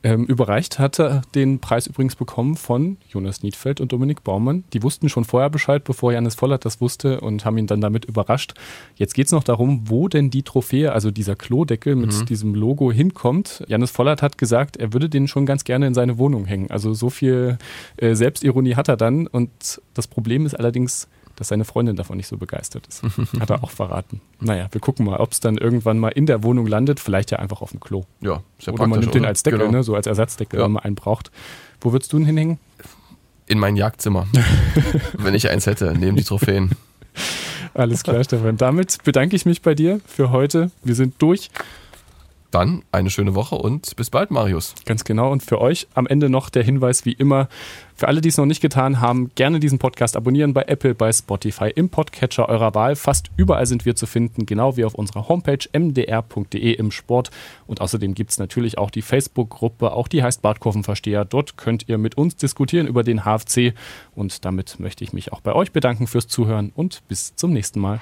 Ähm, 0.03 0.25
überreicht 0.25 0.79
hatte 0.79 1.21
den 1.35 1.59
Preis 1.59 1.85
übrigens 1.85 2.15
bekommen 2.15 2.55
von 2.55 2.97
Jonas 3.09 3.43
Niedfeld 3.43 3.79
und 3.79 3.91
Dominik 3.91 4.23
Baumann. 4.23 4.63
Die 4.73 4.81
wussten 4.81 5.09
schon 5.09 5.25
vorher 5.25 5.51
Bescheid, 5.51 5.83
bevor 5.83 6.11
Janis 6.11 6.33
Vollert 6.33 6.65
das 6.65 6.81
wusste 6.81 7.21
und 7.21 7.45
haben 7.45 7.57
ihn 7.59 7.67
dann 7.67 7.81
damit 7.81 8.05
überrascht. 8.05 8.55
Jetzt 8.95 9.13
geht 9.13 9.27
es 9.27 9.31
noch 9.31 9.43
darum, 9.43 9.83
wo 9.85 10.07
denn 10.07 10.31
die 10.31 10.41
Trophäe, 10.41 10.91
also 10.91 11.11
dieser 11.11 11.35
Klodeckel 11.35 11.95
mit 11.95 12.13
mhm. 12.13 12.25
diesem 12.25 12.55
Logo 12.55 12.91
hinkommt. 12.91 13.63
Janis 13.67 13.91
Vollert 13.91 14.23
hat 14.23 14.39
gesagt, 14.39 14.77
er 14.77 14.91
würde 14.91 15.07
den 15.07 15.27
schon 15.27 15.45
ganz 15.45 15.65
gerne 15.65 15.85
in 15.85 15.93
seine 15.93 16.17
Wohnung 16.17 16.45
hängen. 16.45 16.71
Also 16.71 16.93
so 16.93 17.11
viel 17.11 17.59
äh, 17.97 18.15
Selbstironie 18.15 18.75
hat 18.75 18.87
er 18.87 18.97
dann. 18.97 19.27
Und 19.27 19.81
das 19.93 20.07
Problem 20.07 20.47
ist 20.47 20.55
allerdings, 20.55 21.07
dass 21.41 21.47
seine 21.47 21.65
Freundin 21.65 21.95
davon 21.95 22.17
nicht 22.17 22.27
so 22.27 22.37
begeistert 22.37 22.85
ist. 22.85 23.01
Hat 23.39 23.49
er 23.49 23.63
auch 23.63 23.71
verraten. 23.71 24.21
Naja, 24.39 24.67
wir 24.71 24.79
gucken 24.79 25.07
mal, 25.07 25.17
ob 25.17 25.31
es 25.31 25.39
dann 25.39 25.57
irgendwann 25.57 25.97
mal 25.97 26.09
in 26.09 26.27
der 26.27 26.43
Wohnung 26.43 26.67
landet, 26.67 26.99
vielleicht 26.99 27.31
ja 27.31 27.39
einfach 27.39 27.63
auf 27.63 27.71
dem 27.71 27.79
Klo. 27.79 28.03
Ja, 28.19 28.43
ist 28.59 28.67
ja 28.67 28.73
Oder 28.73 28.85
man 28.85 28.99
nimmt 28.99 29.15
den 29.15 29.25
als 29.25 29.41
Deckel, 29.41 29.57
genau. 29.57 29.71
ne, 29.71 29.83
so 29.83 29.95
als 29.95 30.05
Ersatzdeckel, 30.05 30.59
ja. 30.59 30.65
wenn 30.65 30.73
man 30.73 30.83
einen 30.83 30.93
braucht. 30.93 31.31
Wo 31.79 31.93
würdest 31.93 32.13
du 32.13 32.19
ihn 32.19 32.25
hinhängen? 32.25 32.59
In 33.47 33.57
mein 33.57 33.75
Jagdzimmer. 33.75 34.27
wenn 35.17 35.33
ich 35.33 35.49
eins 35.49 35.65
hätte, 35.65 35.95
neben 35.97 36.15
die 36.15 36.23
Trophäen. 36.23 36.73
Alles 37.73 38.03
klar, 38.03 38.23
Stefan. 38.23 38.57
Damit 38.57 38.99
bedanke 39.03 39.35
ich 39.35 39.47
mich 39.47 39.63
bei 39.63 39.73
dir 39.73 39.99
für 40.05 40.29
heute. 40.29 40.69
Wir 40.83 40.93
sind 40.93 41.15
durch. 41.17 41.49
Dann 42.51 42.83
eine 42.91 43.09
schöne 43.09 43.33
Woche 43.33 43.55
und 43.55 43.95
bis 43.95 44.09
bald, 44.09 44.29
Marius. 44.29 44.75
Ganz 44.85 45.05
genau. 45.05 45.31
Und 45.31 45.41
für 45.41 45.61
euch 45.61 45.87
am 45.93 46.05
Ende 46.05 46.29
noch 46.29 46.49
der 46.49 46.63
Hinweis, 46.63 47.05
wie 47.05 47.13
immer, 47.13 47.47
für 47.95 48.07
alle, 48.07 48.19
die 48.19 48.29
es 48.29 48.37
noch 48.37 48.45
nicht 48.45 48.61
getan 48.61 48.99
haben, 48.99 49.29
gerne 49.35 49.59
diesen 49.59 49.79
Podcast 49.79 50.17
abonnieren 50.17 50.53
bei 50.53 50.63
Apple, 50.63 50.95
bei 50.95 51.13
Spotify, 51.13 51.69
im 51.73 51.89
Podcatcher 51.89 52.49
eurer 52.49 52.73
Wahl. 52.73 52.95
Fast 52.95 53.29
überall 53.37 53.65
sind 53.67 53.85
wir 53.85 53.95
zu 53.95 54.05
finden, 54.05 54.45
genau 54.45 54.75
wie 54.75 54.85
auf 54.85 54.95
unserer 54.95 55.29
Homepage 55.29 55.59
mdr.de 55.71 56.73
im 56.73 56.91
Sport. 56.91 57.31
Und 57.67 57.79
außerdem 57.79 58.15
gibt 58.15 58.31
es 58.31 58.39
natürlich 58.39 58.77
auch 58.77 58.89
die 58.89 59.03
Facebook-Gruppe, 59.03 59.93
auch 59.93 60.07
die 60.07 60.23
heißt 60.23 60.41
Bartkurvenversteher. 60.41 61.25
Dort 61.25 61.57
könnt 61.57 61.87
ihr 61.87 61.97
mit 61.97 62.17
uns 62.17 62.35
diskutieren 62.35 62.87
über 62.87 63.03
den 63.03 63.23
HFC. 63.23 63.75
Und 64.15 64.45
damit 64.45 64.79
möchte 64.79 65.03
ich 65.03 65.13
mich 65.13 65.31
auch 65.31 65.41
bei 65.41 65.53
euch 65.53 65.71
bedanken 65.71 66.07
fürs 66.07 66.27
Zuhören 66.27 66.71
und 66.75 67.07
bis 67.07 67.35
zum 67.35 67.53
nächsten 67.53 67.79
Mal. 67.79 68.01